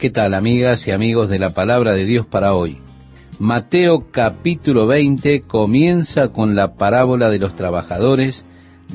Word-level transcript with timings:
¿Qué 0.00 0.08
tal 0.08 0.32
amigas 0.32 0.86
y 0.88 0.92
amigos 0.92 1.28
de 1.28 1.38
la 1.38 1.50
palabra 1.50 1.92
de 1.92 2.06
Dios 2.06 2.24
para 2.24 2.54
hoy? 2.54 2.78
Mateo 3.38 4.10
capítulo 4.10 4.86
20 4.86 5.42
comienza 5.42 6.28
con 6.28 6.56
la 6.56 6.72
parábola 6.76 7.28
de 7.28 7.38
los 7.38 7.54
trabajadores 7.54 8.42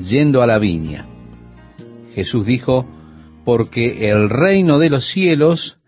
yendo 0.02 0.42
a 0.42 0.48
la 0.48 0.58
viña. 0.58 1.06
Jesús 2.12 2.44
dijo, 2.44 2.88
porque 3.44 4.10
el 4.10 4.28
reino 4.28 4.80
de 4.80 4.90
los 4.90 5.08
cielos 5.12 5.78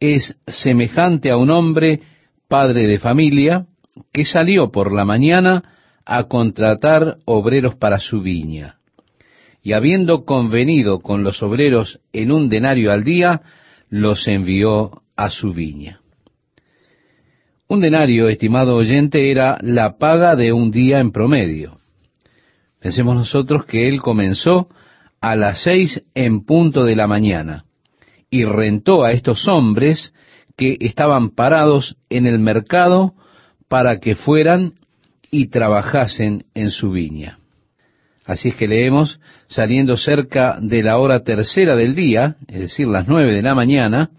es 0.00 0.36
semejante 0.46 1.30
a 1.30 1.36
un 1.36 1.50
hombre, 1.50 2.00
padre 2.48 2.86
de 2.86 2.98
familia, 2.98 3.66
que 4.10 4.24
salió 4.24 4.72
por 4.72 4.90
la 4.90 5.04
mañana 5.04 5.64
a 6.06 6.24
contratar 6.28 7.18
obreros 7.26 7.74
para 7.74 7.98
su 7.98 8.22
viña. 8.22 8.76
Y 9.62 9.74
habiendo 9.74 10.24
convenido 10.24 11.00
con 11.00 11.24
los 11.24 11.42
obreros 11.42 12.00
en 12.14 12.32
un 12.32 12.48
denario 12.48 12.90
al 12.90 13.04
día, 13.04 13.42
los 13.92 14.26
envió 14.26 15.02
a 15.16 15.28
su 15.28 15.52
viña. 15.52 16.00
Un 17.68 17.80
denario, 17.80 18.30
estimado 18.30 18.74
oyente, 18.74 19.30
era 19.30 19.58
la 19.60 19.98
paga 19.98 20.34
de 20.34 20.50
un 20.54 20.70
día 20.70 20.98
en 20.98 21.12
promedio. 21.12 21.76
Pensemos 22.80 23.14
nosotros 23.14 23.66
que 23.66 23.88
él 23.88 24.00
comenzó 24.00 24.70
a 25.20 25.36
las 25.36 25.62
seis 25.62 26.02
en 26.14 26.46
punto 26.46 26.84
de 26.84 26.96
la 26.96 27.06
mañana 27.06 27.66
y 28.30 28.46
rentó 28.46 29.04
a 29.04 29.12
estos 29.12 29.46
hombres 29.46 30.14
que 30.56 30.78
estaban 30.80 31.28
parados 31.28 31.98
en 32.08 32.24
el 32.24 32.38
mercado 32.38 33.12
para 33.68 34.00
que 34.00 34.14
fueran 34.14 34.72
y 35.30 35.48
trabajasen 35.48 36.46
en 36.54 36.70
su 36.70 36.92
viña. 36.92 37.41
Así 38.24 38.50
es 38.50 38.54
que 38.54 38.68
leemos, 38.68 39.18
saliendo 39.48 39.96
cerca 39.96 40.58
de 40.60 40.82
la 40.82 40.98
hora 40.98 41.24
tercera 41.24 41.74
del 41.74 41.94
día, 41.94 42.36
es 42.48 42.60
decir, 42.60 42.86
las 42.86 43.08
nueve 43.08 43.32
de 43.32 43.42
la 43.42 43.54
mañana, 43.54 44.10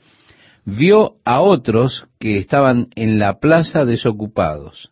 vio 0.66 1.16
a 1.26 1.42
otros 1.42 2.06
que 2.20 2.38
estaban 2.38 2.88
en 2.96 3.20
la 3.20 3.40
plaza 3.40 3.86
desocupados. 3.86 4.92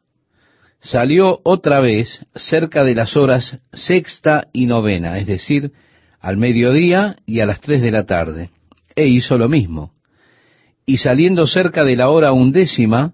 Salió 0.80 1.42
otra 1.44 1.80
vez 1.80 2.26
cerca 2.36 2.84
de 2.84 2.96
las 2.96 3.16
horas 3.16 3.60
sexta 3.72 4.48
y 4.54 4.66
novena, 4.66 5.18
es 5.18 5.28
decir, 5.28 5.72
al 6.20 6.38
mediodía 6.38 7.18
y 7.26 7.40
a 7.42 7.46
las 7.46 7.62
tres 7.62 7.82
de 7.82 7.92
la 7.92 8.06
tarde, 8.06 8.50
e 8.96 9.08
hizo 9.08 9.38
lo 9.38 9.50
mismo. 9.50 9.92
Y 10.86 10.98
saliendo 10.98 11.48
cerca 11.48 11.84
de 11.84 11.96
la 11.96 12.10
hora 12.10 12.32
undécima, 12.32 13.14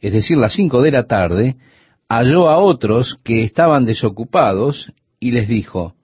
es 0.00 0.12
decir, 0.12 0.36
las 0.36 0.52
cinco 0.52 0.82
de 0.82 0.90
la 0.90 1.06
tarde, 1.06 1.56
halló 2.08 2.48
a 2.48 2.58
otros 2.58 3.18
que 3.24 3.42
estaban 3.42 3.84
desocupados 3.84 4.92
y 5.20 5.32
les 5.32 5.48
dijo, 5.48 5.94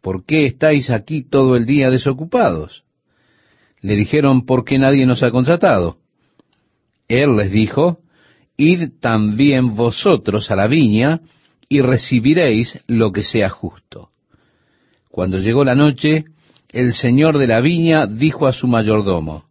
¿por 0.00 0.24
qué 0.24 0.46
estáis 0.46 0.90
aquí 0.90 1.22
todo 1.22 1.56
el 1.56 1.66
día 1.66 1.90
desocupados? 1.90 2.84
Le 3.80 3.96
dijeron, 3.96 4.46
¿por 4.46 4.64
qué 4.64 4.78
nadie 4.78 5.06
nos 5.06 5.22
ha 5.22 5.30
contratado? 5.30 5.98
Él 7.08 7.36
les 7.36 7.50
dijo, 7.50 8.00
id 8.56 8.90
también 9.00 9.74
vosotros 9.74 10.50
a 10.50 10.56
la 10.56 10.66
viña 10.66 11.20
y 11.68 11.80
recibiréis 11.80 12.78
lo 12.86 13.12
que 13.12 13.24
sea 13.24 13.48
justo. 13.48 14.10
Cuando 15.10 15.38
llegó 15.38 15.64
la 15.64 15.74
noche, 15.74 16.24
el 16.70 16.94
señor 16.94 17.38
de 17.38 17.46
la 17.46 17.60
viña 17.60 18.06
dijo 18.06 18.46
a 18.46 18.52
su 18.52 18.66
mayordomo, 18.66 19.44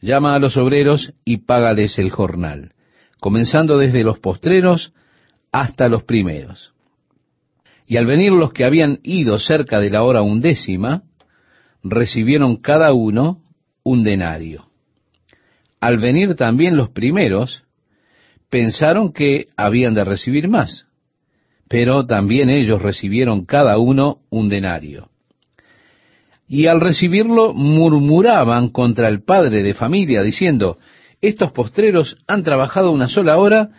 llama 0.00 0.34
a 0.34 0.38
los 0.38 0.56
obreros 0.56 1.14
y 1.24 1.38
págales 1.38 1.98
el 1.98 2.10
jornal, 2.10 2.72
comenzando 3.20 3.78
desde 3.78 4.04
los 4.04 4.18
postreros 4.18 4.92
hasta 5.52 5.88
los 5.88 6.04
primeros. 6.04 6.73
Y 7.86 7.96
al 7.96 8.06
venir 8.06 8.32
los 8.32 8.52
que 8.52 8.64
habían 8.64 9.00
ido 9.02 9.38
cerca 9.38 9.78
de 9.78 9.90
la 9.90 10.02
hora 10.02 10.22
undécima, 10.22 11.02
recibieron 11.82 12.56
cada 12.56 12.92
uno 12.92 13.42
un 13.82 14.02
denario. 14.02 14.66
Al 15.80 15.98
venir 15.98 16.34
también 16.34 16.76
los 16.76 16.88
primeros, 16.88 17.62
pensaron 18.48 19.12
que 19.12 19.46
habían 19.56 19.94
de 19.94 20.04
recibir 20.04 20.48
más, 20.48 20.86
pero 21.68 22.06
también 22.06 22.48
ellos 22.48 22.80
recibieron 22.80 23.44
cada 23.44 23.78
uno 23.78 24.20
un 24.30 24.48
denario. 24.48 25.10
Y 26.48 26.66
al 26.66 26.80
recibirlo 26.80 27.52
murmuraban 27.52 28.68
contra 28.68 29.08
el 29.08 29.22
padre 29.22 29.62
de 29.62 29.74
familia, 29.74 30.22
diciendo, 30.22 30.78
estos 31.20 31.52
postreros 31.52 32.16
han 32.26 32.42
trabajado 32.42 32.90
una 32.90 33.08
sola 33.08 33.38
hora 33.38 33.70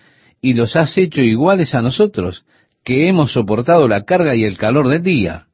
y 0.42 0.54
los 0.54 0.76
has 0.76 0.98
hecho 0.98 1.22
iguales 1.22 1.74
a 1.74 1.82
nosotros, 1.82 2.44
que 2.86 3.10
hemos 3.10 3.34
soportado 3.34 3.88
la 3.88 4.06
carga 4.06 4.36
y 4.36 4.46
el 4.46 4.58
calor 4.58 4.88
del 4.88 5.02
día. 5.02 5.48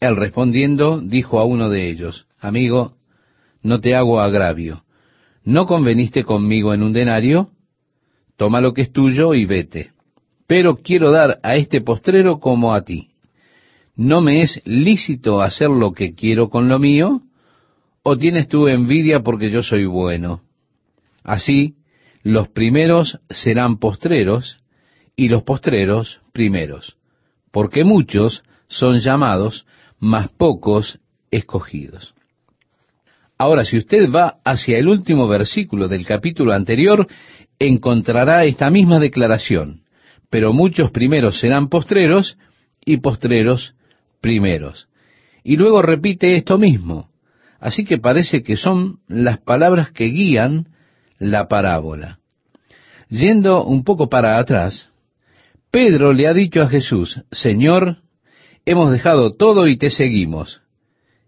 Él 0.00 0.16
respondiendo 0.16 1.00
dijo 1.00 1.38
a 1.38 1.44
uno 1.44 1.70
de 1.70 1.88
ellos, 1.88 2.26
Amigo, 2.40 2.96
no 3.62 3.80
te 3.80 3.94
hago 3.94 4.20
agravio. 4.20 4.82
¿No 5.44 5.66
conveniste 5.66 6.24
conmigo 6.24 6.74
en 6.74 6.82
un 6.82 6.92
denario? 6.92 7.50
Toma 8.36 8.60
lo 8.60 8.74
que 8.74 8.82
es 8.82 8.92
tuyo 8.92 9.32
y 9.34 9.46
vete. 9.46 9.92
Pero 10.48 10.76
quiero 10.78 11.12
dar 11.12 11.38
a 11.42 11.54
este 11.54 11.80
postrero 11.80 12.40
como 12.40 12.74
a 12.74 12.82
ti. 12.82 13.10
¿No 13.94 14.20
me 14.20 14.42
es 14.42 14.60
lícito 14.64 15.40
hacer 15.40 15.70
lo 15.70 15.92
que 15.92 16.14
quiero 16.14 16.50
con 16.50 16.68
lo 16.68 16.80
mío? 16.80 17.22
¿O 18.02 18.18
tienes 18.18 18.48
tú 18.48 18.66
envidia 18.66 19.20
porque 19.20 19.50
yo 19.50 19.62
soy 19.62 19.86
bueno? 19.86 20.42
Así, 21.22 21.76
los 22.24 22.48
primeros 22.48 23.20
serán 23.30 23.78
postreros 23.78 24.58
y 25.16 25.28
los 25.28 25.42
postreros 25.42 26.20
primeros, 26.32 26.96
porque 27.50 27.84
muchos 27.84 28.42
son 28.68 28.98
llamados, 28.98 29.66
mas 29.98 30.28
pocos 30.32 30.98
escogidos. 31.30 32.14
Ahora, 33.38 33.64
si 33.64 33.76
usted 33.76 34.10
va 34.10 34.38
hacia 34.44 34.78
el 34.78 34.88
último 34.88 35.26
versículo 35.28 35.88
del 35.88 36.06
capítulo 36.06 36.52
anterior, 36.52 37.06
encontrará 37.58 38.44
esta 38.44 38.70
misma 38.70 38.98
declaración, 38.98 39.82
pero 40.30 40.52
muchos 40.52 40.90
primeros 40.90 41.40
serán 41.40 41.68
postreros 41.68 42.38
y 42.84 42.98
postreros 42.98 43.74
primeros. 44.20 44.88
Y 45.42 45.56
luego 45.56 45.82
repite 45.82 46.36
esto 46.36 46.58
mismo, 46.58 47.10
así 47.60 47.84
que 47.84 47.98
parece 47.98 48.42
que 48.42 48.56
son 48.56 49.00
las 49.08 49.38
palabras 49.38 49.90
que 49.90 50.04
guían 50.04 50.68
la 51.18 51.48
parábola. 51.48 52.18
Yendo 53.08 53.64
un 53.64 53.84
poco 53.84 54.08
para 54.08 54.38
atrás, 54.38 54.90
Pedro 55.74 56.12
le 56.12 56.28
ha 56.28 56.32
dicho 56.32 56.62
a 56.62 56.68
Jesús, 56.68 57.20
Señor, 57.32 57.96
hemos 58.64 58.92
dejado 58.92 59.34
todo 59.34 59.66
y 59.66 59.76
te 59.76 59.90
seguimos. 59.90 60.60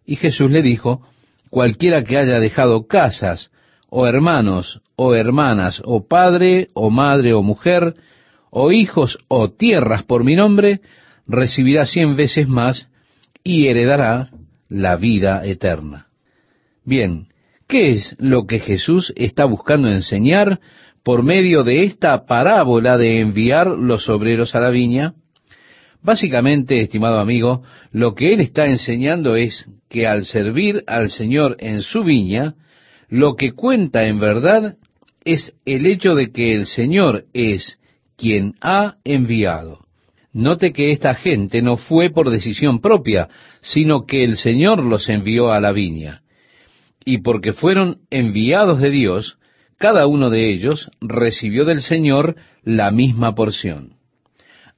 Y 0.04 0.14
Jesús 0.14 0.52
le 0.52 0.62
dijo, 0.62 1.02
cualquiera 1.50 2.04
que 2.04 2.16
haya 2.16 2.38
dejado 2.38 2.86
casas, 2.86 3.50
o 3.90 4.06
hermanos, 4.06 4.82
o 4.94 5.16
hermanas, 5.16 5.82
o 5.84 6.06
padre, 6.06 6.68
o 6.74 6.90
madre, 6.90 7.32
o 7.32 7.42
mujer, 7.42 7.96
o 8.50 8.70
hijos, 8.70 9.18
o 9.26 9.50
tierras 9.50 10.04
por 10.04 10.22
mi 10.22 10.36
nombre, 10.36 10.80
recibirá 11.26 11.84
cien 11.84 12.14
veces 12.14 12.46
más 12.46 12.88
y 13.42 13.66
heredará 13.66 14.30
la 14.68 14.94
vida 14.94 15.44
eterna. 15.44 16.06
Bien, 16.84 17.26
¿Qué 17.68 17.94
es 17.94 18.14
lo 18.20 18.46
que 18.46 18.60
Jesús 18.60 19.12
está 19.16 19.44
buscando 19.44 19.88
enseñar 19.88 20.60
por 21.06 21.22
medio 21.22 21.62
de 21.62 21.84
esta 21.84 22.26
parábola 22.26 22.98
de 22.98 23.20
enviar 23.20 23.68
los 23.68 24.08
obreros 24.08 24.56
a 24.56 24.60
la 24.60 24.70
viña? 24.70 25.14
Básicamente, 26.02 26.80
estimado 26.80 27.20
amigo, 27.20 27.62
lo 27.92 28.16
que 28.16 28.34
él 28.34 28.40
está 28.40 28.66
enseñando 28.66 29.36
es 29.36 29.68
que 29.88 30.08
al 30.08 30.24
servir 30.24 30.82
al 30.88 31.10
Señor 31.10 31.58
en 31.60 31.82
su 31.82 32.02
viña, 32.02 32.56
lo 33.08 33.36
que 33.36 33.52
cuenta 33.52 34.08
en 34.08 34.18
verdad 34.18 34.78
es 35.24 35.54
el 35.64 35.86
hecho 35.86 36.16
de 36.16 36.32
que 36.32 36.52
el 36.54 36.66
Señor 36.66 37.26
es 37.32 37.78
quien 38.16 38.54
ha 38.60 38.96
enviado. 39.04 39.78
Note 40.32 40.72
que 40.72 40.90
esta 40.90 41.14
gente 41.14 41.62
no 41.62 41.76
fue 41.76 42.10
por 42.10 42.30
decisión 42.30 42.80
propia, 42.80 43.28
sino 43.60 44.06
que 44.06 44.24
el 44.24 44.38
Señor 44.38 44.82
los 44.82 45.08
envió 45.08 45.52
a 45.52 45.60
la 45.60 45.70
viña 45.70 46.22
y 47.04 47.18
porque 47.18 47.52
fueron 47.52 47.98
enviados 48.10 48.80
de 48.80 48.90
Dios, 48.90 49.38
cada 49.78 50.06
uno 50.06 50.30
de 50.30 50.50
ellos 50.50 50.90
recibió 51.00 51.64
del 51.64 51.82
Señor 51.82 52.36
la 52.62 52.90
misma 52.90 53.34
porción. 53.34 53.94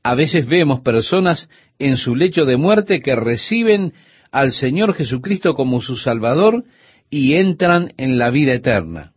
A 0.03 0.15
veces 0.15 0.47
vemos 0.47 0.81
personas 0.81 1.49
en 1.79 1.97
su 1.97 2.15
lecho 2.15 2.45
de 2.45 2.57
muerte 2.57 3.01
que 3.01 3.15
reciben 3.15 3.93
al 4.33 4.53
Señor 4.53 4.95
Jesucristo 4.95 5.55
como 5.55 5.81
su 5.81 5.97
Salvador 5.97 6.65
y 7.11 7.35
entran 7.35 7.93
en 7.97 8.19
la 8.19 8.31
vida 8.31 8.55
eterna. 8.55 9.13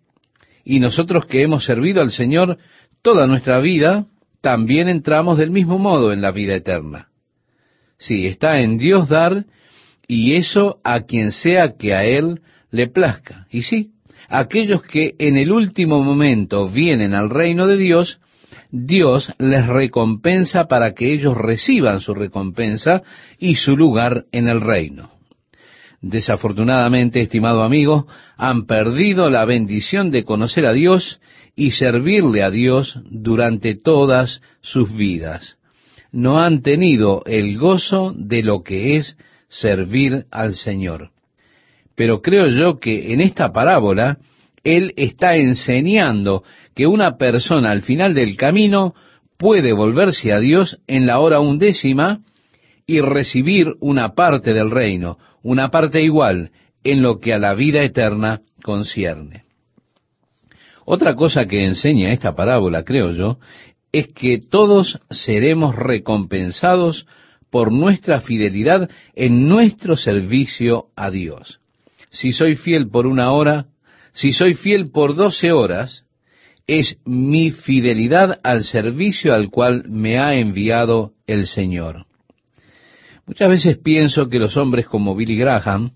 Y 0.64 0.80
nosotros 0.80 1.26
que 1.26 1.42
hemos 1.42 1.66
servido 1.66 2.02
al 2.02 2.12
Señor 2.12 2.58
toda 3.02 3.28
nuestra 3.28 3.60
vida, 3.60 4.06
también 4.42 4.88
entramos 4.88 5.38
del 5.38 5.52
mismo 5.52 5.80
modo 5.80 6.14
en 6.14 6.22
la 6.22 6.32
vida 6.32 6.56
eterna. 6.56 7.10
Sí, 7.98 8.26
está 8.26 8.60
en 8.60 8.78
Dios 8.78 9.10
dar, 9.10 9.46
y 10.08 10.34
eso 10.34 10.80
a 10.84 11.02
quien 11.02 11.32
sea 11.32 11.78
que 11.78 11.94
a 11.94 12.04
Él 12.04 12.42
le 12.72 12.88
plazca. 12.88 13.48
Y 13.50 13.64
sí, 13.64 13.91
aquellos 14.32 14.82
que 14.84 15.16
en 15.20 15.38
el 15.38 15.52
último 15.52 16.02
momento 16.04 16.68
vienen 16.68 17.14
al 17.14 17.30
reino 17.30 17.68
de 17.68 17.78
Dios, 17.78 18.20
Dios 18.72 19.32
les 19.38 19.68
recompensa 19.68 20.68
para 20.68 20.94
que 20.94 21.14
ellos 21.14 21.36
reciban 21.36 22.00
su 22.00 22.14
recompensa 22.14 23.04
y 23.38 23.56
su 23.56 23.76
lugar 23.76 24.26
en 24.32 24.48
el 24.48 24.62
reino. 24.62 25.12
Desafortunadamente, 26.02 27.22
estimado 27.22 27.62
amigo, 27.62 28.08
han 28.38 28.66
perdido 28.66 29.30
la 29.30 29.46
bendición 29.46 30.10
de 30.10 30.24
conocer 30.24 30.66
a 30.66 30.74
Dios 30.74 31.20
y 31.56 31.72
servirle 31.72 32.42
a 32.42 32.50
Dios 32.50 33.00
durante 33.10 33.76
todas 33.76 34.42
sus 34.62 34.96
vidas. 34.96 35.58
No 36.12 36.40
han 36.40 36.62
tenido 36.62 37.24
el 37.26 37.60
gozo 37.60 38.14
de 38.16 38.44
lo 38.44 38.64
que 38.64 38.96
es 38.96 39.18
servir 39.50 40.26
al 40.32 40.54
Señor. 40.54 41.12
Pero 42.02 42.20
creo 42.20 42.48
yo 42.48 42.80
que 42.80 43.14
en 43.14 43.22
esta 43.22 43.54
parábola 43.54 44.18
Él 44.64 44.92
está 44.98 45.36
enseñando 45.36 46.44
que 46.76 46.88
una 46.88 47.16
persona 47.18 47.70
al 47.70 47.84
final 47.84 48.16
del 48.16 48.36
camino 48.38 48.96
puede 49.38 49.72
volverse 49.72 50.34
a 50.34 50.40
Dios 50.40 50.80
en 50.88 51.06
la 51.06 51.20
hora 51.20 51.40
undécima 51.40 52.22
y 52.88 53.02
recibir 53.02 53.76
una 53.82 54.16
parte 54.16 54.52
del 54.52 54.72
reino, 54.72 55.20
una 55.44 55.70
parte 55.70 56.02
igual 56.02 56.50
en 56.84 57.04
lo 57.04 57.20
que 57.20 57.36
a 57.36 57.38
la 57.38 57.54
vida 57.54 57.84
eterna 57.84 58.42
concierne. 58.64 59.44
Otra 60.86 61.14
cosa 61.14 61.46
que 61.46 61.66
enseña 61.66 62.12
esta 62.12 62.36
parábola, 62.36 62.84
creo 62.84 63.12
yo, 63.12 63.38
es 63.92 64.08
que 64.08 64.40
todos 64.40 65.00
seremos 65.12 65.76
recompensados 65.76 67.06
por 67.52 67.72
nuestra 67.72 68.22
fidelidad 68.22 68.90
en 69.14 69.48
nuestro 69.48 69.96
servicio 69.96 70.88
a 70.96 71.12
Dios. 71.12 71.61
Si 72.12 72.34
soy 72.34 72.56
fiel 72.56 72.90
por 72.90 73.08
una 73.08 73.32
hora, 73.32 73.68
si 74.12 74.34
soy 74.34 74.54
fiel 74.54 74.92
por 74.92 75.16
doce 75.16 75.54
horas, 75.54 76.06
es 76.68 76.98
mi 77.06 77.52
fidelidad 77.52 78.40
al 78.44 78.66
servicio 78.66 79.34
al 79.34 79.50
cual 79.50 79.86
me 79.88 80.20
ha 80.20 80.36
enviado 80.36 81.14
el 81.26 81.48
Señor. 81.48 82.06
Muchas 83.26 83.50
veces 83.50 83.78
pienso 83.78 84.28
que 84.28 84.40
los 84.40 84.58
hombres 84.58 84.88
como 84.88 85.16
Billy 85.16 85.38
Graham 85.38 85.92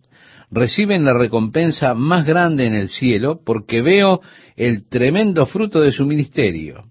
reciben 0.50 1.04
la 1.04 1.14
recompensa 1.14 1.94
más 1.94 2.26
grande 2.26 2.66
en 2.66 2.76
el 2.76 2.88
cielo 2.88 3.42
porque 3.46 3.82
veo 3.82 4.22
el 4.56 4.88
tremendo 4.88 5.46
fruto 5.46 5.82
de 5.82 5.92
su 5.92 6.06
ministerio. 6.06 6.84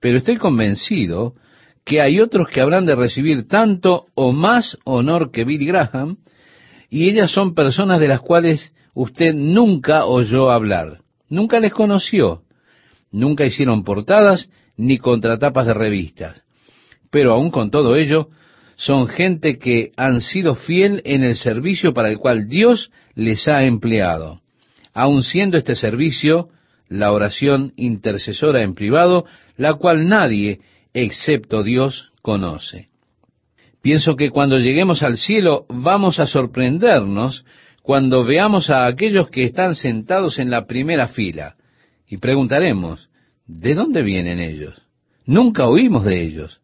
Pero 0.00 0.18
estoy 0.18 0.36
convencido 0.36 1.34
que 1.84 2.00
hay 2.00 2.20
otros 2.20 2.48
que 2.48 2.60
habrán 2.60 2.86
de 2.86 2.94
recibir 2.94 3.48
tanto 3.48 4.06
o 4.14 4.32
más 4.32 4.78
honor 4.84 5.32
que 5.32 5.44
Billy 5.44 5.66
Graham, 5.66 6.18
y 6.88 7.08
ellas 7.08 7.30
son 7.30 7.54
personas 7.54 8.00
de 8.00 8.08
las 8.08 8.20
cuales 8.20 8.72
usted 8.94 9.34
nunca 9.34 10.06
oyó 10.06 10.50
hablar, 10.50 10.98
nunca 11.28 11.60
les 11.60 11.72
conoció, 11.72 12.42
nunca 13.10 13.44
hicieron 13.44 13.84
portadas 13.84 14.50
ni 14.76 14.98
contratapas 14.98 15.66
de 15.66 15.74
revistas. 15.74 16.42
Pero 17.10 17.32
aún 17.32 17.50
con 17.50 17.70
todo 17.70 17.96
ello, 17.96 18.28
son 18.76 19.08
gente 19.08 19.58
que 19.58 19.92
han 19.96 20.20
sido 20.20 20.54
fiel 20.54 21.00
en 21.04 21.24
el 21.24 21.34
servicio 21.34 21.94
para 21.94 22.08
el 22.08 22.18
cual 22.18 22.48
Dios 22.48 22.90
les 23.14 23.48
ha 23.48 23.64
empleado. 23.64 24.42
Aun 24.92 25.22
siendo 25.22 25.56
este 25.56 25.74
servicio 25.74 26.50
la 26.88 27.12
oración 27.12 27.72
intercesora 27.76 28.62
en 28.62 28.74
privado, 28.74 29.24
la 29.56 29.74
cual 29.74 30.08
nadie 30.08 30.60
excepto 30.94 31.62
Dios 31.62 32.12
conoce. 32.22 32.88
Pienso 33.86 34.16
que 34.16 34.30
cuando 34.30 34.58
lleguemos 34.58 35.04
al 35.04 35.16
cielo 35.16 35.64
vamos 35.68 36.18
a 36.18 36.26
sorprendernos 36.26 37.44
cuando 37.82 38.24
veamos 38.24 38.68
a 38.68 38.84
aquellos 38.84 39.30
que 39.30 39.44
están 39.44 39.76
sentados 39.76 40.40
en 40.40 40.50
la 40.50 40.66
primera 40.66 41.06
fila. 41.06 41.54
Y 42.08 42.16
preguntaremos, 42.16 43.08
¿de 43.46 43.76
dónde 43.76 44.02
vienen 44.02 44.40
ellos? 44.40 44.74
Nunca 45.24 45.68
oímos 45.68 46.04
de 46.04 46.20
ellos, 46.20 46.60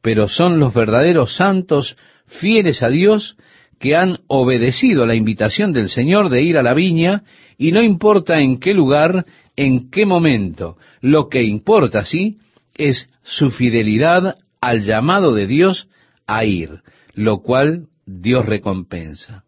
pero 0.00 0.28
son 0.28 0.60
los 0.60 0.72
verdaderos 0.72 1.34
santos 1.34 1.96
fieles 2.26 2.84
a 2.84 2.88
Dios 2.88 3.36
que 3.80 3.96
han 3.96 4.20
obedecido 4.28 5.06
la 5.06 5.16
invitación 5.16 5.72
del 5.72 5.88
Señor 5.88 6.28
de 6.28 6.44
ir 6.44 6.56
a 6.56 6.62
la 6.62 6.74
viña 6.74 7.24
y 7.56 7.72
no 7.72 7.82
importa 7.82 8.38
en 8.38 8.60
qué 8.60 8.74
lugar, 8.74 9.26
en 9.56 9.90
qué 9.90 10.06
momento, 10.06 10.76
lo 11.00 11.28
que 11.30 11.42
importa, 11.42 12.04
sí, 12.04 12.38
es 12.76 13.08
su 13.24 13.50
fidelidad 13.50 14.36
al 14.60 14.82
llamado 14.82 15.34
de 15.34 15.48
Dios 15.48 15.88
a 16.28 16.44
ir, 16.44 16.82
lo 17.14 17.40
cual 17.40 17.88
Dios 18.06 18.46
recompensa. 18.46 19.42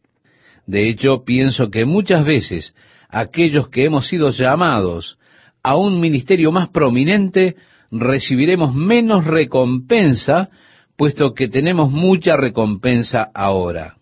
De 0.66 0.88
hecho, 0.88 1.22
pienso 1.24 1.70
que 1.70 1.84
muchas 1.84 2.24
veces 2.24 2.74
aquellos 3.08 3.68
que 3.68 3.84
hemos 3.84 4.08
sido 4.08 4.30
llamados 4.30 5.18
a 5.62 5.76
un 5.76 6.00
ministerio 6.00 6.50
más 6.50 6.70
prominente 6.70 7.54
recibiremos 7.92 8.74
menos 8.74 9.24
recompensa, 9.24 10.50
puesto 10.96 11.34
que 11.34 11.48
tenemos 11.48 11.92
mucha 11.92 12.36
recompensa 12.36 13.30
ahora. 13.32 13.96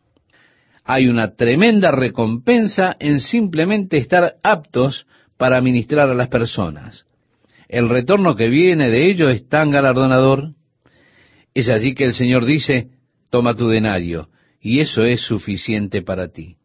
Hay 0.85 1.09
una 1.09 1.35
tremenda 1.35 1.91
recompensa 1.91 2.97
en 2.99 3.21
simplemente 3.21 3.99
estar 3.99 4.37
aptos 4.43 5.07
para 5.37 5.61
ministrar 5.61 6.09
a 6.09 6.15
las 6.15 6.29
personas 6.29 7.05
el 7.69 7.89
retorno 7.89 8.35
que 8.35 8.49
viene 8.49 8.89
de 8.89 9.11
ello 9.11 9.29
es 9.29 9.47
tan 9.49 9.71
galardonador. 9.71 10.55
Es 11.55 11.69
allí 11.69 11.95
que 11.95 12.05
el 12.05 12.15
Señor 12.15 12.45
dice, 12.45 12.89
toma 13.31 13.55
tu 13.55 13.69
denario, 13.69 14.29
y 14.61 14.81
eso 14.81 15.05
es 15.05 15.23
suficiente 15.23 16.03
para 16.03 16.29
ti. 16.29 16.57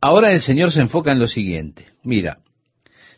Ahora 0.00 0.32
el 0.32 0.42
Señor 0.42 0.70
se 0.70 0.82
enfoca 0.82 1.12
en 1.12 1.18
lo 1.18 1.26
siguiente. 1.26 1.86
Mira, 2.02 2.38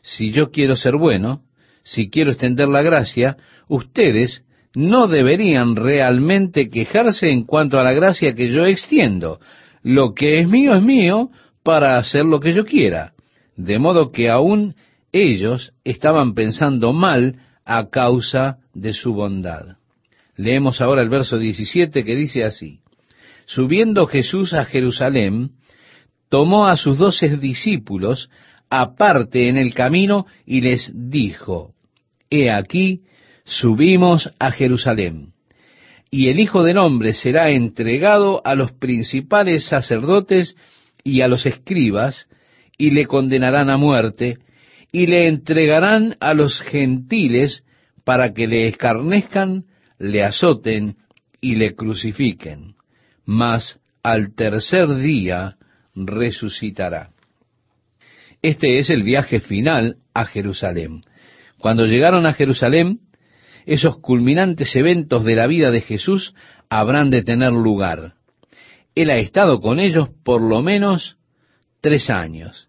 si 0.03 0.31
yo 0.31 0.51
quiero 0.51 0.77
ser 0.77 0.97
bueno, 0.97 1.43
si 1.83 2.11
quiero 2.11 2.31
extender 2.31 2.69
la 2.69 2.83
gracia, 2.83 3.37
ustedes 3.69 4.45
no 4.75 5.09
deberían 5.09 5.75
realmente 5.75 6.69
quejarse 6.69 7.31
en 7.31 7.45
cuanto 7.45 7.79
a 7.79 7.83
la 7.83 7.93
gracia 7.93 8.35
que 8.35 8.49
yo 8.53 8.67
extiendo. 8.67 9.41
Lo 9.83 10.15
que 10.15 10.41
es 10.41 10.49
mío 10.49 10.75
es 10.75 10.83
mío 10.83 11.31
para 11.63 11.97
hacer 11.97 12.25
lo 12.25 12.41
que 12.41 12.53
yo 12.53 12.65
quiera. 12.65 13.15
De 13.57 13.79
modo 13.79 14.13
que 14.13 14.29
aún 14.29 14.75
ellos 15.13 15.73
estaban 15.83 16.35
pensando 16.35 16.93
mal 16.93 17.37
a 17.65 17.89
causa 17.89 18.59
de 18.75 18.93
su 18.93 19.15
bondad. 19.15 19.77
Leemos 20.37 20.81
ahora 20.81 21.03
el 21.03 21.09
verso 21.09 21.39
17 21.39 22.05
que 22.05 22.15
dice 22.15 22.45
así, 22.45 22.81
Subiendo 23.47 24.07
Jesús 24.07 24.53
a 24.55 24.65
Jerusalén, 24.65 25.53
tomó 26.29 26.67
a 26.67 26.77
sus 26.77 26.99
doce 26.99 27.37
discípulos 27.37 28.29
aparte 28.69 29.49
en 29.49 29.57
el 29.57 29.73
camino 29.75 30.27
y 30.45 30.61
les 30.61 30.93
dijo, 30.95 31.73
He 32.31 32.51
aquí, 32.51 33.03
subimos 33.45 34.33
a 34.39 34.51
Jerusalén, 34.51 35.33
y 36.11 36.29
el 36.29 36.41
Hijo 36.41 36.65
del 36.65 36.79
Hombre 36.79 37.15
será 37.15 37.51
entregado 37.51 38.43
a 38.45 38.55
los 38.55 38.73
principales 38.73 39.67
sacerdotes 39.67 40.57
y 41.05 41.21
a 41.21 41.29
los 41.29 41.47
escribas, 41.47 42.27
y 42.77 42.91
le 42.91 43.07
condenarán 43.07 43.71
a 43.71 43.77
muerte, 43.77 44.39
y 44.91 45.07
le 45.07 45.29
entregarán 45.29 46.17
a 46.21 46.35
los 46.35 46.61
gentiles 46.61 47.63
para 48.05 48.35
que 48.35 48.47
le 48.47 48.69
escarnezcan, 48.69 49.65
le 49.99 50.25
azoten 50.25 50.97
y 51.41 51.57
le 51.57 51.75
crucifiquen. 51.75 52.75
Mas 53.25 53.81
al 54.03 54.35
tercer 54.35 54.95
día 54.97 55.57
resucitará. 55.95 57.11
Este 58.43 58.79
es 58.79 58.91
el 58.91 59.03
viaje 59.03 59.41
final 59.41 59.97
a 60.15 60.27
Jerusalén. 60.27 61.03
Cuando 61.59 61.87
llegaron 61.87 62.27
a 62.27 62.35
Jerusalén, 62.35 63.01
esos 63.65 63.99
culminantes 63.99 64.77
eventos 64.77 65.25
de 65.25 65.35
la 65.35 65.47
vida 65.47 65.71
de 65.71 65.81
Jesús 65.81 66.35
habrán 66.69 67.11
de 67.11 67.23
tener 67.23 67.53
lugar. 67.53 68.13
Él 68.95 69.11
ha 69.11 69.17
estado 69.17 69.61
con 69.61 69.81
ellos 69.81 70.11
por 70.25 70.41
lo 70.41 70.63
menos 70.63 71.17
tres 71.81 72.11
años 72.11 72.69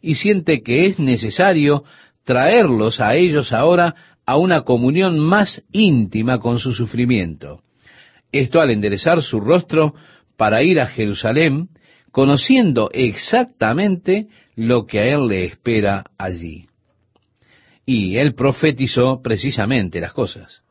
y 0.00 0.16
siente 0.16 0.62
que 0.62 0.86
es 0.86 0.98
necesario 0.98 1.84
traerlos 2.24 3.00
a 3.00 3.14
ellos 3.14 3.52
ahora 3.52 3.94
a 4.32 4.36
una 4.36 4.62
comunión 4.62 5.18
más 5.18 5.62
íntima 5.72 6.38
con 6.38 6.58
su 6.58 6.72
sufrimiento. 6.72 7.60
Esto 8.32 8.62
al 8.62 8.70
enderezar 8.70 9.20
su 9.20 9.40
rostro 9.40 9.94
para 10.38 10.62
ir 10.62 10.80
a 10.80 10.86
Jerusalén, 10.86 11.68
conociendo 12.10 12.88
exactamente 12.94 14.28
lo 14.56 14.86
que 14.86 15.00
a 15.00 15.04
él 15.04 15.28
le 15.28 15.44
espera 15.44 16.04
allí. 16.16 16.66
Y 17.84 18.16
él 18.16 18.34
profetizó 18.34 19.20
precisamente 19.22 20.00
las 20.00 20.14
cosas. 20.14 20.62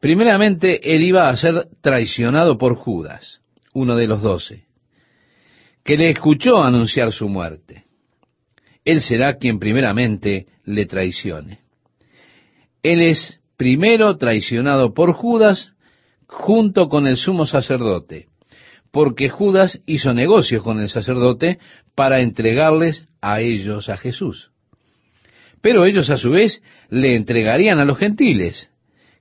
Primeramente, 0.00 0.96
él 0.96 1.04
iba 1.04 1.28
a 1.28 1.36
ser 1.36 1.68
traicionado 1.80 2.58
por 2.58 2.74
Judas, 2.74 3.40
uno 3.72 3.94
de 3.94 4.08
los 4.08 4.20
doce, 4.20 4.64
que 5.84 5.96
le 5.96 6.10
escuchó 6.10 6.60
anunciar 6.60 7.12
su 7.12 7.28
muerte. 7.28 7.84
Él 8.84 9.00
será 9.00 9.36
quien 9.36 9.60
primeramente 9.60 10.48
le 10.64 10.86
traicione. 10.86 11.63
Él 12.84 13.00
es 13.00 13.40
primero 13.56 14.18
traicionado 14.18 14.92
por 14.92 15.14
Judas 15.14 15.72
junto 16.26 16.90
con 16.90 17.06
el 17.06 17.16
sumo 17.16 17.46
sacerdote, 17.46 18.26
porque 18.92 19.30
Judas 19.30 19.80
hizo 19.86 20.12
negocios 20.12 20.62
con 20.62 20.80
el 20.80 20.90
sacerdote 20.90 21.58
para 21.94 22.20
entregarles 22.20 23.08
a 23.22 23.40
ellos 23.40 23.88
a 23.88 23.96
Jesús. 23.96 24.50
Pero 25.62 25.86
ellos 25.86 26.10
a 26.10 26.18
su 26.18 26.32
vez 26.32 26.62
le 26.90 27.16
entregarían 27.16 27.78
a 27.78 27.86
los 27.86 27.96
gentiles, 27.96 28.70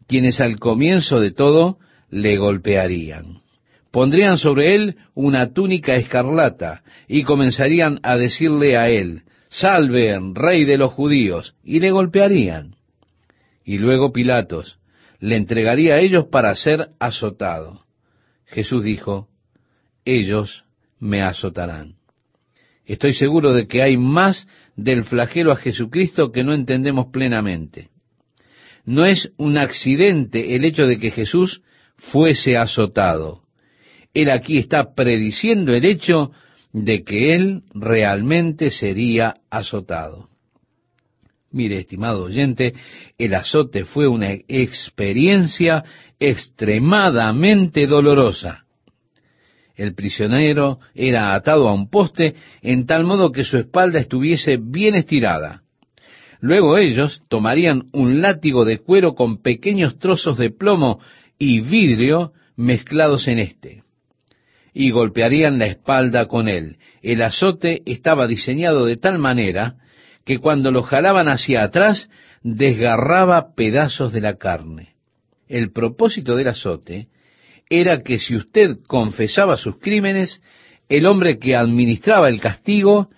quienes 0.07 0.41
al 0.41 0.59
comienzo 0.59 1.21
de 1.21 1.31
todo 1.31 1.77
le 2.09 2.35
golpearían. 2.35 3.43
Pondrían 3.91 4.37
sobre 4.37 4.75
él 4.75 4.97
una 5.13 5.53
túnica 5.53 5.95
escarlata 5.95 6.83
y 7.07 7.23
comenzarían 7.23 8.01
a 8.03 8.17
decirle 8.17 8.75
a 8.75 8.89
él, 8.89 9.21
Salve, 9.47 10.19
rey 10.33 10.65
de 10.65 10.77
los 10.77 10.91
judíos, 10.91 11.55
y 11.63 11.79
le 11.79 11.91
golpearían. 11.91 12.75
Y 13.63 13.77
luego 13.77 14.11
Pilatos 14.11 14.79
le 15.19 15.37
entregaría 15.37 15.95
a 15.95 15.99
ellos 15.99 16.25
para 16.25 16.53
ser 16.55 16.89
azotado. 16.99 17.85
Jesús 18.45 18.83
dijo, 18.83 19.29
ellos 20.05 20.65
me 20.99 21.21
azotarán. 21.21 21.95
Estoy 22.85 23.13
seguro 23.13 23.53
de 23.53 23.67
que 23.67 23.81
hay 23.81 23.97
más 23.97 24.47
del 24.75 25.05
flagelo 25.05 25.51
a 25.51 25.55
Jesucristo 25.55 26.31
que 26.31 26.43
no 26.43 26.53
entendemos 26.53 27.07
plenamente. 27.07 27.89
No 28.85 29.05
es 29.05 29.31
un 29.37 29.57
accidente 29.57 30.55
el 30.55 30.65
hecho 30.65 30.85
de 30.85 30.99
que 30.99 31.11
Jesús 31.11 31.61
fuese 31.95 32.57
azotado. 32.57 33.43
Él 34.13 34.29
aquí 34.29 34.57
está 34.57 34.93
prediciendo 34.93 35.73
el 35.73 35.85
hecho 35.85 36.31
de 36.73 37.03
que 37.03 37.35
Él 37.35 37.63
realmente 37.73 38.71
sería 38.71 39.35
azotado. 39.49 40.29
Mire, 41.53 41.81
estimado 41.81 42.23
oyente, 42.23 42.73
el 43.19 43.35
azote 43.35 43.85
fue 43.85 44.07
una 44.07 44.31
experiencia 44.31 45.83
extremadamente 46.19 47.85
dolorosa. 47.85 48.65
El 49.75 49.93
prisionero 49.93 50.79
era 50.95 51.35
atado 51.35 51.69
a 51.69 51.73
un 51.73 51.91
poste 51.91 52.33
en 52.63 52.87
tal 52.87 53.03
modo 53.03 53.31
que 53.31 53.43
su 53.43 53.57
espalda 53.57 53.99
estuviese 53.99 54.57
bien 54.57 54.95
estirada. 54.95 55.61
Luego 56.41 56.77
ellos 56.77 57.21
tomarían 57.29 57.83
un 57.93 58.19
látigo 58.21 58.65
de 58.65 58.79
cuero 58.79 59.13
con 59.13 59.41
pequeños 59.41 59.99
trozos 59.99 60.39
de 60.39 60.49
plomo 60.49 60.99
y 61.37 61.61
vidrio 61.61 62.33
mezclados 62.55 63.27
en 63.27 63.37
éste, 63.37 63.83
y 64.73 64.89
golpearían 64.89 65.59
la 65.59 65.67
espalda 65.67 66.27
con 66.27 66.47
él. 66.47 66.77
El 67.03 67.21
azote 67.21 67.83
estaba 67.85 68.25
diseñado 68.25 68.87
de 68.87 68.97
tal 68.97 69.19
manera 69.19 69.75
que 70.25 70.39
cuando 70.39 70.71
lo 70.71 70.83
jalaban 70.83 71.27
hacia 71.27 71.63
atrás 71.63 72.09
desgarraba 72.41 73.53
pedazos 73.55 74.13
de 74.13 74.21
la 74.21 74.35
carne. 74.35 74.95
El 75.47 75.71
propósito 75.71 76.35
del 76.35 76.49
azote 76.49 77.07
era 77.69 78.01
que 78.01 78.19
si 78.19 78.35
usted 78.35 78.77
confesaba 78.87 79.57
sus 79.57 79.77
crímenes, 79.79 80.41
el 80.89 81.05
hombre 81.05 81.39
que 81.39 81.55
administraba 81.55 82.29
el 82.29 82.39
castigo 82.39 83.09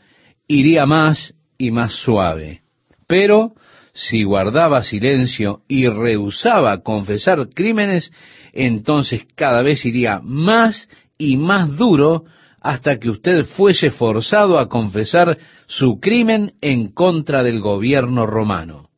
iría 0.47 0.85
más 0.85 1.33
y 1.57 1.71
más 1.71 1.93
suave. 1.93 2.61
Pero 3.07 3.53
si 3.93 4.23
guardaba 4.23 4.83
silencio 4.83 5.61
y 5.67 5.87
rehusaba 5.87 6.81
confesar 6.81 7.47
crímenes, 7.49 8.11
entonces 8.53 9.25
cada 9.35 9.61
vez 9.61 9.85
iría 9.85 10.19
más 10.21 10.89
y 11.17 11.37
más 11.37 11.75
duro 11.77 12.25
hasta 12.65 12.97
que 12.97 13.11
usted 13.11 13.45
fuese 13.45 13.91
forzado 13.91 14.57
a 14.57 14.69
confesar 14.69 15.37
su 15.67 15.99
crimen 15.99 16.53
en 16.61 16.91
contra 16.91 17.43
del 17.43 17.59
gobierno 17.59 18.25
romano. 18.25 18.89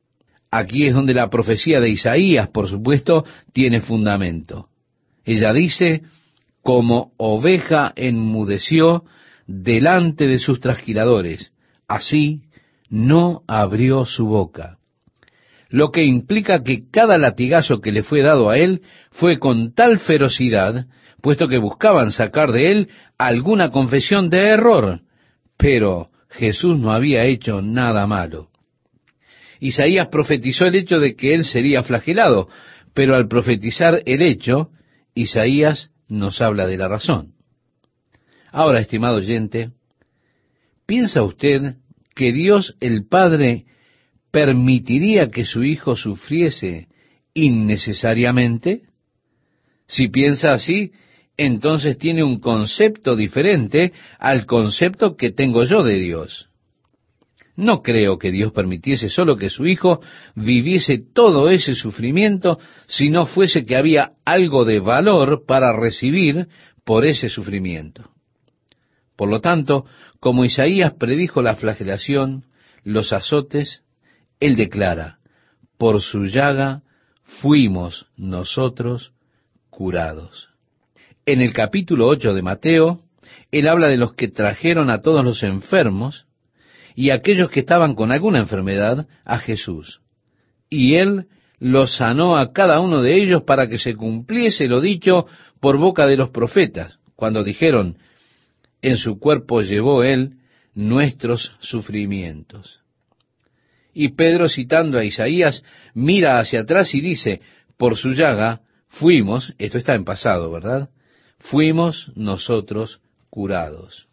Aquí 0.50 0.88
es 0.88 0.94
donde 0.94 1.14
la 1.14 1.30
profecía 1.30 1.82
de 1.82 1.90
Isaías, 1.90 2.48
por 2.50 2.70
supuesto, 2.70 3.26
tiene 3.52 3.82
fundamento. 3.82 4.70
Ella 5.26 5.52
dice, 5.52 6.04
como 6.62 7.12
oveja 7.18 7.92
enmudeció 7.98 9.04
delante 9.48 10.28
de 10.28 10.38
sus 10.38 10.62
trasquiladores, 10.62 11.52
así 11.90 12.44
no 12.90 13.44
abrió 13.48 14.06
su 14.06 14.28
boca. 14.28 14.78
Lo 15.68 15.92
que 15.92 16.06
implica 16.06 16.64
que 16.64 16.90
cada 16.90 17.18
latigazo 17.18 17.82
que 17.82 17.92
le 17.92 18.04
fue 18.04 18.22
dado 18.22 18.50
a 18.50 18.58
él 18.58 18.82
fue 19.12 19.40
con 19.40 19.74
tal 19.74 20.00
ferocidad, 20.00 20.88
puesto 21.22 21.48
que 21.48 21.58
buscaban 21.58 22.12
sacar 22.12 22.52
de 22.52 22.72
él 22.72 22.90
alguna 23.18 23.72
confesión 23.72 24.30
de 24.30 24.50
error. 24.50 25.02
Pero 25.58 26.10
Jesús 26.30 26.78
no 26.78 26.92
había 26.92 27.26
hecho 27.26 27.62
nada 27.62 28.06
malo. 28.06 28.50
Isaías 29.60 30.08
profetizó 30.08 30.66
el 30.66 30.76
hecho 30.76 31.00
de 31.00 31.16
que 31.16 31.34
él 31.34 31.44
sería 31.44 31.84
flagelado, 31.84 32.48
pero 32.94 33.16
al 33.16 33.28
profetizar 33.28 34.02
el 34.06 34.22
hecho, 34.22 34.70
Isaías 35.16 35.92
nos 36.08 36.42
habla 36.42 36.68
de 36.68 36.78
la 36.78 36.88
razón. 36.88 37.34
Ahora, 38.52 38.80
estimado 38.80 39.18
oyente, 39.18 39.72
¿piensa 40.86 41.24
usted 41.24 41.76
que 42.16 42.32
Dios 42.32 42.76
el 42.80 43.08
Padre 43.08 43.66
permitiría 44.32 45.28
que 45.30 45.46
su 45.46 45.64
Hijo 45.64 45.96
sufriese 45.96 46.88
innecesariamente? 47.34 48.84
Si 49.88 50.08
piensa 50.10 50.54
así, 50.54 50.92
entonces 51.38 51.98
tiene 51.98 52.24
un 52.24 52.40
concepto 52.40 53.16
diferente 53.16 53.94
al 54.20 54.46
concepto 54.46 55.16
que 55.16 55.32
tengo 55.32 55.64
yo 55.64 55.84
de 55.84 56.00
Dios. 56.00 56.50
No 57.56 57.82
creo 57.82 58.20
que 58.20 58.32
Dios 58.32 58.52
permitiese 58.52 59.10
solo 59.10 59.36
que 59.38 59.50
su 59.50 59.66
Hijo 59.66 60.00
viviese 60.36 61.00
todo 61.00 61.50
ese 61.50 61.74
sufrimiento 61.74 62.60
si 62.88 63.10
no 63.10 63.26
fuese 63.26 63.66
que 63.66 63.76
había 63.76 64.12
algo 64.26 64.66
de 64.66 64.80
valor 64.80 65.44
para 65.48 65.76
recibir 65.76 66.48
por 66.84 67.06
ese 67.06 67.30
sufrimiento. 67.30 68.12
Por 69.16 69.30
lo 69.30 69.42
tanto, 69.42 69.86
como 70.20 70.46
Isaías 70.46 70.94
predijo 70.94 71.42
la 71.42 71.56
flagelación, 71.56 72.46
los 72.84 73.12
azotes, 73.12 73.82
él 74.40 74.56
declara, 74.56 75.18
por 75.80 76.02
su 76.02 76.26
llaga 76.26 76.84
fuimos 77.24 78.08
nosotros 78.16 79.14
curados. 79.72 80.50
En 81.28 81.42
el 81.42 81.52
capítulo 81.52 82.08
8 82.08 82.34
de 82.34 82.42
Mateo, 82.42 83.02
él 83.52 83.68
habla 83.68 83.90
de 83.90 83.98
los 83.98 84.14
que 84.14 84.30
trajeron 84.30 84.90
a 84.90 85.02
todos 85.02 85.26
los 85.26 85.44
enfermos 85.44 86.26
y 86.96 87.10
aquellos 87.10 87.50
que 87.50 87.60
estaban 87.60 87.96
con 87.96 88.14
alguna 88.14 88.40
enfermedad 88.40 89.10
a 89.26 89.38
Jesús. 89.38 90.00
Y 90.70 90.96
él 90.96 91.26
los 91.60 91.98
sanó 91.98 92.38
a 92.38 92.54
cada 92.54 92.80
uno 92.80 93.02
de 93.02 93.22
ellos 93.22 93.44
para 93.44 93.68
que 93.68 93.78
se 93.78 93.94
cumpliese 93.94 94.68
lo 94.68 94.80
dicho 94.80 95.26
por 95.60 95.78
boca 95.78 96.08
de 96.08 96.16
los 96.16 96.30
profetas, 96.30 96.98
cuando 97.18 97.44
dijeron, 97.44 97.98
en 98.82 98.96
su 98.96 99.20
cuerpo 99.20 99.60
llevó 99.60 100.06
él 100.06 100.38
nuestros 100.76 101.52
sufrimientos. 101.60 102.80
Y 103.94 104.14
Pedro, 104.16 104.48
citando 104.48 104.98
a 104.98 105.04
Isaías, 105.04 105.62
mira 105.94 106.40
hacia 106.40 106.62
atrás 106.62 106.96
y 106.96 107.02
dice, 107.02 107.42
por 107.76 107.98
su 107.98 108.14
llaga 108.14 108.62
fuimos, 108.88 109.54
esto 109.58 109.78
está 109.78 109.94
en 109.94 110.06
pasado, 110.06 110.50
¿verdad? 110.50 110.90
Fuimos 111.50 112.12
nosotros 112.16 113.00
curados. 113.30 114.08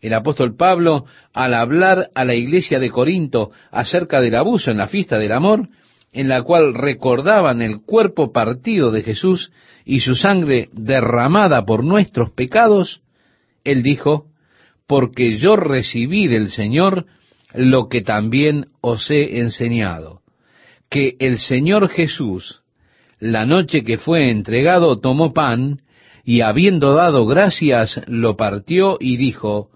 El 0.00 0.14
apóstol 0.14 0.54
Pablo, 0.56 1.04
al 1.32 1.54
hablar 1.54 2.10
a 2.14 2.24
la 2.24 2.34
iglesia 2.34 2.78
de 2.78 2.90
Corinto 2.90 3.50
acerca 3.72 4.20
del 4.20 4.36
abuso 4.36 4.70
en 4.70 4.78
la 4.78 4.86
fiesta 4.86 5.18
del 5.18 5.32
amor, 5.32 5.68
en 6.12 6.28
la 6.28 6.42
cual 6.42 6.74
recordaban 6.74 7.60
el 7.60 7.82
cuerpo 7.82 8.32
partido 8.32 8.92
de 8.92 9.02
Jesús 9.02 9.50
y 9.84 10.00
su 10.00 10.14
sangre 10.14 10.68
derramada 10.72 11.64
por 11.64 11.84
nuestros 11.84 12.30
pecados, 12.30 13.02
él 13.64 13.82
dijo, 13.82 14.26
porque 14.86 15.38
yo 15.38 15.56
recibí 15.56 16.28
del 16.28 16.50
Señor 16.50 17.06
lo 17.52 17.88
que 17.88 18.02
también 18.02 18.66
os 18.80 19.10
he 19.10 19.40
enseñado, 19.40 20.20
que 20.88 21.16
el 21.18 21.40
Señor 21.40 21.88
Jesús, 21.88 22.62
la 23.18 23.44
noche 23.44 23.82
que 23.82 23.98
fue 23.98 24.30
entregado, 24.30 25.00
tomó 25.00 25.32
pan, 25.32 25.80
y 26.24 26.42
habiendo 26.42 26.94
dado 26.94 27.26
gracias, 27.26 28.00
lo 28.06 28.36
partió 28.36 28.96
y 29.00 29.16
dijo, 29.16 29.70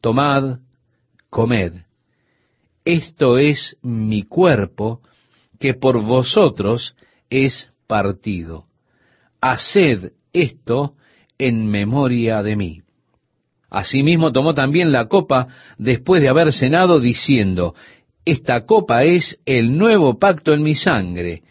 tomad, 0.00 0.58
comed. 1.30 1.72
Esto 2.84 3.38
es 3.38 3.76
mi 3.82 4.24
cuerpo, 4.24 5.00
que 5.58 5.74
por 5.74 6.02
vosotros 6.02 6.96
es 7.30 7.70
partido. 7.86 8.66
Haced 9.40 10.12
esto 10.32 10.94
en 11.38 11.66
memoria 11.66 12.42
de 12.42 12.56
mí. 12.56 12.82
Asimismo 13.70 14.32
tomó 14.32 14.54
también 14.54 14.92
la 14.92 15.08
copa 15.08 15.48
después 15.78 16.22
de 16.22 16.28
haber 16.28 16.52
cenado, 16.52 17.00
diciendo, 17.00 17.74
Esta 18.24 18.66
copa 18.66 19.04
es 19.04 19.40
el 19.46 19.76
nuevo 19.76 20.18
pacto 20.18 20.52
en 20.52 20.62
mi 20.62 20.74
sangre. 20.74 21.42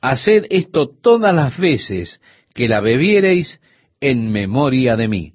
Haced 0.00 0.46
esto 0.50 0.88
todas 0.88 1.34
las 1.34 1.58
veces 1.58 2.20
que 2.54 2.68
la 2.68 2.80
bebiereis 2.80 3.60
en 4.02 4.30
memoria 4.30 4.96
de 4.96 5.08
mí. 5.08 5.32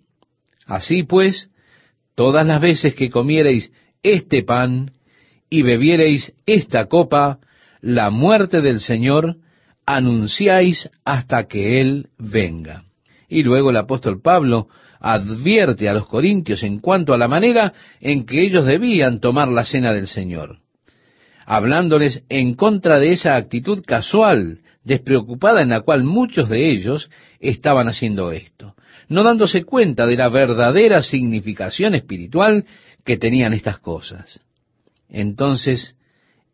Así 0.68 1.02
pues, 1.02 1.50
Todas 2.18 2.48
las 2.48 2.60
veces 2.60 2.96
que 2.96 3.12
comiereis 3.12 3.72
este 4.02 4.42
pan 4.42 4.90
y 5.52 5.62
bebiereis 5.62 6.34
esta 6.48 6.88
copa, 6.88 7.38
la 7.80 8.10
muerte 8.10 8.62
del 8.62 8.80
Señor, 8.80 9.36
anunciáis 9.86 10.90
hasta 11.06 11.46
que 11.46 11.80
Él 11.80 12.08
venga. 12.18 12.86
Y 13.30 13.44
luego 13.44 13.70
el 13.70 13.78
apóstol 13.78 14.20
Pablo 14.20 14.68
advierte 15.00 15.88
a 15.88 15.94
los 15.94 16.08
corintios 16.08 16.64
en 16.64 16.80
cuanto 16.80 17.14
a 17.14 17.20
la 17.20 17.28
manera 17.28 17.74
en 18.02 18.26
que 18.26 18.42
ellos 18.44 18.66
debían 18.66 19.20
tomar 19.20 19.50
la 19.50 19.64
cena 19.64 19.94
del 19.94 20.08
Señor, 20.08 20.58
hablándoles 21.46 22.24
en 22.30 22.56
contra 22.56 22.98
de 22.98 23.12
esa 23.12 23.36
actitud 23.36 23.84
casual, 23.86 24.62
despreocupada 24.84 25.62
en 25.62 25.70
la 25.70 25.82
cual 25.82 26.04
muchos 26.04 26.50
de 26.50 26.72
ellos 26.72 27.12
estaban 27.40 27.88
haciendo 27.88 28.32
esto. 28.32 28.57
No 29.10 29.24
dándose 29.24 29.64
cuenta 29.64 30.06
de 30.06 30.18
la 30.18 30.30
verdadera 30.30 31.02
significación 31.02 31.96
espiritual 31.96 32.66
que 33.04 33.18
tenían 33.18 33.54
estas 33.54 33.80
cosas. 33.80 34.40
Entonces 35.10 35.96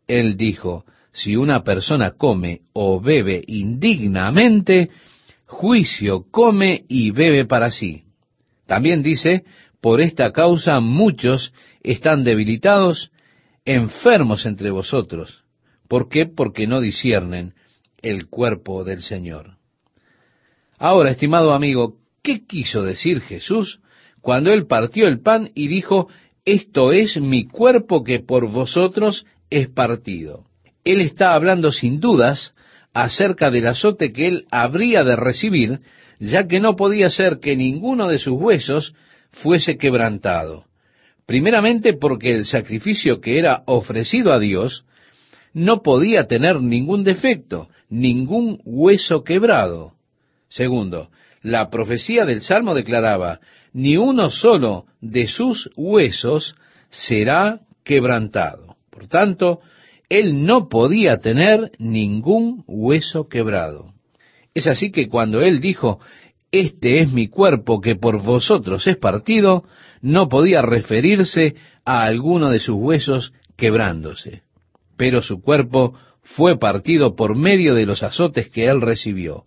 él 0.06 0.36
dijo, 0.36 0.84
si 1.12 1.36
una 1.36 1.62
persona 1.64 2.12
come 2.12 2.62
o 2.72 3.00
bebe 3.00 3.42
indignamente, 3.46 4.90
juicio 5.46 6.26
come 6.30 6.84
y 6.88 7.10
bebe 7.10 7.44
para 7.46 7.70
sí. 7.70 8.04
También 8.66 9.02
dice, 9.02 9.44
por 9.80 10.00
esta 10.00 10.32
causa 10.32 10.80
muchos 10.80 11.52
están 11.82 12.24
debilitados, 12.24 13.10
enfermos 13.64 14.46
entre 14.46 14.70
vosotros. 14.70 15.44
¿Por 15.88 16.08
qué? 16.08 16.26
Porque 16.26 16.66
no 16.66 16.80
disciernen 16.80 17.54
el 18.00 18.28
cuerpo 18.28 18.84
del 18.84 19.02
Señor. 19.02 19.56
Ahora, 20.78 21.10
estimado 21.10 21.52
amigo, 21.52 21.96
¿qué 22.24 22.44
quiso 22.44 22.82
decir 22.82 23.20
Jesús 23.20 23.78
cuando 24.20 24.52
él 24.52 24.66
partió 24.66 25.06
el 25.06 25.20
pan 25.20 25.50
y 25.54 25.68
dijo, 25.68 26.08
esto 26.44 26.90
es 26.90 27.20
mi 27.20 27.46
cuerpo 27.46 28.02
que 28.02 28.18
por 28.18 28.50
vosotros 28.50 29.26
es 29.50 29.68
partido? 29.68 30.44
Él 30.82 31.00
está 31.00 31.34
hablando 31.34 31.70
sin 31.70 32.00
dudas 32.00 32.54
acerca 32.92 33.50
del 33.50 33.66
azote 33.66 34.12
que 34.12 34.26
él 34.26 34.46
habría 34.50 35.04
de 35.04 35.16
recibir, 35.16 35.80
ya 36.18 36.48
que 36.48 36.60
no 36.60 36.74
podía 36.76 37.10
ser 37.10 37.38
que 37.40 37.56
ninguno 37.56 38.08
de 38.08 38.18
sus 38.18 38.34
huesos 38.34 38.94
fuese 39.30 39.76
quebrantado. 39.76 40.64
Primeramente 41.26 41.92
porque 41.92 42.34
el 42.34 42.46
sacrificio 42.46 43.20
que 43.20 43.38
era 43.38 43.62
ofrecido 43.66 44.32
a 44.32 44.38
Dios 44.38 44.84
no 45.52 45.82
podía 45.82 46.26
tener 46.26 46.60
ningún 46.60 47.04
defecto, 47.04 47.68
ningún 47.88 48.60
hueso 48.64 49.24
quebrado. 49.24 49.94
Segundo, 50.48 51.10
la 51.44 51.68
profecía 51.68 52.24
del 52.24 52.40
Salmo 52.40 52.74
declaraba, 52.74 53.38
ni 53.74 53.98
uno 53.98 54.30
solo 54.30 54.86
de 55.02 55.26
sus 55.26 55.70
huesos 55.76 56.56
será 56.88 57.60
quebrantado. 57.84 58.76
Por 58.90 59.08
tanto, 59.08 59.60
él 60.08 60.46
no 60.46 60.70
podía 60.70 61.18
tener 61.18 61.70
ningún 61.78 62.64
hueso 62.66 63.28
quebrado. 63.28 63.92
Es 64.54 64.66
así 64.66 64.90
que 64.90 65.08
cuando 65.08 65.42
él 65.42 65.60
dijo, 65.60 66.00
este 66.50 67.00
es 67.00 67.12
mi 67.12 67.28
cuerpo 67.28 67.82
que 67.82 67.94
por 67.94 68.22
vosotros 68.22 68.86
es 68.86 68.96
partido, 68.96 69.64
no 70.00 70.30
podía 70.30 70.62
referirse 70.62 71.56
a 71.84 72.04
alguno 72.04 72.48
de 72.48 72.58
sus 72.58 72.76
huesos 72.76 73.34
quebrándose. 73.56 74.44
Pero 74.96 75.20
su 75.20 75.42
cuerpo 75.42 75.92
fue 76.22 76.58
partido 76.58 77.14
por 77.16 77.36
medio 77.36 77.74
de 77.74 77.84
los 77.84 78.02
azotes 78.02 78.48
que 78.48 78.64
él 78.64 78.80
recibió. 78.80 79.44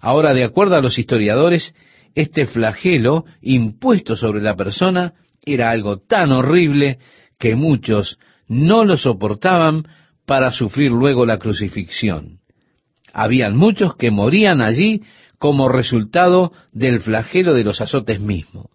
Ahora, 0.00 0.34
de 0.34 0.44
acuerdo 0.44 0.76
a 0.76 0.80
los 0.80 0.98
historiadores, 0.98 1.74
este 2.14 2.46
flagelo 2.46 3.24
impuesto 3.40 4.16
sobre 4.16 4.40
la 4.40 4.56
persona 4.56 5.14
era 5.44 5.70
algo 5.70 5.98
tan 5.98 6.32
horrible 6.32 6.98
que 7.38 7.54
muchos 7.54 8.18
no 8.48 8.84
lo 8.84 8.96
soportaban 8.96 9.86
para 10.26 10.50
sufrir 10.50 10.90
luego 10.90 11.26
la 11.26 11.38
crucifixión. 11.38 12.40
Habían 13.12 13.56
muchos 13.56 13.96
que 13.96 14.10
morían 14.10 14.60
allí 14.60 15.02
como 15.38 15.68
resultado 15.68 16.52
del 16.72 17.00
flagelo 17.00 17.54
de 17.54 17.64
los 17.64 17.80
azotes 17.80 18.20
mismos. 18.20 18.66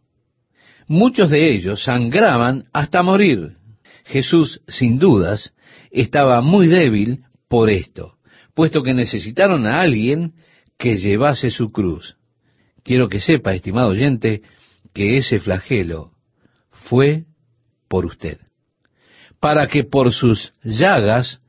Muchos 0.87 1.29
de 1.29 1.53
ellos 1.53 1.83
sangraban 1.83 2.65
hasta 2.73 3.03
morir. 3.03 3.57
Jesús, 4.05 4.61
sin 4.67 4.99
dudas, 4.99 5.53
estaba 5.91 6.41
muy 6.41 6.67
débil 6.67 7.23
por 7.47 7.69
esto, 7.69 8.15
puesto 8.53 8.83
que 8.83 8.93
necesitaron 8.93 9.65
a 9.67 9.81
alguien 9.81 10.33
que 10.83 10.97
llevase 10.97 11.49
su 11.49 11.71
cruz. 11.71 12.17
Quiero 12.83 13.07
que 13.07 13.21
sepa, 13.21 13.53
estimado 13.53 13.91
oyente, 13.91 14.41
que 14.93 15.15
ese 15.15 15.39
flagelo 15.39 16.11
fue 16.71 17.23
por 17.87 18.05
usted, 18.05 18.39
para 19.39 19.67
que 19.67 19.85
por 19.85 20.11
sus 20.11 20.51
llagas 20.61 21.39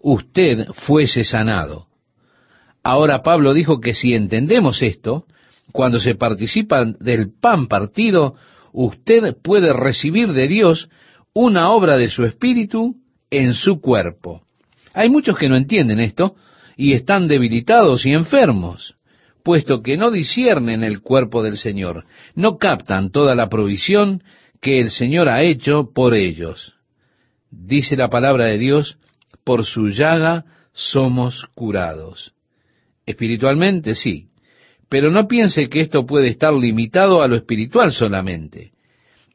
usted 0.00 0.66
fuese 0.72 1.22
sanado. 1.22 1.86
Ahora 2.82 3.22
Pablo 3.22 3.54
dijo 3.54 3.80
que 3.80 3.94
si 3.94 4.14
entendemos 4.14 4.82
esto, 4.82 5.26
cuando 5.70 6.00
se 6.00 6.16
participa 6.16 6.84
del 6.84 7.32
pan 7.40 7.68
partido, 7.68 8.34
usted 8.72 9.36
puede 9.44 9.72
recibir 9.72 10.32
de 10.32 10.48
Dios 10.48 10.88
una 11.34 11.70
obra 11.70 11.96
de 11.98 12.08
su 12.08 12.24
espíritu 12.24 12.96
en 13.30 13.54
su 13.54 13.80
cuerpo. 13.80 14.42
Hay 14.92 15.08
muchos 15.08 15.38
que 15.38 15.48
no 15.48 15.54
entienden 15.56 16.00
esto 16.00 16.34
y 16.82 16.94
están 16.94 17.28
debilitados 17.28 18.04
y 18.06 18.12
enfermos, 18.12 18.96
puesto 19.44 19.82
que 19.82 19.96
no 19.96 20.10
disciernen 20.10 20.82
el 20.82 21.00
cuerpo 21.00 21.44
del 21.44 21.56
Señor, 21.56 22.06
no 22.34 22.56
captan 22.58 23.12
toda 23.12 23.36
la 23.36 23.48
provisión 23.48 24.24
que 24.60 24.80
el 24.80 24.90
Señor 24.90 25.28
ha 25.28 25.42
hecho 25.42 25.92
por 25.94 26.12
ellos. 26.12 26.74
Dice 27.52 27.96
la 27.96 28.10
palabra 28.10 28.46
de 28.46 28.58
Dios, 28.58 28.98
por 29.44 29.64
su 29.64 29.90
llaga 29.90 30.44
somos 30.72 31.46
curados. 31.54 32.32
Espiritualmente 33.06 33.94
sí, 33.94 34.26
pero 34.88 35.12
no 35.12 35.28
piense 35.28 35.68
que 35.68 35.82
esto 35.82 36.04
puede 36.04 36.30
estar 36.30 36.52
limitado 36.52 37.22
a 37.22 37.28
lo 37.28 37.36
espiritual 37.36 37.92
solamente. 37.92 38.72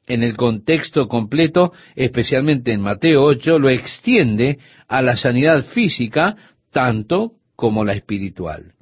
En 0.06 0.22
el 0.22 0.36
contexto 0.36 1.08
completo, 1.08 1.72
especialmente 1.96 2.74
en 2.74 2.82
Mateo 2.82 3.24
8, 3.24 3.58
lo 3.58 3.70
extiende 3.70 4.60
a 4.90 5.02
la 5.02 5.16
sanidad 5.16 5.64
física 5.64 6.36
tanto 6.72 7.37
como 7.58 7.84
la 7.84 7.94
espiritual. 7.94 8.76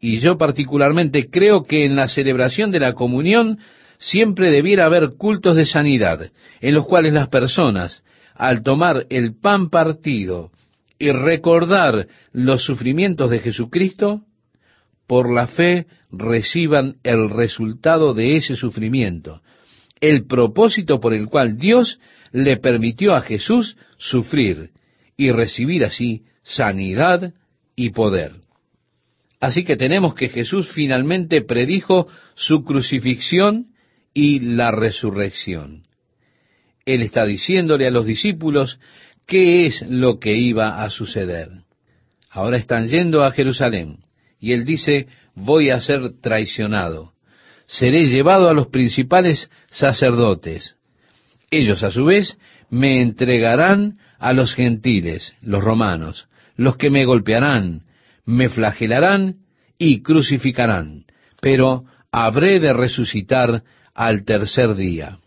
Y 0.00 0.20
yo 0.20 0.38
particularmente 0.38 1.28
creo 1.28 1.64
que 1.64 1.84
en 1.84 1.96
la 1.96 2.08
celebración 2.08 2.70
de 2.70 2.80
la 2.80 2.94
comunión 2.94 3.58
siempre 3.98 4.50
debiera 4.50 4.86
haber 4.86 5.16
cultos 5.18 5.56
de 5.56 5.66
sanidad, 5.66 6.30
en 6.60 6.74
los 6.74 6.86
cuales 6.86 7.12
las 7.12 7.28
personas, 7.28 8.02
al 8.34 8.62
tomar 8.62 9.06
el 9.10 9.34
pan 9.38 9.68
partido 9.68 10.50
y 10.98 11.10
recordar 11.10 12.06
los 12.32 12.64
sufrimientos 12.64 13.30
de 13.30 13.40
Jesucristo, 13.40 14.22
por 15.06 15.32
la 15.32 15.48
fe 15.48 15.86
reciban 16.10 16.96
el 17.02 17.30
resultado 17.30 18.14
de 18.14 18.36
ese 18.36 18.54
sufrimiento, 18.54 19.42
el 20.00 20.26
propósito 20.26 21.00
por 21.00 21.14
el 21.14 21.26
cual 21.28 21.58
Dios 21.58 21.98
le 22.30 22.56
permitió 22.58 23.14
a 23.14 23.22
Jesús 23.22 23.76
sufrir 23.98 24.70
y 25.16 25.32
recibir 25.32 25.84
así 25.84 26.22
sanidad 26.42 27.34
y 27.82 27.90
poder. 27.90 28.34
Así 29.40 29.64
que 29.64 29.76
tenemos 29.76 30.14
que 30.14 30.28
Jesús 30.28 30.70
finalmente 30.72 31.42
predijo 31.42 32.06
su 32.36 32.62
crucifixión 32.62 33.72
y 34.14 34.38
la 34.38 34.70
resurrección. 34.70 35.88
Él 36.86 37.02
está 37.02 37.24
diciéndole 37.26 37.88
a 37.88 37.90
los 37.90 38.06
discípulos 38.06 38.78
qué 39.26 39.66
es 39.66 39.82
lo 39.82 40.20
que 40.20 40.36
iba 40.36 40.84
a 40.84 40.90
suceder. 40.90 41.48
Ahora 42.30 42.56
están 42.56 42.86
yendo 42.86 43.24
a 43.24 43.32
Jerusalén 43.32 44.04
y 44.38 44.52
él 44.52 44.64
dice, 44.64 45.08
voy 45.34 45.70
a 45.70 45.80
ser 45.80 46.20
traicionado, 46.20 47.14
seré 47.66 48.06
llevado 48.06 48.48
a 48.48 48.54
los 48.54 48.68
principales 48.68 49.50
sacerdotes. 49.66 50.76
Ellos 51.50 51.82
a 51.82 51.90
su 51.90 52.04
vez 52.04 52.38
me 52.70 53.02
entregarán 53.02 53.98
a 54.20 54.32
los 54.32 54.54
gentiles, 54.54 55.34
los 55.42 55.64
romanos, 55.64 56.28
los 56.62 56.76
que 56.76 56.90
me 56.90 57.04
golpearán, 57.04 57.82
me 58.24 58.48
flagelarán 58.48 59.36
y 59.78 60.02
crucificarán, 60.02 61.04
pero 61.40 61.84
habré 62.12 62.60
de 62.60 62.72
resucitar 62.72 63.64
al 63.94 64.24
tercer 64.24 64.76
día. 64.76 65.18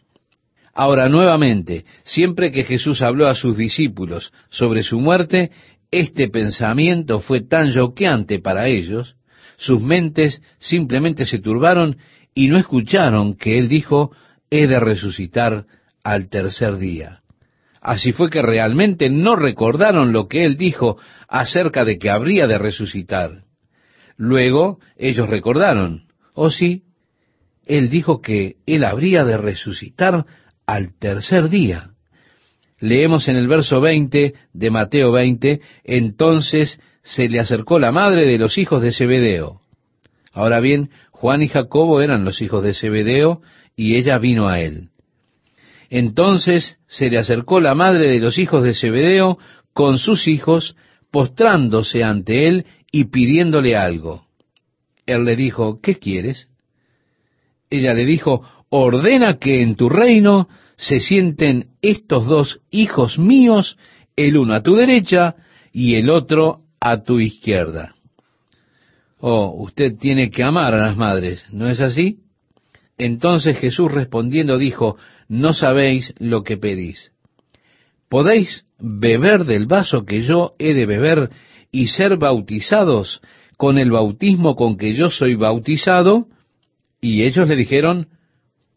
Ahora, 0.74 1.10
nuevamente, 1.10 1.86
siempre 2.04 2.52
que 2.52 2.64
Jesús 2.64 3.02
habló 3.02 3.28
a 3.28 3.36
sus 3.36 3.58
discípulos 3.58 4.32
sobre 4.50 4.84
su 4.84 5.00
muerte, 5.00 5.52
este 5.92 6.30
pensamiento 6.30 7.20
fue 7.20 7.42
tan 7.42 7.72
choqueante 7.72 8.40
para 8.40 8.68
ellos, 8.68 9.16
sus 9.58 9.82
mentes 9.82 10.42
simplemente 10.60 11.26
se 11.26 11.40
turbaron 11.40 11.98
y 12.34 12.48
no 12.48 12.58
escucharon 12.58 13.36
que 13.36 13.58
Él 13.58 13.70
dijo, 13.70 14.12
he 14.50 14.68
de 14.68 14.80
resucitar 14.80 15.66
al 16.04 16.30
tercer 16.30 16.78
día. 16.78 17.22
Así 17.86 18.14
fue 18.14 18.32
que 18.32 18.42
realmente 18.42 19.12
no 19.12 19.36
recordaron 19.36 20.12
lo 20.12 20.28
que 20.28 20.44
Él 20.44 20.58
dijo 20.58 20.98
acerca 21.28 21.86
de 21.86 22.00
que 22.00 22.10
habría 22.10 22.48
de 22.48 22.58
resucitar. 22.58 23.44
Luego 24.18 24.80
ellos 24.98 25.30
recordaron, 25.30 26.08
oh 26.34 26.50
sí, 26.50 26.82
Él 27.64 27.92
dijo 27.92 28.22
que 28.22 28.56
Él 28.66 28.86
habría 28.86 29.24
de 29.24 29.38
resucitar 29.38 30.26
al 30.66 30.98
tercer 30.98 31.50
día. 31.50 31.92
Leemos 32.80 33.28
en 33.28 33.36
el 33.36 33.48
verso 33.48 33.80
20 33.82 34.34
de 34.52 34.70
Mateo 34.72 35.12
20, 35.12 35.62
entonces 35.84 36.80
se 37.04 37.30
le 37.30 37.40
acercó 37.40 37.78
la 37.78 37.92
madre 37.92 38.26
de 38.26 38.40
los 38.40 38.58
hijos 38.58 38.82
de 38.82 38.94
Zebedeo. 38.94 39.62
Ahora 40.34 40.60
bien, 40.60 40.90
Juan 41.12 41.44
y 41.44 41.50
Jacobo 41.50 42.02
eran 42.02 42.26
los 42.26 42.42
hijos 42.42 42.64
de 42.64 42.74
Zebedeo 42.74 43.44
y 43.76 43.96
ella 43.96 44.18
vino 44.18 44.48
a 44.48 44.60
él. 44.60 44.90
Entonces 45.90 46.78
se 46.88 47.10
le 47.10 47.18
acercó 47.18 47.60
la 47.60 47.76
madre 47.76 48.10
de 48.10 48.20
los 48.20 48.38
hijos 48.38 48.64
de 48.64 48.74
Zebedeo 48.74 49.38
con 49.74 49.98
sus 49.98 50.28
hijos, 50.28 50.76
postrándose 51.12 52.04
ante 52.04 52.48
él 52.48 52.66
y 52.92 53.06
pidiéndole 53.06 53.76
algo. 53.76 54.26
Él 55.06 55.26
le 55.26 55.36
dijo, 55.36 55.80
¿qué 55.82 55.96
quieres? 55.96 56.50
Ella 57.70 57.94
le 57.94 58.06
dijo, 58.06 58.42
ordena 58.70 59.38
que 59.38 59.62
en 59.62 59.76
tu 59.76 59.90
reino 59.90 60.48
se 60.78 61.00
sienten 61.00 61.70
estos 61.82 62.26
dos 62.26 62.62
hijos 62.72 63.20
míos, 63.20 63.78
el 64.16 64.38
uno 64.38 64.54
a 64.54 64.64
tu 64.64 64.76
derecha 64.76 65.36
y 65.72 65.96
el 65.96 66.10
otro 66.10 66.62
a 66.80 67.04
tu 67.04 67.20
izquierda. 67.20 67.96
Oh, 69.20 69.56
usted 69.58 69.98
tiene 69.98 70.30
que 70.30 70.44
amar 70.44 70.74
a 70.74 70.88
las 70.88 70.98
madres, 70.98 71.44
¿no 71.52 71.70
es 71.70 71.80
así? 71.80 72.20
Entonces 72.98 73.58
Jesús 73.58 73.92
respondiendo 73.92 74.58
dijo, 74.58 74.98
no 75.28 75.54
sabéis 75.54 76.14
lo 76.20 76.44
que 76.44 76.58
pedís. 76.58 77.12
¿Podéis 78.10 78.66
beber 78.80 79.46
del 79.46 79.66
vaso 79.66 80.06
que 80.06 80.22
yo 80.22 80.56
he 80.60 80.74
de 80.74 80.86
beber 80.86 81.30
y 81.72 81.88
ser 81.88 82.18
bautizados 82.18 83.22
con 83.58 83.78
el 83.78 83.92
bautismo 83.92 84.56
con 84.56 84.78
que 84.78 84.94
yo 84.94 85.10
soy 85.10 85.36
bautizado? 85.36 86.28
Y 87.02 87.24
ellos 87.24 87.48
le 87.48 87.56
dijeron, 87.56 88.08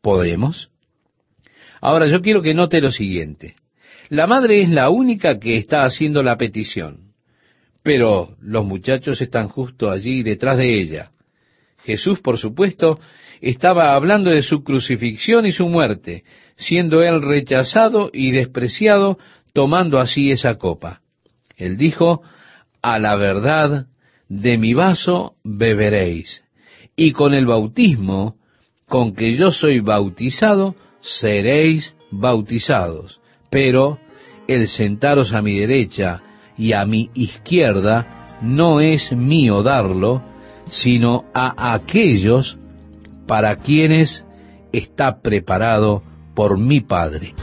¿podemos? 0.03 0.71
Ahora 1.81 2.09
yo 2.09 2.21
quiero 2.23 2.43
que 2.43 2.55
note 2.55 2.81
lo 2.81 2.91
siguiente. 2.91 3.57
La 4.09 4.27
madre 4.27 4.63
es 4.63 4.71
la 4.71 4.89
única 4.89 5.39
que 5.39 5.57
está 5.57 5.85
haciendo 5.85 6.23
la 6.23 6.37
petición, 6.37 7.13
pero 7.83 8.37
los 8.41 8.65
muchachos 8.65 9.21
están 9.21 9.49
justo 9.49 9.91
allí 9.91 10.23
detrás 10.23 10.57
de 10.57 10.81
ella. 10.81 11.11
Jesús, 11.85 12.21
por 12.21 12.39
supuesto, 12.39 12.99
estaba 13.41 13.95
hablando 13.95 14.31
de 14.31 14.43
su 14.43 14.63
crucifixión 14.63 15.47
y 15.47 15.53
su 15.53 15.69
muerte, 15.69 16.25
siendo 16.57 17.03
él 17.03 17.23
rechazado 17.23 18.11
y 18.13 18.33
despreciado, 18.33 19.19
tomando 19.53 19.99
así 19.99 20.31
esa 20.31 20.57
copa. 20.57 21.01
Él 21.57 21.77
dijo, 21.77 22.23
a 22.83 22.99
la 22.99 23.17
verdad 23.17 23.87
de 24.29 24.59
mi 24.59 24.75
vaso 24.75 25.35
beberéis, 25.45 26.43
y 26.97 27.13
con 27.13 27.35
el 27.35 27.47
bautismo 27.47 28.37
con 28.87 29.15
que 29.15 29.35
yo 29.35 29.51
soy 29.51 29.81
bautizado, 29.81 30.75
seréis 31.01 31.95
bautizados. 32.11 33.21
Pero 33.51 33.99
el 34.47 34.69
sentaros 34.69 35.33
a 35.33 35.43
mi 35.43 35.59
derecha 35.59 36.23
y 36.57 36.73
a 36.73 36.85
mi 36.85 37.11
izquierda 37.15 38.39
no 38.43 38.81
es 38.81 39.13
mío 39.13 39.63
darlo, 39.63 40.23
sino 40.67 41.25
a 41.35 41.75
aquellos 41.75 42.59
para 43.29 43.57
quienes 43.57 44.25
está 44.73 45.21
preparado 45.21 46.03
por 46.35 46.59
mi 46.59 46.81
Padre. 46.81 47.35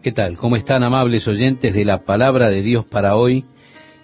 ¿Qué 0.00 0.12
tal? 0.12 0.36
¿Cómo 0.36 0.56
están 0.56 0.84
amables 0.84 1.26
oyentes 1.26 1.74
de 1.74 1.84
la 1.84 2.04
palabra 2.04 2.48
de 2.48 2.62
Dios 2.62 2.86
para 2.86 3.16
hoy? 3.16 3.44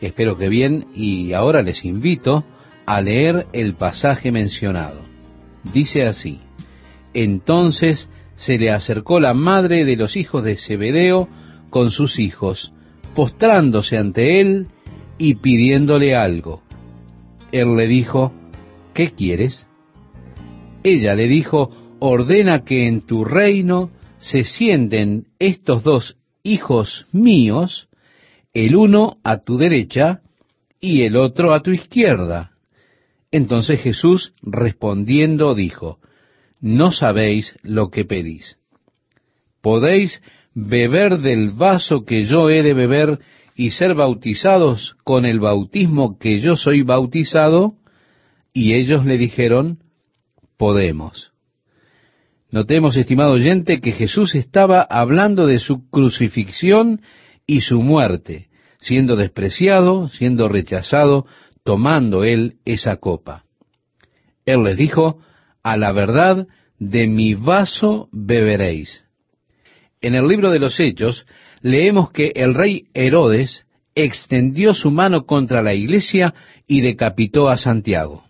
Espero 0.00 0.36
que 0.36 0.48
bien 0.48 0.86
y 0.94 1.32
ahora 1.32 1.62
les 1.62 1.84
invito 1.84 2.44
a 2.84 3.00
leer 3.00 3.46
el 3.52 3.74
pasaje 3.74 4.32
mencionado. 4.32 5.00
Dice 5.72 6.04
así, 6.04 6.40
entonces 7.14 8.08
se 8.34 8.58
le 8.58 8.72
acercó 8.72 9.20
la 9.20 9.34
madre 9.34 9.84
de 9.84 9.96
los 9.96 10.16
hijos 10.16 10.42
de 10.42 10.56
Zebedeo 10.56 11.28
con 11.70 11.90
sus 11.90 12.18
hijos, 12.18 12.72
postrándose 13.14 13.98
ante 13.98 14.40
él 14.40 14.66
y 15.16 15.36
pidiéndole 15.36 16.16
algo. 16.16 16.62
Él 17.52 17.76
le 17.76 17.86
dijo, 17.86 18.32
¿qué 18.94 19.12
quieres? 19.12 19.68
Ella 20.82 21.14
le 21.14 21.28
dijo, 21.28 21.70
ordena 21.98 22.64
que 22.64 22.86
en 22.86 23.06
tu 23.06 23.24
reino 23.24 23.90
se 24.18 24.44
sienten 24.44 25.26
estos 25.38 25.82
dos 25.82 26.16
hijos 26.42 27.06
míos, 27.12 27.88
el 28.52 28.76
uno 28.76 29.18
a 29.24 29.38
tu 29.38 29.56
derecha 29.56 30.20
y 30.80 31.02
el 31.02 31.16
otro 31.16 31.52
a 31.52 31.62
tu 31.62 31.70
izquierda. 31.70 32.52
Entonces 33.30 33.80
Jesús 33.80 34.32
respondiendo 34.42 35.54
dijo, 35.54 35.98
no 36.60 36.90
sabéis 36.90 37.56
lo 37.62 37.90
que 37.90 38.04
pedís. 38.04 38.58
¿Podéis 39.60 40.22
beber 40.54 41.18
del 41.18 41.50
vaso 41.50 42.04
que 42.04 42.24
yo 42.24 42.48
he 42.48 42.62
de 42.62 42.74
beber 42.74 43.18
y 43.54 43.70
ser 43.70 43.94
bautizados 43.94 44.96
con 45.04 45.24
el 45.24 45.40
bautismo 45.40 46.18
que 46.18 46.40
yo 46.40 46.56
soy 46.56 46.82
bautizado? 46.82 47.74
Y 48.52 48.74
ellos 48.74 49.04
le 49.04 49.18
dijeron, 49.18 49.78
podemos. 50.58 51.32
Notemos, 52.50 52.96
estimado 52.96 53.32
oyente, 53.32 53.80
que 53.80 53.92
Jesús 53.92 54.34
estaba 54.34 54.82
hablando 54.82 55.46
de 55.46 55.58
su 55.58 55.88
crucifixión 55.88 57.00
y 57.46 57.60
su 57.62 57.80
muerte, 57.80 58.48
siendo 58.78 59.16
despreciado, 59.16 60.08
siendo 60.08 60.48
rechazado, 60.48 61.26
tomando 61.64 62.24
él 62.24 62.56
esa 62.64 62.96
copa. 62.96 63.44
Él 64.44 64.64
les 64.64 64.76
dijo, 64.76 65.20
a 65.62 65.76
la 65.76 65.92
verdad 65.92 66.46
de 66.78 67.06
mi 67.06 67.34
vaso 67.34 68.08
beberéis. 68.12 69.04
En 70.00 70.14
el 70.14 70.26
libro 70.26 70.50
de 70.50 70.58
los 70.58 70.78
Hechos 70.80 71.26
leemos 71.60 72.10
que 72.12 72.32
el 72.34 72.54
rey 72.54 72.86
Herodes 72.94 73.66
extendió 73.94 74.74
su 74.74 74.90
mano 74.90 75.26
contra 75.26 75.62
la 75.62 75.74
iglesia 75.74 76.34
y 76.66 76.80
decapitó 76.80 77.48
a 77.48 77.56
Santiago. 77.56 78.27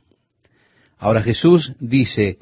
Ahora 0.99 1.23
Jesús 1.23 1.73
dice, 1.79 2.39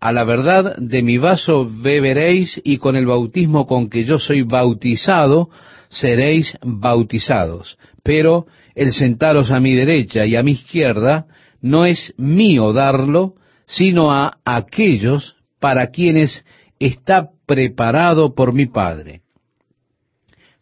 a 0.00 0.12
la 0.12 0.24
verdad 0.24 0.76
de 0.76 1.02
mi 1.02 1.18
vaso 1.18 1.66
beberéis 1.68 2.60
y 2.62 2.78
con 2.78 2.96
el 2.96 3.06
bautismo 3.06 3.66
con 3.66 3.88
que 3.90 4.04
yo 4.04 4.18
soy 4.18 4.42
bautizado 4.42 5.50
seréis 5.88 6.56
bautizados. 6.62 7.78
Pero 8.02 8.46
el 8.74 8.92
sentaros 8.92 9.50
a 9.50 9.60
mi 9.60 9.74
derecha 9.74 10.24
y 10.24 10.36
a 10.36 10.42
mi 10.42 10.52
izquierda 10.52 11.26
no 11.60 11.84
es 11.84 12.14
mío 12.16 12.72
darlo, 12.72 13.34
sino 13.66 14.12
a 14.12 14.38
aquellos 14.44 15.36
para 15.58 15.88
quienes 15.88 16.44
está 16.78 17.30
preparado 17.46 18.34
por 18.34 18.52
mi 18.52 18.66
Padre. 18.66 19.22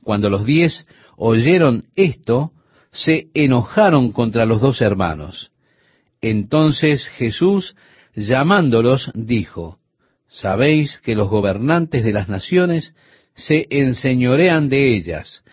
Cuando 0.03 0.31
los 0.31 0.47
diez 0.47 0.87
oyeron 1.17 1.85
esto, 1.95 2.53
se 2.91 3.29
enojaron 3.35 4.13
contra 4.13 4.47
los 4.47 4.61
dos 4.61 4.81
hermanos. 4.81 5.51
Entonces 6.29 7.07
Jesús, 7.07 7.77
llamándolos, 8.17 9.13
dijo, 9.15 9.79
Sabéis 10.27 10.99
que 11.05 11.15
los 11.15 11.29
gobernantes 11.31 12.03
de 12.03 12.13
las 12.13 12.29
naciones 12.29 12.97
se 13.35 13.69
enseñorean 13.71 14.69
de 14.69 14.97
ellas, 14.97 15.45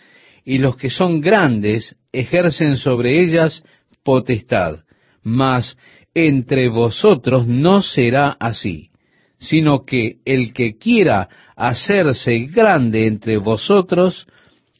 y 0.44 0.58
los 0.58 0.76
que 0.76 0.90
son 0.90 1.20
grandes 1.20 1.94
ejercen 2.12 2.76
sobre 2.76 3.22
ellas 3.22 3.62
potestad, 4.02 4.80
mas 5.22 5.78
entre 6.12 6.68
vosotros 6.68 7.46
no 7.46 7.80
será 7.80 8.36
así, 8.40 8.90
sino 9.38 9.84
que 9.84 10.16
el 10.24 10.52
que 10.52 10.76
quiera 10.76 11.28
hacerse 11.54 12.46
grande 12.46 13.06
entre 13.06 13.38
vosotros 13.38 14.26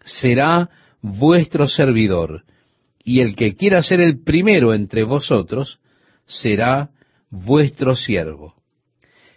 será 0.04 0.70
vuestro 1.00 1.68
servidor, 1.68 2.42
y 3.04 3.20
el 3.20 3.36
que 3.36 3.54
quiera 3.54 3.80
ser 3.84 4.00
el 4.00 4.24
primero 4.24 4.74
entre 4.74 5.04
vosotros 5.04 5.78
será 6.26 6.90
vuestro 7.30 7.96
siervo. 7.96 8.54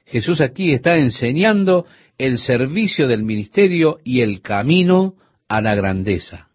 Jesús 0.05 0.41
aquí 0.41 0.73
está 0.73 0.97
enseñando 0.97 1.85
el 2.17 2.39
servicio 2.39 3.07
del 3.07 3.23
ministerio 3.23 3.99
y 4.03 4.21
el 4.21 4.41
camino 4.41 5.15
a 5.47 5.61
la 5.61 5.75
grandeza. 5.75 6.47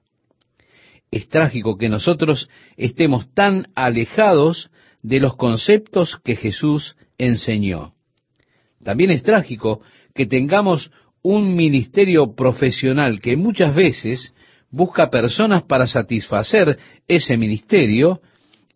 Es 1.10 1.28
trágico 1.28 1.76
que 1.76 1.88
nosotros 1.88 2.48
estemos 2.76 3.32
tan 3.34 3.68
alejados 3.74 4.70
de 5.02 5.20
los 5.20 5.36
conceptos 5.36 6.18
que 6.24 6.36
Jesús 6.36 6.96
enseñó. 7.18 7.94
También 8.82 9.10
es 9.10 9.22
trágico 9.22 9.82
que 10.14 10.26
tengamos 10.26 10.90
un 11.22 11.54
ministerio 11.54 12.34
profesional 12.34 13.20
que 13.20 13.36
muchas 13.36 13.74
veces 13.74 14.34
busca 14.70 15.10
personas 15.10 15.62
para 15.62 15.86
satisfacer 15.86 16.78
ese 17.06 17.36
ministerio 17.36 18.20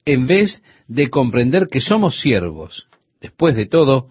en 0.05 0.27
vez 0.27 0.63
de 0.89 1.11
comprender 1.11 1.69
que 1.69 1.81
somos 1.81 2.21
siervos. 2.21 2.87
Después 3.21 3.57
de 3.57 3.67
todo, 3.67 4.09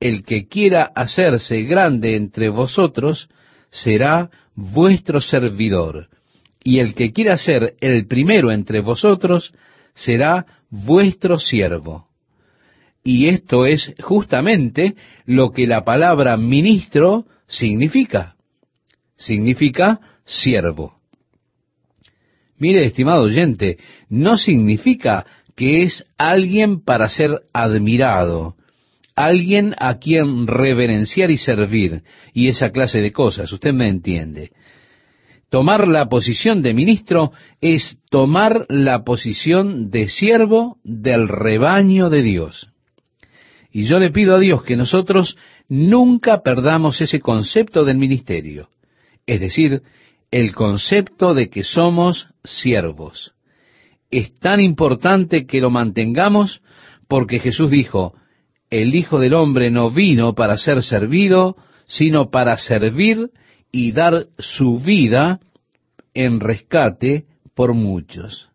el 0.00 0.24
que 0.24 0.48
quiera 0.48 0.90
hacerse 0.94 1.62
grande 1.62 2.16
entre 2.16 2.48
vosotros 2.48 3.28
será 3.70 4.30
vuestro 4.54 5.20
servidor, 5.20 6.08
y 6.62 6.80
el 6.80 6.94
que 6.94 7.12
quiera 7.12 7.36
ser 7.36 7.74
el 7.80 8.06
primero 8.06 8.50
entre 8.50 8.80
vosotros 8.80 9.54
será 9.94 10.46
vuestro 10.70 11.38
siervo. 11.38 12.08
Y 13.02 13.28
esto 13.28 13.64
es 13.66 13.94
justamente 14.02 14.94
lo 15.24 15.50
que 15.50 15.66
la 15.66 15.84
palabra 15.84 16.36
ministro 16.36 17.26
significa. 17.46 18.36
Significa 19.16 20.00
siervo. 20.24 21.00
Mire, 22.58 22.84
estimado 22.84 23.22
oyente, 23.22 23.78
no 24.10 24.36
significa 24.36 25.24
que 25.60 25.82
es 25.82 26.06
alguien 26.16 26.82
para 26.82 27.10
ser 27.10 27.42
admirado, 27.52 28.56
alguien 29.14 29.74
a 29.78 29.98
quien 29.98 30.46
reverenciar 30.46 31.30
y 31.30 31.36
servir, 31.36 32.02
y 32.32 32.48
esa 32.48 32.70
clase 32.70 33.02
de 33.02 33.12
cosas, 33.12 33.52
usted 33.52 33.74
me 33.74 33.86
entiende. 33.86 34.52
Tomar 35.50 35.86
la 35.86 36.08
posición 36.08 36.62
de 36.62 36.72
ministro 36.72 37.32
es 37.60 37.98
tomar 38.08 38.64
la 38.70 39.04
posición 39.04 39.90
de 39.90 40.08
siervo 40.08 40.78
del 40.82 41.28
rebaño 41.28 42.08
de 42.08 42.22
Dios. 42.22 42.70
Y 43.70 43.84
yo 43.84 43.98
le 43.98 44.10
pido 44.10 44.36
a 44.36 44.40
Dios 44.40 44.62
que 44.62 44.78
nosotros 44.78 45.36
nunca 45.68 46.40
perdamos 46.40 47.02
ese 47.02 47.20
concepto 47.20 47.84
del 47.84 47.98
ministerio, 47.98 48.70
es 49.26 49.40
decir, 49.40 49.82
el 50.30 50.54
concepto 50.54 51.34
de 51.34 51.50
que 51.50 51.64
somos 51.64 52.28
siervos. 52.44 53.34
Es 54.10 54.34
tan 54.38 54.60
importante 54.60 55.46
que 55.46 55.60
lo 55.60 55.70
mantengamos 55.70 56.62
porque 57.08 57.38
Jesús 57.38 57.70
dijo, 57.70 58.14
el 58.70 58.94
Hijo 58.94 59.18
del 59.18 59.34
Hombre 59.34 59.70
no 59.70 59.90
vino 59.90 60.34
para 60.34 60.56
ser 60.56 60.82
servido, 60.82 61.56
sino 61.86 62.30
para 62.30 62.56
servir 62.56 63.30
y 63.72 63.92
dar 63.92 64.26
su 64.38 64.78
vida 64.78 65.40
en 66.14 66.40
rescate 66.40 67.24
por 67.54 67.74
muchos. 67.74 68.48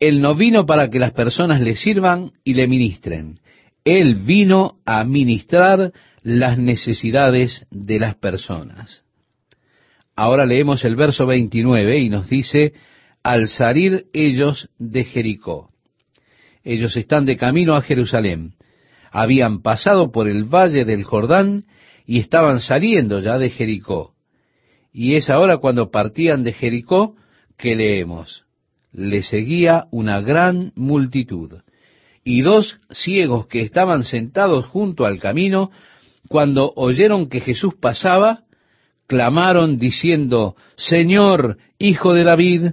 Él 0.00 0.20
no 0.20 0.34
vino 0.34 0.66
para 0.66 0.90
que 0.90 0.98
las 0.98 1.12
personas 1.12 1.60
le 1.60 1.76
sirvan 1.76 2.32
y 2.44 2.54
le 2.54 2.66
ministren. 2.66 3.40
Él 3.84 4.16
vino 4.16 4.78
a 4.84 5.04
ministrar 5.04 5.92
las 6.22 6.58
necesidades 6.58 7.66
de 7.70 7.98
las 7.98 8.14
personas. 8.16 9.02
Ahora 10.16 10.46
leemos 10.46 10.84
el 10.84 10.96
verso 10.96 11.26
29 11.26 11.98
y 11.98 12.08
nos 12.08 12.28
dice, 12.28 12.72
al 13.22 13.48
salir 13.48 14.06
ellos 14.12 14.68
de 14.78 15.04
Jericó. 15.04 15.70
Ellos 16.64 16.96
están 16.96 17.24
de 17.24 17.36
camino 17.36 17.74
a 17.74 17.82
Jerusalén. 17.82 18.54
Habían 19.10 19.62
pasado 19.62 20.10
por 20.10 20.28
el 20.28 20.44
valle 20.44 20.84
del 20.84 21.04
Jordán 21.04 21.64
y 22.06 22.18
estaban 22.18 22.60
saliendo 22.60 23.20
ya 23.20 23.38
de 23.38 23.50
Jericó. 23.50 24.14
Y 24.92 25.14
es 25.14 25.30
ahora 25.30 25.58
cuando 25.58 25.90
partían 25.90 26.42
de 26.42 26.52
Jericó 26.52 27.16
que 27.56 27.76
leemos, 27.76 28.44
le 28.92 29.22
seguía 29.22 29.86
una 29.90 30.20
gran 30.20 30.72
multitud. 30.74 31.60
Y 32.24 32.42
dos 32.42 32.78
ciegos 32.90 33.46
que 33.46 33.62
estaban 33.62 34.04
sentados 34.04 34.66
junto 34.66 35.06
al 35.06 35.18
camino, 35.18 35.70
cuando 36.28 36.72
oyeron 36.76 37.28
que 37.28 37.40
Jesús 37.40 37.74
pasaba, 37.74 38.44
clamaron 39.06 39.78
diciendo, 39.78 40.56
Señor, 40.76 41.58
Hijo 41.78 42.14
de 42.14 42.24
David, 42.24 42.72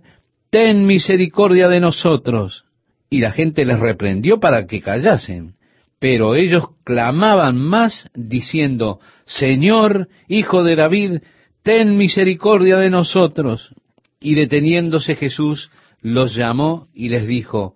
ten 0.49 0.85
misericordia 0.85 1.67
de 1.67 1.79
nosotros. 1.79 2.65
Y 3.09 3.19
la 3.19 3.31
gente 3.31 3.65
les 3.65 3.79
reprendió 3.79 4.39
para 4.39 4.67
que 4.67 4.81
callasen. 4.81 5.55
Pero 5.99 6.35
ellos 6.35 6.65
clamaban 6.83 7.57
más 7.57 8.09
diciendo, 8.13 8.99
Señor, 9.25 10.07
Hijo 10.27 10.63
de 10.63 10.75
David, 10.75 11.19
ten 11.63 11.97
misericordia 11.97 12.77
de 12.77 12.89
nosotros. 12.89 13.73
Y 14.19 14.35
deteniéndose 14.35 15.15
Jesús, 15.15 15.71
los 16.01 16.35
llamó 16.35 16.87
y 16.93 17.09
les 17.09 17.27
dijo, 17.27 17.75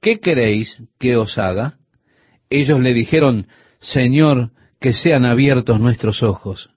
¿qué 0.00 0.20
queréis 0.20 0.82
que 0.98 1.16
os 1.16 1.38
haga? 1.38 1.78
Ellos 2.50 2.80
le 2.80 2.92
dijeron, 2.92 3.46
Señor, 3.78 4.50
que 4.80 4.92
sean 4.92 5.24
abiertos 5.24 5.80
nuestros 5.80 6.22
ojos. 6.22 6.70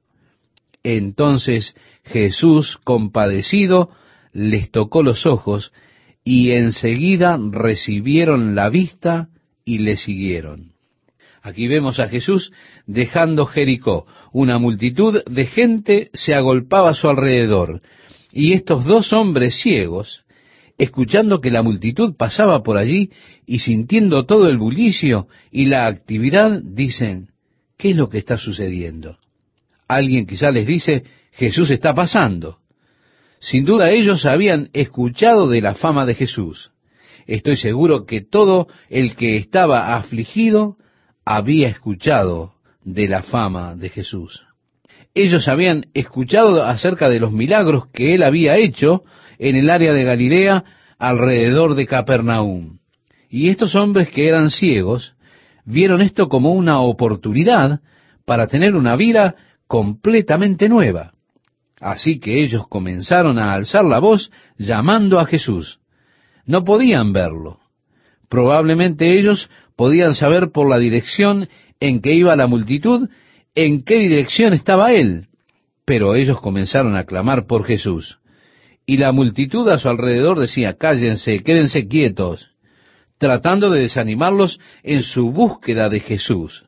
Entonces 0.84 1.76
Jesús, 2.06 2.78
compadecido, 2.84 3.92
les 4.38 4.70
tocó 4.70 5.02
los 5.02 5.26
ojos, 5.26 5.72
y 6.24 6.52
enseguida 6.52 7.40
recibieron 7.50 8.54
la 8.54 8.70
vista 8.70 9.30
y 9.66 9.80
le 9.80 9.98
siguieron. 9.98 10.74
Aquí 11.42 11.68
vemos 11.68 12.00
a 12.00 12.08
Jesús 12.08 12.52
dejando 12.86 13.48
Jericó. 13.48 14.06
Una 14.32 14.60
multitud 14.60 15.24
de 15.26 15.46
gente 15.48 16.12
se 16.14 16.36
agolpaba 16.36 16.92
a 16.92 16.94
su 16.94 17.10
alrededor, 17.10 17.82
y 18.32 18.54
estos 18.54 18.86
dos 18.86 19.12
hombres 19.12 19.60
ciegos, 19.60 20.24
escuchando 20.78 21.42
que 21.42 21.50
la 21.50 21.64
multitud 21.64 22.16
pasaba 22.16 22.62
por 22.62 22.78
allí 22.78 23.10
y 23.48 23.60
sintiendo 23.60 24.28
todo 24.28 24.50
el 24.50 24.60
bullicio 24.60 25.28
y 25.52 25.66
la 25.66 25.88
actividad, 25.88 26.62
dicen, 26.62 27.30
¿qué 27.76 27.90
es 27.90 27.96
lo 27.96 28.08
que 28.10 28.20
está 28.20 28.38
sucediendo? 28.38 29.18
Alguien 29.88 30.28
quizá 30.28 30.52
les 30.52 30.68
dice, 30.68 31.06
Jesús 31.32 31.72
está 31.72 31.96
pasando. 31.96 32.60
Sin 33.40 33.66
duda 33.66 33.92
ellos 33.92 34.26
habían 34.26 34.70
escuchado 34.74 35.48
de 35.48 35.62
la 35.62 35.76
fama 35.76 36.06
de 36.06 36.16
Jesús. 36.16 36.72
Estoy 37.28 37.58
seguro 37.58 38.06
que 38.06 38.22
todo 38.22 38.68
el 38.90 39.16
que 39.16 39.36
estaba 39.36 39.96
afligido 39.96 40.78
había 41.26 41.68
escuchado 41.68 42.54
de 42.84 43.08
la 43.08 43.22
fama 43.22 43.76
de 43.76 43.90
Jesús. 43.90 44.44
Ellos 45.14 45.48
habían 45.48 45.88
escuchado 45.94 46.64
acerca 46.64 47.10
de 47.10 47.20
los 47.20 47.32
milagros 47.32 47.88
que 47.92 48.16
él 48.16 48.24
había 48.24 48.56
hecho 48.56 49.04
en 49.40 49.56
el 49.56 49.70
área 49.70 49.94
de 49.94 50.04
Galilea 50.04 50.64
alrededor 50.98 51.76
de 51.76 51.86
Capernaum. 51.86 52.80
Y 53.30 53.50
estos 53.50 53.76
hombres 53.76 54.10
que 54.10 54.28
eran 54.28 54.50
ciegos 54.50 55.16
vieron 55.66 56.02
esto 56.02 56.30
como 56.30 56.54
una 56.54 56.80
oportunidad 56.80 57.82
para 58.26 58.48
tener 58.48 58.76
una 58.76 58.96
vida 58.96 59.36
completamente 59.68 60.70
nueva. 60.70 61.14
Así 61.80 62.20
que 62.20 62.44
ellos 62.44 62.68
comenzaron 62.68 63.38
a 63.38 63.54
alzar 63.54 63.86
la 63.86 64.00
voz 64.00 64.32
llamando 64.58 65.20
a 65.20 65.26
Jesús. 65.26 65.80
No 66.46 66.64
podían 66.64 67.14
verlo. 67.14 67.60
Probablemente 68.30 69.18
ellos 69.18 69.50
podían 69.76 70.16
saber 70.16 70.52
por 70.52 70.70
la 70.70 70.80
dirección 70.80 71.50
en 71.80 72.02
que 72.02 72.14
iba 72.14 72.36
la 72.36 72.48
multitud 72.48 73.10
en 73.54 73.84
qué 73.84 74.00
dirección 74.00 74.54
estaba 74.54 74.94
él. 74.94 75.28
Pero 75.86 76.16
ellos 76.16 76.42
comenzaron 76.42 76.96
a 76.96 77.06
clamar 77.06 77.46
por 77.48 77.66
Jesús. 77.66 78.20
Y 78.86 78.98
la 78.98 79.12
multitud 79.12 79.68
a 79.70 79.78
su 79.78 79.90
alrededor 79.90 80.40
decía, 80.40 80.78
cállense, 80.78 81.44
quédense 81.44 81.88
quietos, 81.88 82.52
tratando 83.18 83.70
de 83.70 83.82
desanimarlos 83.82 84.60
en 84.84 85.04
su 85.04 85.32
búsqueda 85.32 85.90
de 85.90 86.00
Jesús. 86.00 86.66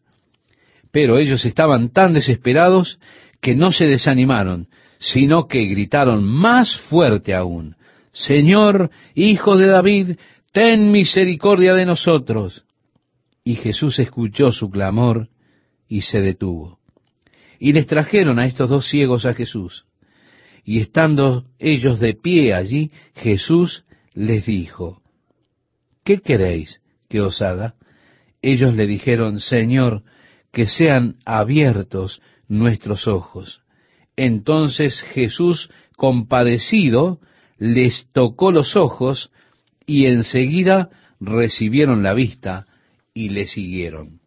Pero 0.91 1.17
ellos 1.17 1.45
estaban 1.45 1.89
tan 1.89 2.13
desesperados 2.13 2.99
que 3.41 3.55
no 3.55 3.71
se 3.71 3.85
desanimaron, 3.85 4.67
sino 4.99 5.47
que 5.47 5.65
gritaron 5.65 6.23
más 6.23 6.77
fuerte 6.81 7.33
aún, 7.33 7.75
Señor, 8.11 8.89
Hijo 9.15 9.55
de 9.57 9.67
David, 9.67 10.17
ten 10.51 10.91
misericordia 10.91 11.73
de 11.73 11.85
nosotros. 11.85 12.65
Y 13.43 13.55
Jesús 13.55 13.99
escuchó 13.99 14.51
su 14.51 14.69
clamor 14.69 15.29
y 15.87 16.01
se 16.01 16.21
detuvo. 16.21 16.79
Y 17.59 17.73
les 17.73 17.87
trajeron 17.87 18.39
a 18.39 18.45
estos 18.45 18.69
dos 18.69 18.89
ciegos 18.89 19.25
a 19.25 19.33
Jesús. 19.33 19.85
Y 20.63 20.79
estando 20.79 21.45
ellos 21.57 21.99
de 21.99 22.13
pie 22.13 22.53
allí, 22.53 22.91
Jesús 23.15 23.85
les 24.13 24.45
dijo, 24.45 25.01
¿qué 26.03 26.19
queréis 26.19 26.81
que 27.07 27.21
os 27.21 27.41
haga? 27.41 27.75
Ellos 28.41 28.73
le 28.73 28.85
dijeron, 28.85 29.39
Señor, 29.39 30.03
que 30.51 30.65
sean 30.65 31.17
abiertos 31.25 32.21
nuestros 32.47 33.07
ojos. 33.07 33.61
Entonces 34.19 35.01
Jesús, 35.13 35.69
compadecido, 35.95 37.19
les 37.57 38.05
tocó 38.11 38.51
los 38.51 38.75
ojos 38.75 39.31
y 39.85 40.07
enseguida 40.07 40.89
recibieron 41.21 42.03
la 42.03 42.13
vista 42.13 42.65
y 43.13 43.29
le 43.29 43.45
siguieron. 43.45 44.19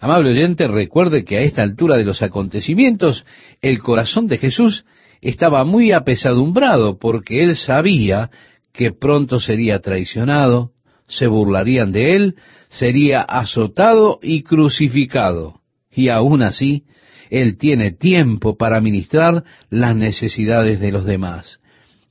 Amable 0.00 0.30
oyente, 0.30 0.68
recuerde 0.68 1.26
que 1.26 1.36
a 1.36 1.42
esta 1.42 1.62
altura 1.62 1.98
de 1.98 2.04
los 2.04 2.22
acontecimientos, 2.22 3.26
el 3.60 3.80
corazón 3.80 4.26
de 4.26 4.38
Jesús 4.38 4.86
estaba 5.20 5.64
muy 5.64 5.92
apesadumbrado 5.92 6.98
porque 6.98 7.44
él 7.44 7.56
sabía 7.56 8.30
que 8.72 8.90
pronto 8.90 9.38
sería 9.38 9.80
traicionado, 9.80 10.70
se 11.08 11.26
burlarían 11.26 11.92
de 11.92 12.16
él, 12.16 12.36
sería 12.70 13.20
azotado 13.20 14.18
y 14.22 14.44
crucificado. 14.44 15.60
Y 15.94 16.08
aún 16.08 16.42
así, 16.42 16.84
él 17.30 17.56
tiene 17.58 17.92
tiempo 17.92 18.56
para 18.56 18.80
ministrar 18.80 19.44
las 19.70 19.96
necesidades 19.96 20.80
de 20.80 20.92
los 20.92 21.04
demás. 21.04 21.60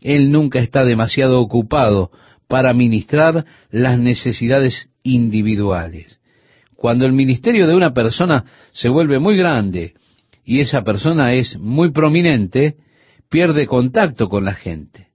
Él 0.01 0.31
nunca 0.31 0.59
está 0.59 0.83
demasiado 0.83 1.39
ocupado 1.39 2.11
para 2.47 2.73
ministrar 2.73 3.45
las 3.71 3.97
necesidades 3.97 4.89
individuales. 5.03 6.19
Cuando 6.75 7.05
el 7.05 7.13
ministerio 7.13 7.67
de 7.67 7.75
una 7.75 7.93
persona 7.93 8.45
se 8.73 8.89
vuelve 8.89 9.19
muy 9.19 9.37
grande 9.37 9.93
y 10.43 10.59
esa 10.59 10.83
persona 10.83 11.33
es 11.33 11.57
muy 11.57 11.91
prominente, 11.91 12.75
pierde 13.29 13.67
contacto 13.67 14.27
con 14.27 14.43
la 14.43 14.53
gente 14.53 15.13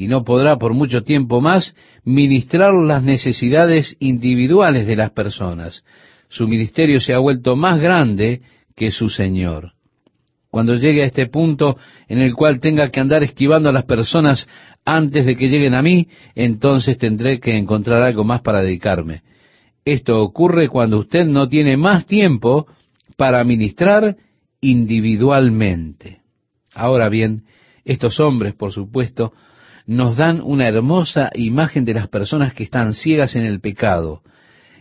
y 0.00 0.08
no 0.08 0.24
podrá 0.24 0.56
por 0.56 0.72
mucho 0.72 1.02
tiempo 1.02 1.42
más 1.42 1.74
ministrar 2.04 2.72
las 2.72 3.02
necesidades 3.02 3.96
individuales 3.98 4.86
de 4.86 4.96
las 4.96 5.10
personas. 5.10 5.84
Su 6.30 6.48
ministerio 6.48 7.00
se 7.00 7.12
ha 7.12 7.18
vuelto 7.18 7.54
más 7.54 7.80
grande 7.80 8.40
que 8.80 8.90
su 8.90 9.10
Señor. 9.10 9.74
Cuando 10.50 10.74
llegue 10.74 11.02
a 11.02 11.06
este 11.06 11.26
punto 11.26 11.76
en 12.08 12.18
el 12.18 12.34
cual 12.34 12.60
tenga 12.60 12.90
que 12.90 12.98
andar 12.98 13.22
esquivando 13.22 13.68
a 13.68 13.72
las 13.72 13.84
personas 13.84 14.48
antes 14.86 15.26
de 15.26 15.36
que 15.36 15.50
lleguen 15.50 15.74
a 15.74 15.82
mí, 15.82 16.08
entonces 16.34 16.96
tendré 16.96 17.40
que 17.40 17.58
encontrar 17.58 18.02
algo 18.02 18.24
más 18.24 18.40
para 18.40 18.62
dedicarme. 18.62 19.20
Esto 19.84 20.22
ocurre 20.22 20.68
cuando 20.68 20.98
usted 20.98 21.26
no 21.26 21.46
tiene 21.46 21.76
más 21.76 22.06
tiempo 22.06 22.68
para 23.18 23.44
ministrar 23.44 24.16
individualmente. 24.62 26.20
Ahora 26.74 27.10
bien, 27.10 27.42
estos 27.84 28.18
hombres, 28.18 28.54
por 28.54 28.72
supuesto, 28.72 29.34
nos 29.86 30.16
dan 30.16 30.40
una 30.40 30.66
hermosa 30.66 31.28
imagen 31.34 31.84
de 31.84 31.92
las 31.92 32.08
personas 32.08 32.54
que 32.54 32.64
están 32.64 32.94
ciegas 32.94 33.36
en 33.36 33.44
el 33.44 33.60
pecado, 33.60 34.22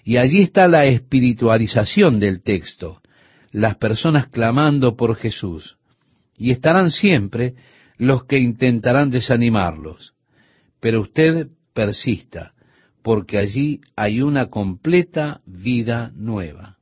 Y 0.05 0.15
allí 0.15 0.41
está 0.41 0.69
la 0.69 0.85
espiritualización 0.85 2.21
del 2.21 2.41
texto, 2.41 3.01
las 3.51 3.75
personas 3.77 4.27
clamando 4.27 4.95
por 4.95 5.15
Jesús. 5.15 5.77
Y 6.37 6.51
estarán 6.51 6.91
siempre 6.91 7.55
los 7.97 8.25
que 8.25 8.39
intentarán 8.39 9.09
desanimarlos. 9.09 10.13
Pero 10.79 11.01
usted 11.01 11.47
persista, 11.73 12.53
porque 13.01 13.37
allí 13.37 13.81
hay 13.95 14.21
una 14.21 14.47
completa 14.47 15.41
vida 15.45 16.11
nueva. 16.15 16.77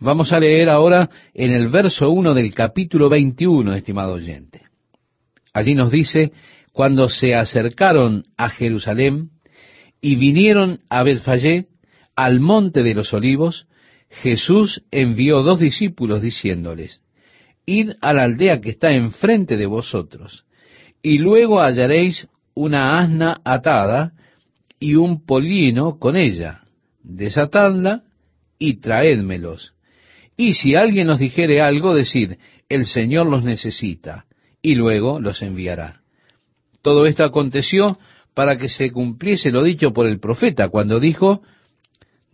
Vamos 0.00 0.32
a 0.32 0.40
leer 0.40 0.68
ahora 0.68 1.08
en 1.32 1.52
el 1.52 1.68
verso 1.68 2.10
1 2.10 2.34
del 2.34 2.52
capítulo 2.54 3.08
21, 3.08 3.74
estimado 3.74 4.14
oyente. 4.14 4.62
Allí 5.52 5.74
nos 5.74 5.90
dice, 5.90 6.32
cuando 6.72 7.08
se 7.08 7.34
acercaron 7.34 8.24
a 8.36 8.50
Jerusalén 8.50 9.30
y 10.00 10.16
vinieron 10.16 10.80
a 10.88 11.02
Betfallé, 11.04 11.68
al 12.16 12.40
monte 12.40 12.82
de 12.82 12.94
los 12.94 13.12
olivos, 13.12 13.66
Jesús 14.22 14.84
envió 14.90 15.42
dos 15.42 15.58
discípulos 15.58 16.22
diciéndoles, 16.22 17.00
Id 17.66 17.92
a 18.00 18.12
la 18.12 18.24
aldea 18.24 18.60
que 18.60 18.70
está 18.70 18.92
enfrente 18.92 19.56
de 19.56 19.66
vosotros, 19.66 20.44
y 21.02 21.18
luego 21.18 21.60
hallaréis 21.60 22.28
una 22.54 23.00
asna 23.00 23.40
atada 23.44 24.12
y 24.78 24.94
un 24.94 25.24
polino 25.24 25.98
con 25.98 26.16
ella. 26.16 26.62
Desatadla 27.02 28.04
y 28.58 28.80
traédmelos. 28.80 29.74
Y 30.36 30.54
si 30.54 30.74
alguien 30.74 31.10
os 31.10 31.18
dijere 31.18 31.60
algo, 31.60 31.94
decid, 31.94 32.34
el 32.68 32.86
Señor 32.86 33.26
los 33.26 33.44
necesita, 33.44 34.26
y 34.62 34.74
luego 34.74 35.20
los 35.20 35.42
enviará. 35.42 36.00
Todo 36.82 37.06
esto 37.06 37.24
aconteció 37.24 37.98
para 38.34 38.58
que 38.58 38.68
se 38.68 38.90
cumpliese 38.90 39.50
lo 39.50 39.62
dicho 39.62 39.92
por 39.92 40.06
el 40.06 40.20
profeta, 40.20 40.68
cuando 40.68 41.00
dijo, 41.00 41.42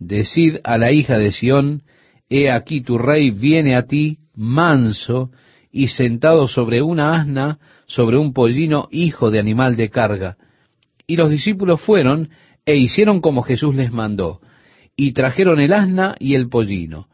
Decid 0.01 0.57
a 0.63 0.79
la 0.79 0.91
hija 0.91 1.19
de 1.19 1.31
Sión, 1.31 1.83
He 2.27 2.49
aquí 2.49 2.81
tu 2.81 2.97
rey 2.97 3.29
viene 3.29 3.75
a 3.75 3.85
ti, 3.85 4.17
manso, 4.35 5.29
y 5.71 5.89
sentado 5.89 6.47
sobre 6.47 6.81
una 6.81 7.13
asna, 7.13 7.59
sobre 7.85 8.17
un 8.17 8.33
pollino, 8.33 8.87
hijo 8.89 9.29
de 9.29 9.37
animal 9.37 9.75
de 9.75 9.91
carga. 9.91 10.37
Y 11.05 11.17
los 11.17 11.29
discípulos 11.29 11.81
fueron 11.81 12.29
e 12.65 12.77
hicieron 12.77 13.21
como 13.21 13.43
Jesús 13.43 13.75
les 13.75 13.91
mandó, 13.91 14.41
y 14.95 15.11
trajeron 15.11 15.59
el 15.59 15.71
asna 15.71 16.15
y 16.17 16.33
el 16.33 16.49
pollino, 16.49 17.07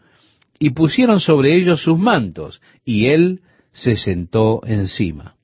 y 0.58 0.70
pusieron 0.70 1.20
sobre 1.20 1.58
ellos 1.58 1.82
sus 1.82 2.00
mantos, 2.00 2.62
y 2.86 3.08
él 3.08 3.42
se 3.74 3.98
sentó 3.98 4.66
encima. 4.66 5.36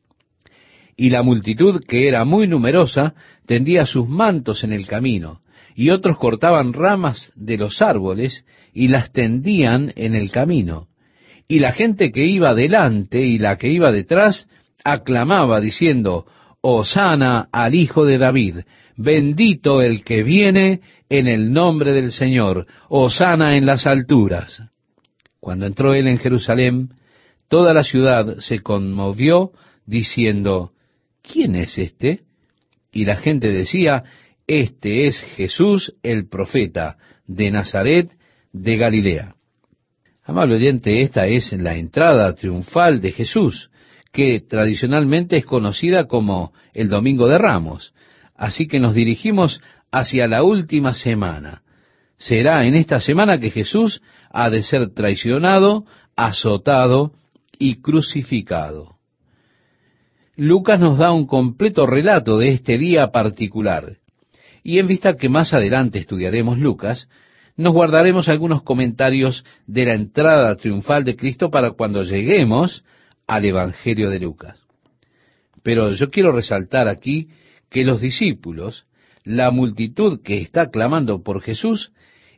Y 0.95 1.09
la 1.09 1.23
multitud, 1.23 1.83
que 1.85 2.07
era 2.07 2.23
muy 2.23 2.47
numerosa, 2.47 3.15
tendía 3.45 3.85
sus 3.85 4.07
mantos 4.07 4.63
en 4.63 4.71
el 4.71 4.87
camino, 4.87 5.41
y 5.75 5.89
otros 5.89 6.17
cortaban 6.17 6.73
ramas 6.73 7.31
de 7.35 7.57
los 7.57 7.81
árboles 7.81 8.45
y 8.73 8.87
las 8.87 9.11
tendían 9.11 9.93
en 9.95 10.15
el 10.15 10.31
camino. 10.31 10.87
Y 11.47 11.59
la 11.59 11.71
gente 11.73 12.11
que 12.11 12.25
iba 12.25 12.53
delante 12.53 13.21
y 13.21 13.37
la 13.37 13.57
que 13.57 13.69
iba 13.69 13.91
detrás 13.91 14.47
aclamaba 14.83 15.59
diciendo, 15.59 16.25
Osana 16.61 17.49
al 17.51 17.75
Hijo 17.75 18.05
de 18.05 18.17
David, 18.17 18.59
bendito 18.95 19.81
el 19.81 20.03
que 20.03 20.23
viene 20.23 20.81
en 21.09 21.27
el 21.27 21.51
nombre 21.51 21.91
del 21.91 22.11
Señor, 22.11 22.67
Osana 22.89 23.57
en 23.57 23.65
las 23.65 23.85
alturas. 23.85 24.63
Cuando 25.39 25.65
entró 25.65 25.93
él 25.93 26.07
en 26.07 26.19
Jerusalén, 26.19 26.89
toda 27.49 27.73
la 27.73 27.83
ciudad 27.83 28.37
se 28.39 28.59
conmovió 28.59 29.51
diciendo, 29.85 30.71
¿quién 31.21 31.55
es 31.55 31.77
este? 31.77 32.21
Y 32.91 33.05
la 33.05 33.17
gente 33.17 33.51
decía, 33.51 34.03
este 34.47 35.07
es 35.07 35.21
Jesús 35.21 35.93
el 36.03 36.27
profeta 36.27 36.97
de 37.27 37.51
Nazaret 37.51 38.11
de 38.51 38.77
Galilea. 38.77 39.35
Amable 40.23 40.55
oyente, 40.55 41.01
esta 41.01 41.27
es 41.27 41.51
la 41.53 41.75
entrada 41.75 42.33
triunfal 42.33 43.01
de 43.01 43.11
Jesús, 43.11 43.69
que 44.11 44.39
tradicionalmente 44.41 45.37
es 45.37 45.45
conocida 45.45 46.05
como 46.07 46.53
el 46.73 46.89
Domingo 46.89 47.27
de 47.27 47.37
Ramos. 47.37 47.93
Así 48.35 48.67
que 48.67 48.79
nos 48.79 48.93
dirigimos 48.93 49.61
hacia 49.91 50.27
la 50.27 50.43
última 50.43 50.93
semana. 50.93 51.63
Será 52.17 52.65
en 52.65 52.75
esta 52.75 53.01
semana 53.01 53.39
que 53.39 53.51
Jesús 53.51 54.01
ha 54.29 54.49
de 54.49 54.63
ser 54.63 54.93
traicionado, 54.93 55.85
azotado 56.15 57.13
y 57.59 57.81
crucificado. 57.81 58.97
Lucas 60.35 60.79
nos 60.79 60.97
da 60.97 61.11
un 61.11 61.27
completo 61.27 61.85
relato 61.85 62.37
de 62.37 62.49
este 62.49 62.77
día 62.77 63.11
particular. 63.11 63.97
Y 64.63 64.79
en 64.79 64.87
vista 64.87 65.15
que 65.15 65.29
más 65.29 65.53
adelante 65.53 65.99
estudiaremos 65.99 66.57
Lucas, 66.57 67.09
nos 67.55 67.73
guardaremos 67.73 68.29
algunos 68.29 68.63
comentarios 68.63 69.43
de 69.67 69.85
la 69.85 69.93
entrada 69.93 70.55
triunfal 70.55 71.03
de 71.03 71.15
Cristo 71.15 71.51
para 71.51 71.71
cuando 71.71 72.03
lleguemos 72.03 72.83
al 73.27 73.45
Evangelio 73.45 74.09
de 74.09 74.19
Lucas. 74.19 74.59
Pero 75.61 75.91
yo 75.91 76.09
quiero 76.09 76.31
resaltar 76.31 76.87
aquí 76.87 77.29
que 77.69 77.83
los 77.83 78.01
discípulos, 78.01 78.85
la 79.23 79.51
multitud 79.51 80.21
que 80.23 80.41
está 80.41 80.69
clamando 80.69 81.23
por 81.23 81.41
Jesús, 81.41 81.91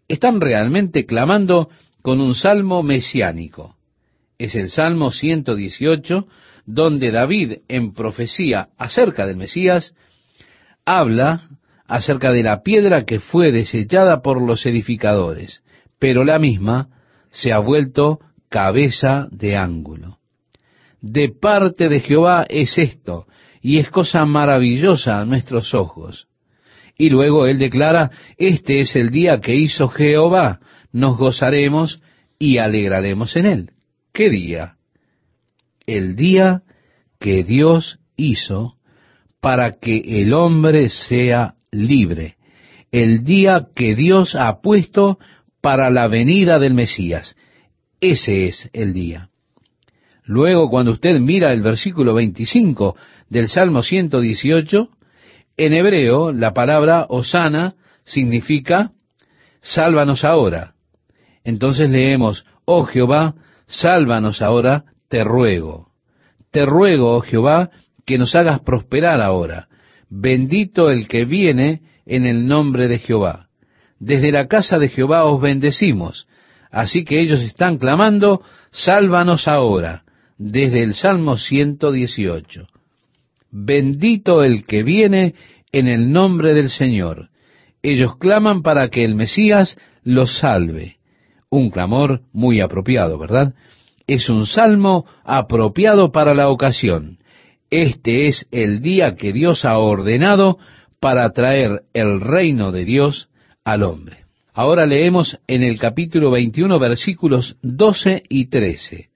están 0.07 0.41
realmente 0.41 1.05
clamando 1.05 1.69
con 2.01 2.21
un 2.21 2.35
salmo 2.35 2.83
mesiánico. 2.83 3.75
Es 4.37 4.55
el 4.55 4.69
Salmo 4.69 5.11
118, 5.11 6.27
donde 6.65 7.11
David, 7.11 7.59
en 7.67 7.93
profecía 7.93 8.69
acerca 8.77 9.25
del 9.25 9.37
Mesías, 9.37 9.95
habla 10.85 11.49
acerca 11.87 12.31
de 12.31 12.43
la 12.43 12.61
piedra 12.61 13.05
que 13.05 13.19
fue 13.19 13.51
desechada 13.51 14.21
por 14.21 14.41
los 14.41 14.65
edificadores, 14.65 15.61
pero 15.99 16.23
la 16.23 16.39
misma 16.39 16.89
se 17.29 17.51
ha 17.51 17.59
vuelto 17.59 18.19
cabeza 18.49 19.27
de 19.31 19.57
ángulo. 19.57 20.19
De 21.01 21.29
parte 21.29 21.89
de 21.89 21.99
Jehová 21.99 22.45
es 22.49 22.77
esto, 22.77 23.27
y 23.61 23.79
es 23.79 23.89
cosa 23.89 24.25
maravillosa 24.25 25.19
a 25.19 25.25
nuestros 25.25 25.73
ojos. 25.73 26.27
Y 26.97 27.09
luego 27.09 27.45
él 27.45 27.59
declara, 27.59 28.11
este 28.37 28.79
es 28.79 28.95
el 28.95 29.09
día 29.09 29.41
que 29.41 29.55
hizo 29.55 29.87
Jehová, 29.89 30.59
nos 30.91 31.17
gozaremos 31.17 32.01
y 32.39 32.57
alegraremos 32.57 33.35
en 33.35 33.45
él. 33.45 33.71
¿Qué 34.13 34.29
día? 34.29 34.75
El 35.85 36.15
día 36.15 36.63
que 37.19 37.43
Dios 37.43 37.99
hizo 38.15 38.75
para 39.41 39.79
que 39.79 40.21
el 40.21 40.33
hombre 40.33 40.89
sea 40.89 41.55
libre, 41.75 42.37
el 42.91 43.23
día 43.23 43.67
que 43.75 43.95
Dios 43.95 44.35
ha 44.35 44.61
puesto 44.61 45.19
para 45.61 45.89
la 45.89 46.07
venida 46.07 46.59
del 46.59 46.73
Mesías. 46.73 47.35
Ese 47.99 48.47
es 48.47 48.69
el 48.73 48.93
día. 48.93 49.29
Luego, 50.23 50.69
cuando 50.69 50.91
usted 50.91 51.19
mira 51.19 51.53
el 51.53 51.61
versículo 51.61 52.13
25 52.13 52.95
del 53.29 53.47
Salmo 53.47 53.83
118, 53.83 54.89
en 55.57 55.73
hebreo 55.73 56.31
la 56.31 56.53
palabra 56.53 57.05
Osana 57.09 57.75
significa 58.03 58.91
sálvanos 59.61 60.23
ahora. 60.23 60.73
Entonces 61.43 61.89
leemos, 61.89 62.45
oh 62.65 62.85
Jehová, 62.85 63.35
sálvanos 63.67 64.41
ahora, 64.41 64.85
te 65.09 65.23
ruego. 65.23 65.91
Te 66.51 66.65
ruego, 66.65 67.15
oh 67.15 67.21
Jehová, 67.21 67.69
que 68.05 68.17
nos 68.17 68.35
hagas 68.35 68.59
prosperar 68.61 69.21
ahora. 69.21 69.67
Bendito 70.09 70.89
el 70.89 71.07
que 71.07 71.25
viene 71.25 71.81
en 72.05 72.25
el 72.25 72.47
nombre 72.47 72.87
de 72.87 72.99
Jehová. 72.99 73.47
Desde 73.99 74.31
la 74.31 74.47
casa 74.47 74.77
de 74.77 74.89
Jehová 74.89 75.25
os 75.25 75.41
bendecimos. 75.41 76.27
Así 76.71 77.05
que 77.05 77.21
ellos 77.21 77.41
están 77.41 77.77
clamando, 77.77 78.41
sálvanos 78.71 79.47
ahora, 79.47 80.03
desde 80.37 80.83
el 80.83 80.93
Salmo 80.93 81.37
118. 81.37 82.67
Bendito 83.51 84.43
el 84.43 84.65
que 84.65 84.83
viene 84.83 85.35
en 85.71 85.87
el 85.87 86.11
nombre 86.11 86.53
del 86.53 86.69
Señor. 86.69 87.29
Ellos 87.81 88.17
claman 88.17 88.61
para 88.61 88.89
que 88.89 89.05
el 89.05 89.15
Mesías 89.15 89.77
los 90.03 90.39
salve. 90.39 90.97
Un 91.49 91.69
clamor 91.69 92.21
muy 92.33 92.59
apropiado, 92.59 93.17
¿verdad? 93.17 93.53
Es 94.07 94.29
un 94.29 94.45
salmo 94.45 95.05
apropiado 95.23 96.11
para 96.11 96.33
la 96.33 96.49
ocasión. 96.49 97.19
Este 97.77 98.27
es 98.29 98.47
el 98.51 98.81
día 98.81 99.15
que 99.15 99.33
Dios 99.33 99.65
ha 99.65 99.77
ordenado 99.79 100.57
para 101.01 101.29
traer 101.31 101.81
el 101.93 102.21
reino 102.21 102.71
de 102.71 102.85
Dios 102.85 103.27
al 103.65 103.83
hombre. 103.83 104.19
Ahora 104.53 104.85
leemos 104.85 105.37
en 105.45 105.61
el 105.61 105.77
capítulo 105.77 106.31
21 106.31 106.79
versículos 106.79 107.57
12 107.63 108.23
y 108.29 108.45
13. 108.45 109.09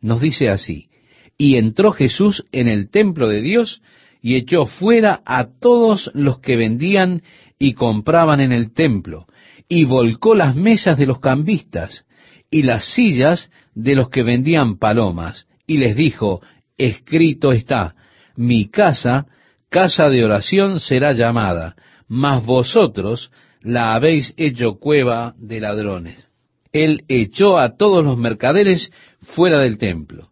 Nos 0.00 0.22
dice 0.22 0.48
así, 0.48 0.88
y 1.36 1.56
entró 1.56 1.92
Jesús 1.92 2.46
en 2.50 2.68
el 2.68 2.88
templo 2.88 3.28
de 3.28 3.42
Dios 3.42 3.82
y 4.22 4.36
echó 4.36 4.64
fuera 4.64 5.20
a 5.26 5.48
todos 5.60 6.10
los 6.14 6.38
que 6.38 6.56
vendían 6.56 7.20
y 7.58 7.74
compraban 7.74 8.40
en 8.40 8.52
el 8.52 8.72
templo, 8.72 9.26
y 9.68 9.84
volcó 9.84 10.34
las 10.34 10.56
mesas 10.56 10.96
de 10.96 11.04
los 11.04 11.20
cambistas 11.20 12.06
y 12.50 12.62
las 12.62 12.86
sillas 12.86 13.50
de 13.74 13.94
los 13.94 14.08
que 14.08 14.22
vendían 14.22 14.78
palomas, 14.78 15.46
y 15.66 15.76
les 15.76 15.94
dijo, 15.94 16.40
escrito 16.78 17.52
está, 17.52 17.96
mi 18.38 18.68
casa, 18.68 19.26
casa 19.68 20.08
de 20.08 20.24
oración 20.24 20.78
será 20.78 21.12
llamada, 21.12 21.74
mas 22.06 22.46
vosotros, 22.46 23.32
la 23.62 23.94
habéis 23.94 24.32
hecho 24.36 24.78
cueva 24.78 25.34
de 25.38 25.60
ladrones. 25.60 26.24
Él 26.72 27.02
echó 27.08 27.58
a 27.58 27.76
todos 27.76 28.04
los 28.04 28.16
mercaderes 28.16 28.92
fuera 29.22 29.60
del 29.60 29.76
templo. 29.76 30.30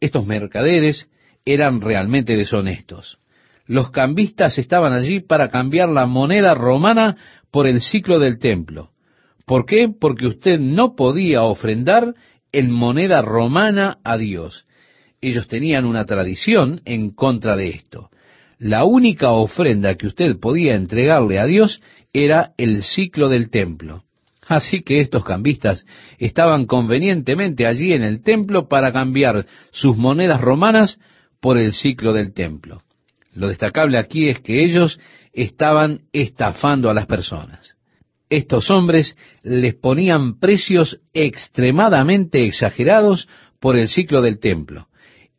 Estos 0.00 0.26
mercaderes 0.26 1.10
eran 1.44 1.82
realmente 1.82 2.38
deshonestos. 2.38 3.18
Los 3.66 3.90
cambistas 3.90 4.56
estaban 4.56 4.94
allí 4.94 5.20
para 5.20 5.50
cambiar 5.50 5.90
la 5.90 6.06
moneda 6.06 6.54
romana 6.54 7.18
por 7.50 7.66
el 7.66 7.82
ciclo 7.82 8.18
del 8.18 8.38
templo. 8.38 8.92
¿Por 9.44 9.66
qué? 9.66 9.90
Porque 9.90 10.26
usted 10.26 10.58
no 10.58 10.96
podía 10.96 11.42
ofrendar 11.42 12.14
en 12.50 12.70
moneda 12.70 13.20
romana 13.20 13.98
a 14.04 14.16
Dios. 14.16 14.64
Ellos 15.22 15.46
tenían 15.46 15.84
una 15.84 16.04
tradición 16.04 16.82
en 16.84 17.10
contra 17.10 17.56
de 17.56 17.70
esto. 17.70 18.10
La 18.58 18.84
única 18.84 19.30
ofrenda 19.30 19.94
que 19.94 20.08
usted 20.08 20.38
podía 20.40 20.74
entregarle 20.74 21.38
a 21.38 21.46
Dios 21.46 21.80
era 22.12 22.52
el 22.58 22.82
ciclo 22.82 23.28
del 23.28 23.48
templo. 23.48 24.02
Así 24.48 24.82
que 24.82 25.00
estos 25.00 25.24
cambistas 25.24 25.86
estaban 26.18 26.66
convenientemente 26.66 27.66
allí 27.66 27.92
en 27.92 28.02
el 28.02 28.22
templo 28.22 28.68
para 28.68 28.92
cambiar 28.92 29.46
sus 29.70 29.96
monedas 29.96 30.40
romanas 30.40 30.98
por 31.40 31.56
el 31.56 31.72
ciclo 31.72 32.12
del 32.12 32.34
templo. 32.34 32.82
Lo 33.32 33.46
destacable 33.46 33.98
aquí 33.98 34.28
es 34.28 34.40
que 34.40 34.64
ellos 34.64 34.98
estaban 35.32 36.00
estafando 36.12 36.90
a 36.90 36.94
las 36.94 37.06
personas. 37.06 37.76
Estos 38.28 38.70
hombres 38.70 39.16
les 39.42 39.74
ponían 39.74 40.40
precios 40.40 41.00
extremadamente 41.14 42.44
exagerados 42.44 43.28
por 43.60 43.76
el 43.76 43.88
ciclo 43.88 44.20
del 44.20 44.40
templo, 44.40 44.88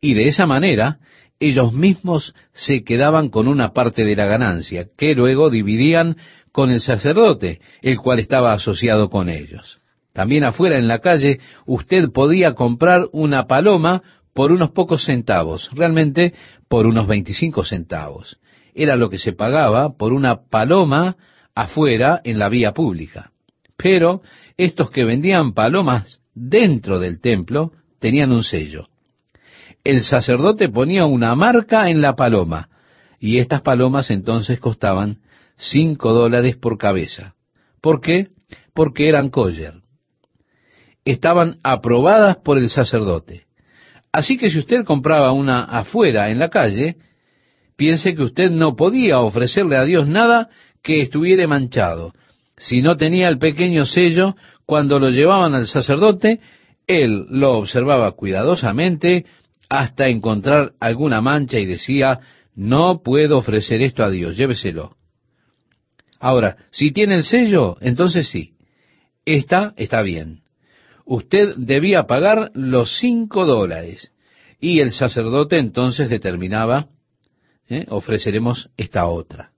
y 0.04 0.12
de 0.12 0.28
esa 0.28 0.44
manera 0.44 0.98
ellos 1.40 1.72
mismos 1.72 2.34
se 2.52 2.84
quedaban 2.84 3.30
con 3.30 3.48
una 3.48 3.72
parte 3.72 4.04
de 4.04 4.14
la 4.14 4.26
ganancia, 4.26 4.86
que 4.98 5.14
luego 5.14 5.48
dividían 5.48 6.18
con 6.52 6.70
el 6.70 6.82
sacerdote, 6.82 7.62
el 7.80 7.98
cual 7.98 8.18
estaba 8.18 8.52
asociado 8.52 9.08
con 9.08 9.30
ellos. 9.30 9.80
También 10.12 10.44
afuera 10.44 10.76
en 10.76 10.88
la 10.88 10.98
calle 10.98 11.40
usted 11.64 12.10
podía 12.12 12.52
comprar 12.52 13.08
una 13.12 13.46
paloma 13.46 14.02
por 14.34 14.52
unos 14.52 14.72
pocos 14.72 15.04
centavos, 15.04 15.70
realmente 15.72 16.34
por 16.68 16.86
unos 16.86 17.06
25 17.06 17.64
centavos. 17.64 18.36
Era 18.74 18.96
lo 18.96 19.08
que 19.08 19.18
se 19.18 19.32
pagaba 19.32 19.96
por 19.96 20.12
una 20.12 20.42
paloma 20.50 21.16
afuera 21.54 22.20
en 22.24 22.38
la 22.38 22.50
vía 22.50 22.72
pública. 22.72 23.30
Pero 23.78 24.20
estos 24.58 24.90
que 24.90 25.04
vendían 25.04 25.54
palomas 25.54 26.20
dentro 26.34 27.00
del 27.00 27.22
templo 27.22 27.72
tenían 28.00 28.32
un 28.32 28.44
sello. 28.44 28.88
El 29.84 30.02
sacerdote 30.02 30.70
ponía 30.70 31.04
una 31.04 31.34
marca 31.34 31.90
en 31.90 32.00
la 32.00 32.16
paloma 32.16 32.70
y 33.20 33.38
estas 33.38 33.60
palomas 33.60 34.10
entonces 34.10 34.58
costaban 34.58 35.18
cinco 35.56 36.12
dólares 36.12 36.56
por 36.56 36.78
cabeza. 36.78 37.34
¿Por 37.82 38.00
qué? 38.00 38.28
Porque 38.74 39.08
eran 39.08 39.28
kosher. 39.28 39.74
Estaban 41.04 41.58
aprobadas 41.62 42.38
por 42.38 42.56
el 42.56 42.70
sacerdote. 42.70 43.44
Así 44.10 44.38
que 44.38 44.48
si 44.48 44.58
usted 44.58 44.84
compraba 44.84 45.32
una 45.32 45.64
afuera 45.64 46.30
en 46.30 46.38
la 46.38 46.48
calle, 46.48 46.96
piense 47.76 48.14
que 48.14 48.22
usted 48.22 48.50
no 48.50 48.76
podía 48.76 49.20
ofrecerle 49.20 49.76
a 49.76 49.84
Dios 49.84 50.08
nada 50.08 50.48
que 50.82 51.02
estuviera 51.02 51.46
manchado. 51.46 52.12
Si 52.56 52.80
no 52.80 52.96
tenía 52.96 53.28
el 53.28 53.38
pequeño 53.38 53.84
sello, 53.84 54.34
cuando 54.64 54.98
lo 54.98 55.10
llevaban 55.10 55.54
al 55.54 55.66
sacerdote, 55.66 56.40
él 56.86 57.26
lo 57.28 57.58
observaba 57.58 58.12
cuidadosamente 58.12 59.26
hasta 59.78 60.08
encontrar 60.08 60.72
alguna 60.80 61.20
mancha 61.20 61.58
y 61.58 61.66
decía, 61.66 62.20
no 62.54 63.02
puedo 63.02 63.38
ofrecer 63.38 63.82
esto 63.82 64.04
a 64.04 64.10
Dios, 64.10 64.36
lléveselo. 64.36 64.96
Ahora, 66.20 66.56
si 66.70 66.92
tiene 66.92 67.16
el 67.16 67.24
sello, 67.24 67.76
entonces 67.80 68.28
sí, 68.28 68.54
esta 69.24 69.74
está 69.76 70.02
bien 70.02 70.44
usted 71.04 71.54
debía 71.56 72.06
pagar 72.06 72.50
los 72.54 72.98
cinco 72.98 73.46
dólares. 73.46 74.12
Y 74.60 74.80
el 74.80 74.92
sacerdote 74.92 75.58
entonces 75.58 76.08
determinaba, 76.08 76.88
¿eh? 77.68 77.84
ofreceremos 77.88 78.70
esta 78.76 79.06
otra. 79.06 79.50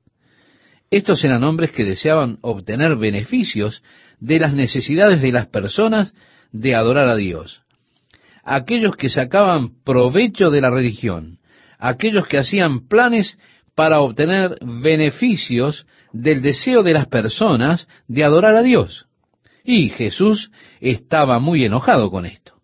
Estos 0.91 1.25
eran 1.25 1.45
hombres 1.45 1.73
que 1.73 1.85
deseaban 1.85 2.39
obtener 2.43 2.97
beneficios 2.97 3.83
de 4.19 4.39
las 4.39 4.53
necesidades 4.53 5.21
de 5.21 5.33
las 5.33 5.47
personas 5.47 6.13
de 6.53 6.75
adorar 6.75 7.09
a 7.09 7.17
Dios. 7.17 7.63
Aquellos 8.49 8.95
que 8.95 9.09
sacaban 9.09 9.83
provecho 9.85 10.51
de 10.51 10.61
la 10.61 10.71
religión, 10.71 11.41
aquellos 11.81 12.29
que 12.29 12.39
hacían 12.39 12.87
planes 12.87 13.39
para 13.75 14.01
obtener 14.01 14.57
beneficios 14.63 15.85
del 16.13 16.43
deseo 16.43 16.85
de 16.85 16.93
las 16.93 17.09
personas 17.09 17.89
de 18.07 18.23
adorar 18.23 18.55
a 18.55 18.63
Dios. 18.63 19.07
Y 19.65 19.89
Jesús 19.89 20.53
estaba 20.81 21.41
muy 21.41 21.65
enojado 21.65 22.09
con 22.09 22.25
esto. 22.25 22.55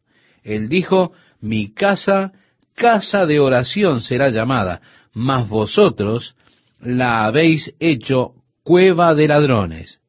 Él 0.44 0.68
dijo, 0.68 1.12
mi 1.40 1.74
casa, 1.74 2.30
casa 2.76 3.26
de 3.26 3.40
oración 3.40 4.02
será 4.02 4.30
llamada, 4.30 4.80
mas 5.12 5.48
vosotros 5.48 6.36
la 6.80 7.24
habéis 7.26 7.74
hecho 7.80 8.34
cueva 8.62 9.14
de 9.16 9.26
ladrones. 9.26 10.00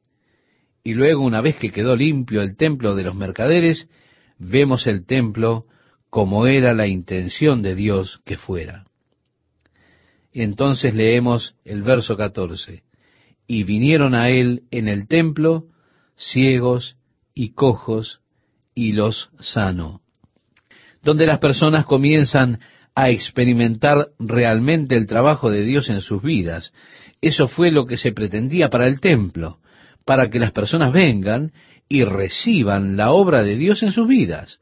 Y 0.84 0.93
luego, 0.93 1.24
una 1.24 1.41
vez 1.41 1.57
que 1.57 1.71
quedó 1.71 1.95
limpio 1.95 2.43
el 2.43 2.55
templo 2.55 2.93
de 2.93 3.03
los 3.03 3.15
mercaderes, 3.15 3.88
vemos 4.44 4.88
el 4.88 5.06
templo 5.06 5.66
como 6.10 6.46
era 6.48 6.74
la 6.74 6.88
intención 6.88 7.62
de 7.62 7.76
Dios 7.76 8.22
que 8.26 8.38
fuera. 8.38 8.86
Entonces 10.32 10.94
leemos 10.94 11.56
el 11.64 11.84
verso 11.84 12.18
14. 12.18 12.84
Y 13.48 13.64
vinieron 13.64 14.16
a 14.16 14.30
él 14.30 14.64
en 14.72 14.88
el 14.88 15.08
templo 15.08 15.66
ciegos 16.16 16.98
y 17.34 17.54
cojos, 17.54 18.22
y 18.76 18.94
los 18.94 19.30
sanó. 19.39 20.02
Donde 21.02 21.26
las 21.26 21.39
personas 21.39 21.86
comienzan 21.86 22.60
a 22.96 23.10
experimentar 23.10 24.10
realmente 24.20 24.96
el 24.96 25.08
trabajo 25.08 25.50
de 25.50 25.64
Dios 25.64 25.89
en 25.89 26.02
sus 26.02 26.22
vidas. 26.22 26.74
Eso 27.22 27.48
fue 27.48 27.72
lo 27.72 27.86
que 27.86 27.98
se 27.98 28.12
pretendía 28.12 28.70
para 28.70 28.88
el 28.88 29.02
templo, 29.02 29.60
para 30.06 30.30
que 30.30 30.39
las 30.39 30.52
personas 30.52 30.94
vengan 30.94 31.52
y 31.89 32.03
reciban 32.03 32.97
la 32.97 33.11
obra 33.11 33.43
de 33.43 33.55
Dios 33.55 33.84
en 33.84 33.91
sus 33.91 34.07
vidas, 34.07 34.59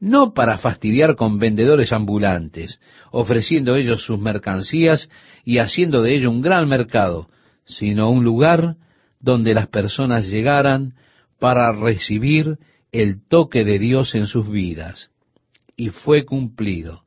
no 0.00 0.34
para 0.34 0.58
fastidiar 0.58 1.16
con 1.16 1.38
vendedores 1.38 1.92
ambulantes, 1.92 2.80
ofreciendo 3.10 3.76
ellos 3.76 4.04
sus 4.04 4.18
mercancías 4.18 5.08
y 5.44 5.58
haciendo 5.58 6.02
de 6.02 6.14
ello 6.14 6.30
un 6.30 6.42
gran 6.42 6.68
mercado, 6.68 7.28
sino 7.64 8.10
un 8.10 8.24
lugar 8.24 8.76
donde 9.20 9.54
las 9.54 9.68
personas 9.68 10.28
llegaran 10.28 10.94
para 11.38 11.72
recibir 11.72 12.58
el 12.92 13.26
toque 13.26 13.64
de 13.64 13.78
Dios 13.78 14.14
en 14.14 14.26
sus 14.26 14.50
vidas. 14.50 15.10
Y 15.76 15.88
fue 15.88 16.24
cumplido 16.24 17.02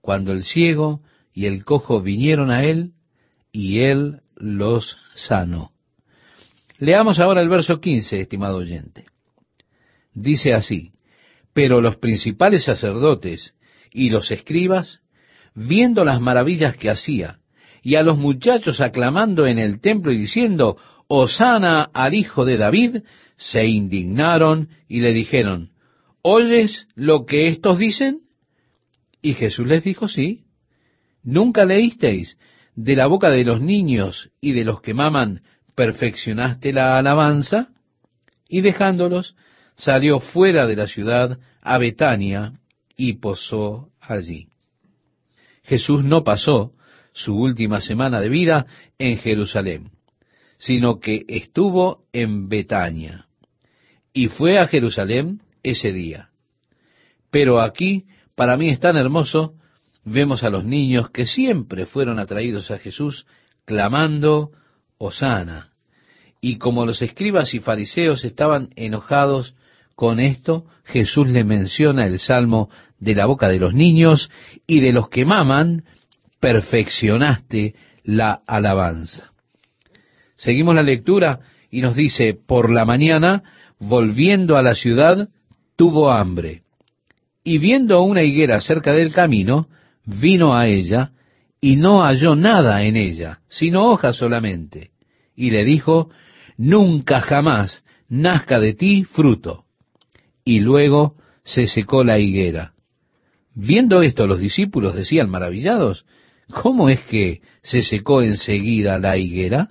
cuando 0.00 0.32
el 0.32 0.44
ciego 0.44 1.00
y 1.34 1.46
el 1.46 1.64
cojo 1.64 2.00
vinieron 2.00 2.50
a 2.50 2.64
él 2.64 2.92
y 3.52 3.80
él 3.80 4.20
los 4.36 4.96
sanó. 5.14 5.72
Leamos 6.80 7.20
ahora 7.20 7.42
el 7.42 7.50
verso 7.50 7.78
15, 7.78 8.22
estimado 8.22 8.56
oyente. 8.56 9.04
Dice 10.14 10.54
así, 10.54 10.92
pero 11.52 11.82
los 11.82 11.96
principales 11.96 12.64
sacerdotes 12.64 13.54
y 13.92 14.08
los 14.08 14.30
escribas, 14.30 15.00
viendo 15.54 16.06
las 16.06 16.22
maravillas 16.22 16.78
que 16.78 16.88
hacía, 16.88 17.38
y 17.82 17.96
a 17.96 18.02
los 18.02 18.16
muchachos 18.16 18.80
aclamando 18.80 19.46
en 19.46 19.58
el 19.58 19.82
templo 19.82 20.10
y 20.10 20.16
diciendo, 20.16 20.78
Osana 21.06 21.82
al 21.92 22.14
hijo 22.14 22.46
de 22.46 22.56
David, 22.56 23.02
se 23.36 23.66
indignaron 23.66 24.70
y 24.88 25.00
le 25.00 25.12
dijeron, 25.12 25.72
¿oyes 26.22 26.88
lo 26.94 27.26
que 27.26 27.48
estos 27.48 27.78
dicen? 27.78 28.20
Y 29.20 29.34
Jesús 29.34 29.66
les 29.66 29.84
dijo, 29.84 30.08
sí. 30.08 30.44
¿Nunca 31.22 31.66
leísteis 31.66 32.38
de 32.74 32.96
la 32.96 33.06
boca 33.06 33.28
de 33.28 33.44
los 33.44 33.60
niños 33.60 34.30
y 34.40 34.52
de 34.52 34.64
los 34.64 34.80
que 34.80 34.94
maman, 34.94 35.42
perfeccionaste 35.74 36.72
la 36.72 36.98
alabanza? 36.98 37.68
Y 38.48 38.62
dejándolos, 38.62 39.36
salió 39.76 40.20
fuera 40.20 40.66
de 40.66 40.76
la 40.76 40.86
ciudad 40.86 41.38
a 41.62 41.78
Betania 41.78 42.54
y 42.96 43.14
posó 43.14 43.90
allí. 44.00 44.48
Jesús 45.62 46.04
no 46.04 46.24
pasó 46.24 46.72
su 47.12 47.36
última 47.36 47.80
semana 47.80 48.20
de 48.20 48.28
vida 48.28 48.66
en 48.98 49.18
Jerusalén, 49.18 49.90
sino 50.58 51.00
que 51.00 51.24
estuvo 51.28 52.04
en 52.12 52.48
Betania 52.48 53.26
y 54.12 54.28
fue 54.28 54.58
a 54.58 54.66
Jerusalén 54.66 55.40
ese 55.62 55.92
día. 55.92 56.30
Pero 57.30 57.60
aquí, 57.60 58.06
para 58.34 58.56
mí 58.56 58.70
es 58.70 58.80
tan 58.80 58.96
hermoso, 58.96 59.54
vemos 60.04 60.42
a 60.42 60.50
los 60.50 60.64
niños 60.64 61.10
que 61.10 61.26
siempre 61.26 61.86
fueron 61.86 62.18
atraídos 62.18 62.70
a 62.70 62.78
Jesús 62.78 63.26
clamando, 63.64 64.50
Y 66.40 66.58
como 66.58 66.86
los 66.86 67.02
escribas 67.02 67.54
y 67.54 67.60
fariseos 67.60 68.24
estaban 68.24 68.70
enojados 68.76 69.54
con 69.96 70.20
esto, 70.20 70.66
Jesús 70.84 71.28
le 71.28 71.42
menciona 71.42 72.06
el 72.06 72.18
salmo 72.18 72.70
de 72.98 73.14
la 73.14 73.26
boca 73.26 73.48
de 73.48 73.58
los 73.58 73.74
niños 73.74 74.30
y 74.66 74.80
de 74.80 74.92
los 74.92 75.08
que 75.08 75.24
maman, 75.24 75.84
perfeccionaste 76.38 77.74
la 78.04 78.42
alabanza. 78.46 79.32
Seguimos 80.36 80.74
la 80.74 80.82
lectura 80.82 81.40
y 81.70 81.80
nos 81.80 81.94
dice, 81.94 82.34
por 82.34 82.70
la 82.70 82.84
mañana, 82.84 83.42
volviendo 83.78 84.56
a 84.56 84.62
la 84.62 84.74
ciudad, 84.74 85.28
tuvo 85.76 86.10
hambre. 86.10 86.62
Y 87.42 87.58
viendo 87.58 88.02
una 88.02 88.22
higuera 88.22 88.60
cerca 88.60 88.92
del 88.92 89.12
camino, 89.12 89.68
vino 90.04 90.54
a 90.54 90.66
ella, 90.66 91.12
y 91.60 91.76
no 91.76 92.02
halló 92.02 92.36
nada 92.36 92.82
en 92.84 92.96
ella, 92.96 93.40
sino 93.48 93.90
hojas 93.90 94.16
solamente. 94.16 94.90
Y 95.36 95.50
le 95.50 95.64
dijo, 95.64 96.10
nunca 96.56 97.20
jamás 97.20 97.84
nazca 98.08 98.58
de 98.58 98.74
ti 98.74 99.04
fruto. 99.04 99.64
Y 100.44 100.60
luego 100.60 101.16
se 101.44 101.66
secó 101.66 102.02
la 102.02 102.18
higuera. 102.18 102.72
Viendo 103.54 104.02
esto 104.02 104.26
los 104.26 104.40
discípulos 104.40 104.94
decían 104.94 105.28
maravillados, 105.28 106.06
¿cómo 106.50 106.88
es 106.88 107.00
que 107.02 107.42
se 107.62 107.82
secó 107.82 108.22
enseguida 108.22 108.98
la 108.98 109.16
higuera? 109.16 109.70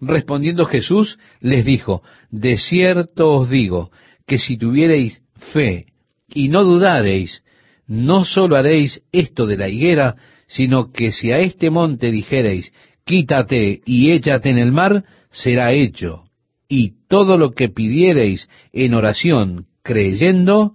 Respondiendo 0.00 0.64
Jesús 0.64 1.18
les 1.40 1.64
dijo, 1.64 2.02
de 2.30 2.56
cierto 2.56 3.32
os 3.32 3.50
digo, 3.50 3.90
que 4.26 4.38
si 4.38 4.56
tuviereis 4.56 5.20
fe 5.52 5.86
y 6.28 6.48
no 6.48 6.64
dudareis, 6.64 7.44
no 7.86 8.24
sólo 8.24 8.56
haréis 8.56 9.02
esto 9.12 9.46
de 9.46 9.56
la 9.56 9.68
higuera, 9.68 10.16
sino 10.46 10.92
que 10.92 11.12
si 11.12 11.32
a 11.32 11.38
este 11.38 11.70
monte 11.70 12.10
dijereis, 12.10 12.72
quítate 13.04 13.82
y 13.84 14.12
échate 14.12 14.50
en 14.50 14.58
el 14.58 14.72
mar, 14.72 15.04
será 15.30 15.72
hecho. 15.72 16.24
Y 16.68 16.94
todo 17.08 17.36
lo 17.36 17.52
que 17.52 17.68
pidiereis 17.68 18.48
en 18.72 18.94
oración, 18.94 19.66
creyendo, 19.82 20.74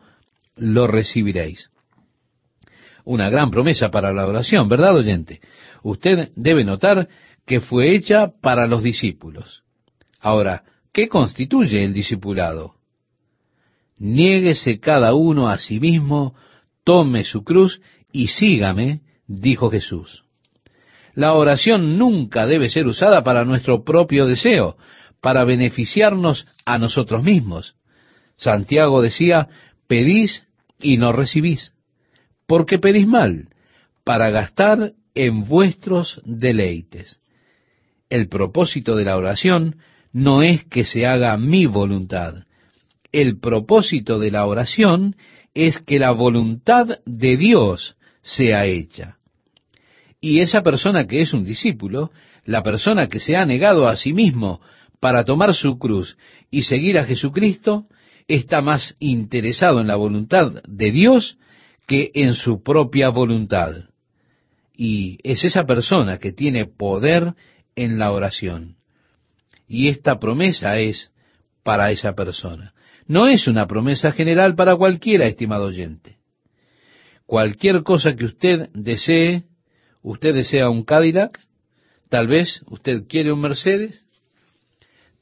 lo 0.56 0.88
recibiréis. 0.88 1.70
Una 3.06 3.30
gran 3.30 3.50
promesa 3.50 3.90
para 3.90 4.14
la 4.14 4.28
oración, 4.28 4.70
¿verdad, 4.70 4.96
oyente? 4.96 5.40
Usted 5.84 6.30
debe 6.36 6.64
notar 6.64 7.08
que 7.46 7.60
fue 7.60 7.96
hecha 7.96 8.32
para 8.42 8.68
los 8.68 8.84
discípulos. 8.84 9.64
Ahora, 10.20 10.64
¿qué 10.94 11.08
constituye 11.08 11.84
el 11.84 11.94
discipulado? 11.94 12.76
Niéguese 13.98 14.80
cada 14.80 15.14
uno 15.14 15.50
a 15.50 15.58
sí 15.58 15.80
mismo, 15.80 16.36
tome 16.84 17.24
su 17.24 17.44
cruz 17.44 17.82
y 18.12 18.28
sígame, 18.28 19.02
dijo 19.30 19.70
Jesús. 19.72 20.26
La 21.16 21.32
oración 21.34 21.98
nunca 21.98 22.46
debe 22.46 22.70
ser 22.70 22.86
usada 22.86 23.24
para 23.24 23.46
nuestro 23.46 23.86
propio 23.86 24.26
deseo, 24.26 24.76
para 25.22 25.46
beneficiarnos 25.46 26.46
a 26.66 26.78
nosotros 26.78 27.24
mismos. 27.24 27.76
Santiago 28.36 29.02
decía, 29.02 29.48
pedís 29.88 30.46
y 30.82 30.98
no 30.98 31.14
recibís, 31.14 31.72
porque 32.46 32.78
pedís 32.78 33.08
mal, 33.08 33.48
para 34.04 34.30
gastar 34.30 34.92
en 35.16 35.46
vuestros 35.46 36.22
deleites 36.26 37.20
el 38.10 38.28
propósito 38.28 38.96
de 38.96 39.06
la 39.06 39.18
oración 39.18 39.78
no 40.12 40.42
es 40.42 40.66
que 40.66 40.84
se 40.84 41.06
haga 41.06 41.38
mi 41.38 41.66
voluntad. 41.66 42.46
El 43.12 43.40
propósito 43.40 44.20
de 44.20 44.32
la 44.32 44.46
oración 44.46 45.16
es 45.54 45.80
que 45.80 46.00
la 46.00 46.12
voluntad 46.12 47.00
de 47.06 47.38
Dios 47.38 47.96
sea 48.22 48.66
hecha. 48.66 49.18
Y 50.22 50.40
esa 50.40 50.62
persona 50.62 51.08
que 51.08 51.22
es 51.22 51.34
un 51.34 51.44
discípulo, 51.44 52.12
la 52.46 52.64
persona 52.64 53.08
que 53.08 53.20
se 53.20 53.36
ha 53.36 53.46
negado 53.46 53.88
a 53.88 53.96
sí 53.96 54.14
mismo 54.14 54.62
para 55.00 55.24
tomar 55.24 55.54
su 55.54 55.78
cruz 55.78 56.18
y 56.52 56.64
seguir 56.64 56.98
a 56.98 57.06
Jesucristo, 57.06 57.86
está 58.28 58.62
más 58.62 58.96
interesado 59.00 59.82
en 59.82 59.88
la 59.88 59.96
voluntad 59.96 60.62
de 60.68 60.92
Dios 60.92 61.38
que 61.88 62.12
en 62.14 62.34
su 62.34 62.62
propia 62.62 63.10
voluntad. 63.10 63.72
Y 64.76 65.18
es 65.24 65.44
esa 65.44 65.66
persona 65.66 66.20
que 66.20 66.32
tiene 66.32 66.66
poder 66.66 67.34
en 67.76 67.98
la 67.98 68.12
oración. 68.12 68.76
Y 69.68 69.88
esta 69.88 70.20
promesa 70.20 70.78
es 70.78 71.12
para 71.64 71.92
esa 71.92 72.14
persona. 72.14 72.74
No 73.08 73.28
es 73.28 73.48
una 73.48 73.68
promesa 73.68 74.12
general 74.12 74.56
para 74.56 74.76
cualquiera, 74.76 75.26
estimado 75.26 75.66
oyente. 75.66 76.18
Cualquier 77.26 77.84
cosa 77.84 78.16
que 78.16 78.26
usted 78.26 78.70
desee, 78.74 79.44
usted 80.02 80.34
desea 80.34 80.70
un 80.70 80.84
Cadillac, 80.84 81.40
tal 82.10 82.28
vez 82.28 82.62
usted 82.68 83.04
quiere 83.08 83.32
un 83.32 83.42
Mercedes, 83.42 84.06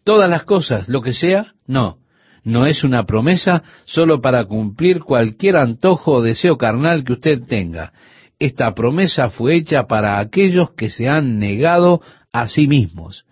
todas 0.03 0.29
las 0.29 0.43
cosas, 0.43 0.87
lo 0.87 1.01
que 1.01 1.13
sea, 1.13 1.53
no. 1.65 1.97
No 2.43 2.65
es 2.65 2.85
una 2.85 3.05
promesa 3.05 3.61
solo 3.83 4.21
para 4.21 4.45
cumplir 4.45 5.01
cualquier 5.01 5.57
antojo 5.57 6.13
o 6.13 6.21
deseo 6.21 6.57
carnal 6.57 7.03
que 7.03 7.13
usted 7.13 7.43
tenga. 7.45 7.91
Esta 8.39 8.73
promesa 8.73 9.29
fue 9.29 9.57
hecha 9.57 9.87
para 9.87 10.19
aquellos 10.19 10.71
que 10.71 10.89
se 10.89 11.09
han 11.09 11.39
negado 11.39 12.01
a 12.31 12.47
sí 12.47 12.67
mismos, 12.67 13.25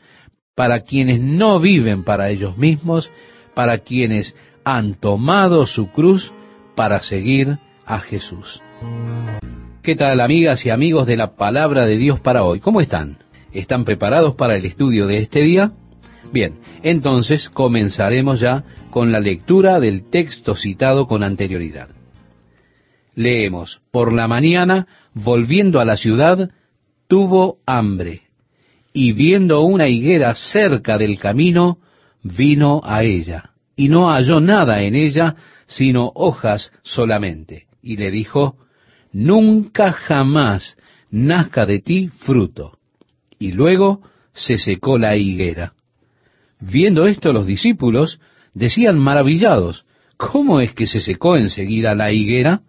para 0.53 0.81
quienes 0.81 1.21
no 1.21 1.61
viven 1.61 2.03
para 2.03 2.29
ellos 2.29 2.57
mismos, 2.57 3.09
para 3.53 3.79
quienes 3.79 4.35
han 4.65 4.95
tomado 4.95 5.65
su 5.65 5.91
cruz 5.91 6.33
para 6.75 6.99
seguir 6.99 7.57
a 7.85 7.99
Jesús. 7.99 8.61
¿Qué 9.85 9.95
tal 9.95 10.19
amigas 10.19 10.65
y 10.65 10.71
amigos 10.71 11.05
de 11.05 11.15
la 11.15 11.35
palabra 11.35 11.85
de 11.85 11.95
Dios 11.95 12.19
para 12.19 12.43
hoy? 12.43 12.59
¿Cómo 12.59 12.81
están? 12.81 13.19
¿Están 13.53 13.85
preparados 13.85 14.33
para 14.33 14.55
el 14.55 14.65
estudio 14.65 15.05
de 15.05 15.19
este 15.19 15.43
día? 15.43 15.73
Bien, 16.33 16.55
entonces 16.81 17.51
comenzaremos 17.51 18.39
ya 18.39 18.63
con 18.89 19.11
la 19.11 19.19
lectura 19.19 19.79
del 19.79 20.09
texto 20.09 20.55
citado 20.55 21.05
con 21.05 21.21
anterioridad. 21.21 21.89
Leemos, 23.13 23.79
por 23.91 24.11
la 24.11 24.27
mañana, 24.27 24.87
volviendo 25.13 25.79
a 25.79 25.85
la 25.85 25.97
ciudad, 25.97 26.49
tuvo 27.07 27.59
hambre 27.67 28.23
y 28.91 29.13
viendo 29.13 29.61
una 29.61 29.87
higuera 29.87 30.33
cerca 30.33 30.97
del 30.97 31.19
camino, 31.19 31.77
vino 32.23 32.81
a 32.83 33.03
ella, 33.03 33.51
y 33.75 33.89
no 33.89 34.09
halló 34.09 34.39
nada 34.39 34.81
en 34.81 34.95
ella, 34.95 35.35
sino 35.67 36.11
hojas 36.15 36.71
solamente. 36.81 37.67
Y 37.83 37.97
le 37.97 38.09
dijo, 38.09 38.64
Nunca 39.15 39.93
jamás 39.93 40.75
nazca 41.09 41.65
de 41.65 41.79
ti 41.79 42.09
fruto. 42.09 42.77
Y 43.39 43.53
luego 43.53 44.01
se 44.33 44.57
secó 44.57 44.97
la 44.97 45.15
higuera. 45.15 45.71
Viendo 46.59 47.07
esto 47.07 47.31
los 47.31 47.47
discípulos 47.47 48.19
decían 48.53 48.99
maravillados, 48.99 49.85
¿cómo 50.17 50.59
es 50.59 50.73
que 50.73 50.85
se 50.85 50.99
secó 50.99 51.37
enseguida 51.37 51.95
la 51.95 52.11
higuera? 52.11 52.63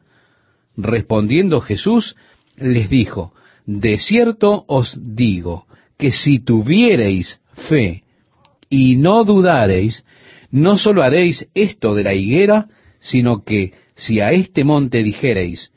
Respondiendo 0.77 1.61
Jesús 1.61 2.15
les 2.57 2.89
dijo, 2.89 3.33
De 3.65 3.99
cierto 3.99 4.65
os 4.69 4.97
digo, 5.17 5.67
que 5.99 6.13
si 6.13 6.39
tuviereis 6.39 7.41
fe 7.69 8.05
y 8.71 8.95
no 8.95 9.25
dudareis, 9.25 10.05
no 10.53 10.79
sólo 10.79 11.03
haréis 11.03 11.49
esto 11.55 11.97
de 11.97 12.05
la 12.05 12.15
higuera, 12.15 12.69
sino 13.01 13.43
que 13.43 13.73
si 13.97 14.21
a 14.21 14.31
este 14.31 14.63
monte 14.63 15.03
dijereis, 15.03 15.73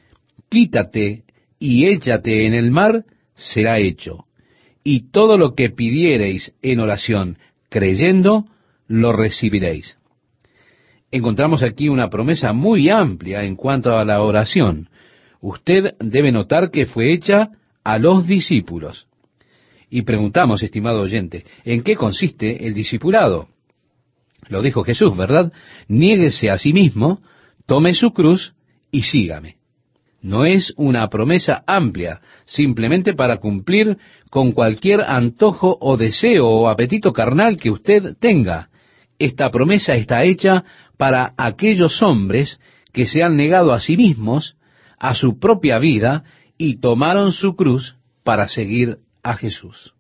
quítate 0.50 1.24
y 1.60 1.88
échate 1.88 2.45
en 2.45 2.54
el 2.54 2.72
mar, 2.72 3.06
será 3.36 3.80
hecho. 3.80 4.26
Y 4.84 5.12
todo 5.12 5.38
lo 5.38 5.56
que 5.56 5.70
pidiereis 5.70 6.54
en 6.62 6.80
oración, 6.80 7.38
creyendo, 7.70 8.45
lo 8.88 9.12
recibiréis. 9.12 9.97
Encontramos 11.12 11.64
aquí 11.64 11.89
una 11.89 12.10
promesa 12.10 12.54
muy 12.54 12.89
amplia 12.89 13.43
en 13.43 13.56
cuanto 13.56 13.97
a 13.97 14.06
la 14.06 14.22
oración. 14.22 14.89
Usted 15.41 15.95
debe 16.00 16.32
notar 16.32 16.70
que 16.72 16.86
fue 16.86 17.14
hecha 17.14 17.50
a 17.84 17.97
los 17.97 18.28
discípulos. 18.28 19.08
Y 19.89 20.04
preguntamos, 20.04 20.62
estimado 20.62 21.02
oyente, 21.02 21.45
¿en 21.64 21.82
qué 21.82 21.95
consiste 21.95 22.68
el 22.68 22.74
discipulado? 22.74 23.50
Lo 24.47 24.62
dijo 24.62 24.84
Jesús, 24.84 25.16
¿verdad? 25.18 25.52
Niéguese 25.88 26.50
a 26.50 26.58
sí 26.58 26.74
mismo, 26.74 27.22
tome 27.66 27.93
su 27.93 28.12
cruz 28.12 28.54
y 28.91 29.04
sígame. 29.04 29.59
No 30.22 30.45
es 30.45 30.74
una 30.76 31.09
promesa 31.09 31.63
amplia, 31.65 32.22
simplemente 32.45 33.13
para 33.13 33.38
cumplir 33.38 33.97
con 34.30 34.51
cualquier 34.51 35.01
antojo 35.01 35.78
o 35.80 35.95
deseo 35.95 36.47
o 36.47 36.67
apetito 36.67 37.13
carnal 37.13 37.57
que 37.57 37.72
usted 37.72 38.15
tenga. 38.20 38.70
Esta 39.17 39.49
promesa 39.49 39.95
está 39.95 40.24
hecha 40.24 40.65
para 40.97 41.34
aquellos 41.38 42.01
hombres 42.01 42.59
que 42.91 43.05
se 43.05 43.24
han 43.24 43.38
negado 43.38 43.74
a 43.74 43.80
sí 43.80 43.95
mismos, 43.95 44.55
a 44.99 45.15
su 45.15 45.39
propia 45.39 45.80
vida, 45.80 46.24
y 46.57 46.78
tomaron 46.78 47.32
su 47.32 47.55
cruz 47.55 47.95
para 48.24 48.49
seguir 48.49 48.97
a 49.24 49.36
Jesús. 49.36 49.93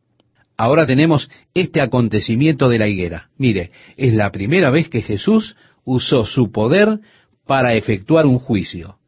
Ahora 0.57 0.85
tenemos 0.85 1.29
este 1.53 1.81
acontecimiento 1.81 2.67
de 2.67 2.79
la 2.79 2.87
higuera. 2.87 3.29
Mire, 3.37 3.71
es 3.95 4.13
la 4.13 4.31
primera 4.31 4.69
vez 4.69 4.89
que 4.89 5.01
Jesús 5.01 5.55
usó 5.85 6.25
su 6.25 6.51
poder 6.51 6.99
para 7.47 7.75
efectuar 7.75 8.25
un 8.25 8.39
juicio. 8.39 8.98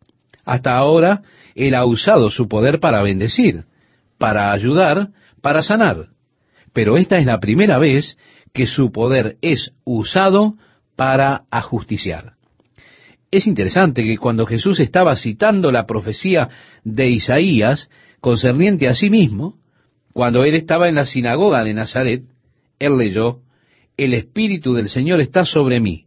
Hasta 0.46 0.76
ahora, 0.76 1.22
Él 1.56 1.76
ha 1.76 1.86
usado 1.86 2.30
su 2.30 2.48
poder 2.48 2.80
para 2.80 3.02
bendecir, 3.02 3.66
para 4.18 4.52
ayudar, 4.52 5.10
para 5.42 5.64
sanar. 5.64 6.08
Pero 6.74 6.98
esta 6.98 7.18
es 7.18 7.26
la 7.26 7.40
primera 7.40 7.78
vez 7.78 8.18
que 8.54 8.66
su 8.66 8.92
poder 8.92 9.38
es 9.42 9.72
usado 9.84 10.56
para 10.96 11.44
ajusticiar. 11.52 12.34
Es 13.32 13.48
interesante 13.48 14.04
que 14.04 14.18
cuando 14.18 14.46
Jesús 14.46 14.80
estaba 14.80 15.16
citando 15.16 15.72
la 15.72 15.86
profecía 15.86 16.50
de 16.84 17.10
Isaías 17.10 17.90
concerniente 18.20 18.90
a 18.90 18.94
sí 18.94 19.10
mismo, 19.10 19.56
cuando 20.14 20.44
él 20.44 20.56
estaba 20.56 20.90
en 20.90 20.96
la 20.96 21.06
sinagoga 21.06 21.64
de 21.64 21.74
Nazaret, 21.74 22.24
él 22.78 22.98
leyó, 22.98 23.40
el 23.96 24.14
Espíritu 24.14 24.74
del 24.74 24.90
Señor 24.90 25.22
está 25.22 25.46
sobre 25.46 25.80
mí, 25.80 26.06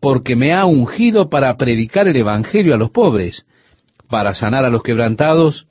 porque 0.00 0.34
me 0.34 0.52
ha 0.52 0.64
ungido 0.64 1.28
para 1.28 1.56
predicar 1.56 2.08
el 2.08 2.16
Evangelio 2.16 2.74
a 2.74 2.78
los 2.78 2.90
pobres, 2.90 3.46
para 4.08 4.34
sanar 4.34 4.64
a 4.64 4.70
los 4.70 4.82
quebrantados, 4.82 5.66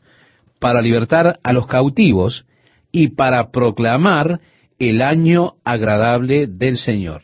para 0.60 0.82
libertar 0.82 1.40
a 1.44 1.54
los 1.54 1.68
cautivos 1.68 2.46
y 2.92 3.10
para 3.10 3.52
proclamar 3.52 4.40
el 4.80 5.02
año 5.02 5.54
agradable 5.64 6.48
del 6.48 6.78
Señor. 6.78 7.24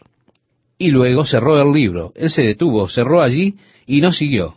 Y 0.78 0.90
luego 0.90 1.26
cerró 1.26 1.62
el 1.62 1.72
libro. 1.72 2.12
Él 2.16 2.30
se 2.30 2.42
detuvo, 2.42 2.90
cerró 2.90 3.22
allí 3.22 3.56
y 3.86 4.02
no 4.02 4.12
siguió. 4.12 4.56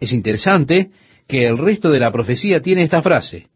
Es 0.00 0.12
interesante 0.12 0.90
que 1.26 1.46
el 1.46 1.58
resto 1.58 1.90
de 1.90 2.00
la 2.00 2.12
profecía 2.12 2.60
tiene 2.60 2.82
esta 2.82 3.02
frase, 3.02 3.48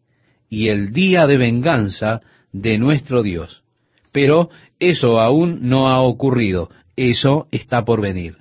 y 0.48 0.68
el 0.68 0.92
día 0.92 1.26
de 1.26 1.36
venganza 1.36 2.20
de 2.52 2.78
nuestro 2.78 3.22
Dios. 3.22 3.62
Pero 4.12 4.48
eso 4.78 5.20
aún 5.20 5.68
no 5.68 5.88
ha 5.88 6.00
ocurrido, 6.00 6.70
eso 6.96 7.46
está 7.50 7.84
por 7.84 8.00
venir. 8.00 8.38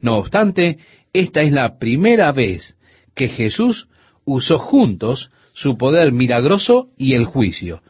No 0.00 0.16
obstante, 0.16 0.78
esta 1.12 1.42
es 1.42 1.52
la 1.52 1.78
primera 1.78 2.32
vez 2.32 2.75
que 3.16 3.28
Jesús 3.28 3.88
usó 4.24 4.58
juntos 4.58 5.30
su 5.54 5.76
poder 5.76 6.12
milagroso 6.12 6.90
y 6.96 7.14
el 7.14 7.24
juicio. 7.24 7.82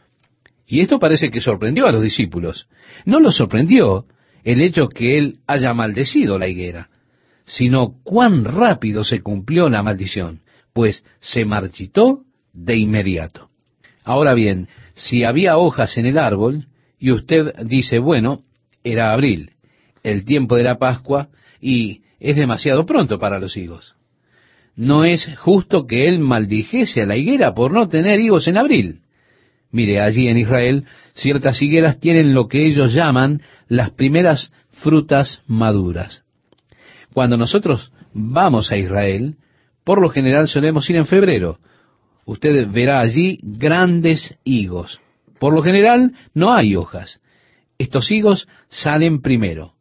Y 0.65 0.79
esto 0.79 0.99
parece 0.99 1.29
que 1.29 1.41
sorprendió 1.41 1.85
a 1.85 1.91
los 1.91 2.01
discípulos. 2.01 2.67
No 3.05 3.19
los 3.19 3.35
sorprendió 3.35 4.05
el 4.43 4.61
hecho 4.61 4.87
que 4.87 5.17
él 5.17 5.39
haya 5.45 5.73
maldecido 5.73 6.39
la 6.39 6.47
higuera, 6.47 6.89
sino 7.43 7.95
cuán 8.03 8.45
rápido 8.45 9.03
se 9.03 9.21
cumplió 9.21 9.69
la 9.69 9.83
maldición, 9.83 10.41
pues 10.73 11.03
se 11.19 11.43
marchitó 11.45 12.23
de 12.53 12.77
inmediato. 12.77 13.49
Ahora 14.03 14.33
bien, 14.33 14.69
si 14.95 15.25
había 15.25 15.57
hojas 15.57 15.97
en 15.97 16.05
el 16.05 16.17
árbol, 16.17 16.67
y 16.97 17.11
usted 17.11 17.53
dice, 17.65 17.99
bueno, 17.99 18.43
era 18.83 19.11
abril, 19.11 19.51
el 20.03 20.23
tiempo 20.23 20.55
de 20.55 20.63
la 20.63 20.77
Pascua, 20.77 21.27
y 21.59 22.03
es 22.19 22.37
demasiado 22.37 22.85
pronto 22.85 23.19
para 23.19 23.39
los 23.39 23.57
higos 23.57 23.96
no 24.77 25.03
es 25.03 25.27
justo 25.39 25.87
que 25.87 26.07
él 26.07 26.19
maldijese 26.19 27.01
a 27.01 27.05
la 27.07 27.17
higuera 27.17 27.53
por 27.53 27.73
no 27.73 27.89
tener 27.89 28.19
higos 28.19 28.47
en 28.47 28.57
abril. 28.57 29.01
Mire, 29.71 29.99
allí 29.99 30.27
en 30.27 30.37
Israel 30.37 30.85
ciertas 31.13 31.61
higueras 31.61 31.99
tienen 31.99 32.33
lo 32.33 32.47
que 32.47 32.65
ellos 32.65 32.93
llaman 32.93 33.41
las 33.67 33.89
primeras 33.89 34.51
frutas 34.71 35.41
maduras. 35.47 36.23
Cuando 37.11 37.37
nosotros 37.37 37.91
vamos 38.13 38.71
a 38.71 38.77
Israel, 38.77 39.37
por 39.83 39.99
lo 39.99 40.09
general 40.09 40.47
solemos 40.47 40.87
ir 40.89 40.97
en 40.97 41.07
febrero. 41.07 41.57
Usted 42.25 42.69
verá 42.69 42.99
allí 42.99 43.39
grandes 43.41 44.37
higos. 44.43 44.99
Por 45.39 45.53
lo 45.53 45.63
general 45.63 46.13
no 46.35 46.53
hay 46.53 46.75
hojas. 46.75 47.19
Estos 47.79 48.11
higos 48.11 48.47
salen 48.69 49.21
primero. 49.21 49.73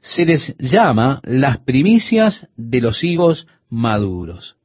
Se 0.00 0.24
les 0.24 0.54
llama 0.58 1.20
las 1.24 1.58
primicias 1.58 2.46
de 2.56 2.80
los 2.80 3.02
higos 3.02 3.46
maduros. 3.74 4.56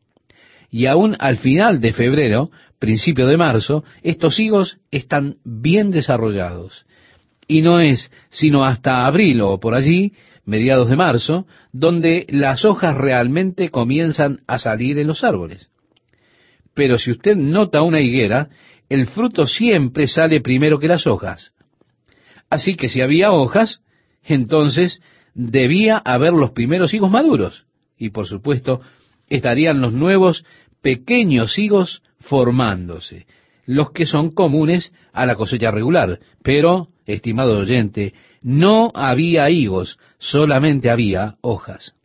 Y 0.70 0.86
aún 0.86 1.16
al 1.20 1.38
final 1.38 1.82
de 1.82 1.94
febrero, 1.94 2.52
principio 2.78 3.26
de 3.26 3.38
marzo, 3.38 3.84
estos 4.04 4.40
higos 4.40 4.78
están 4.92 5.38
bien 5.44 5.90
desarrollados. 5.90 6.86
Y 7.48 7.62
no 7.62 7.80
es 7.80 8.12
sino 8.30 8.64
hasta 8.64 9.08
abril 9.08 9.42
o 9.42 9.60
por 9.60 9.74
allí, 9.74 10.14
mediados 10.46 10.90
de 10.90 10.96
marzo, 10.96 11.48
donde 11.72 12.28
las 12.30 12.66
hojas 12.66 12.96
realmente 12.96 13.70
comienzan 13.70 14.42
a 14.48 14.60
salir 14.60 15.00
en 15.00 15.08
los 15.08 15.24
árboles. 15.24 15.72
Pero 16.76 17.00
si 17.00 17.12
usted 17.12 17.36
nota 17.36 17.82
una 17.82 18.00
higuera, 18.00 18.50
el 18.90 19.08
fruto 19.08 19.48
siempre 19.48 20.08
sale 20.08 20.40
primero 20.40 20.80
que 20.80 20.88
las 20.88 21.08
hojas. 21.08 21.54
Así 22.50 22.76
que 22.76 22.90
si 22.90 23.02
había 23.02 23.32
hojas, 23.32 23.82
entonces 24.24 25.02
debía 25.34 25.98
haber 25.98 26.34
los 26.34 26.52
primeros 26.52 26.94
higos 26.94 27.12
maduros. 27.12 27.66
Y 27.98 28.12
por 28.12 28.28
supuesto, 28.28 28.82
estarían 29.30 29.82
los 29.82 29.94
nuevos 29.94 30.46
pequeños 30.82 31.58
higos 31.58 32.02
formándose, 32.20 33.26
los 33.66 33.92
que 33.92 34.06
son 34.06 34.32
comunes 34.32 34.94
a 35.14 35.26
la 35.26 35.36
cosecha 35.36 35.72
regular. 35.72 36.20
Pero, 36.44 36.88
estimado 37.06 37.60
oyente, 37.60 38.14
no 38.42 38.92
había 38.94 39.50
higos, 39.50 40.00
solamente 40.18 40.90
había 40.90 41.36
hojas. 41.42 41.96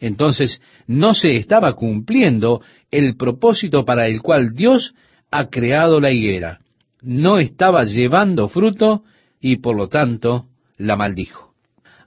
Entonces, 0.00 0.60
no 0.86 1.14
se 1.14 1.36
estaba 1.36 1.74
cumpliendo 1.74 2.62
el 2.90 3.16
propósito 3.16 3.84
para 3.84 4.06
el 4.06 4.22
cual 4.22 4.54
Dios 4.54 4.94
ha 5.30 5.48
creado 5.48 6.00
la 6.00 6.12
higuera. 6.12 6.60
No 7.02 7.38
estaba 7.38 7.84
llevando 7.84 8.48
fruto 8.48 9.02
y 9.40 9.56
por 9.56 9.76
lo 9.76 9.88
tanto 9.88 10.46
la 10.76 10.96
maldijo. 10.96 11.52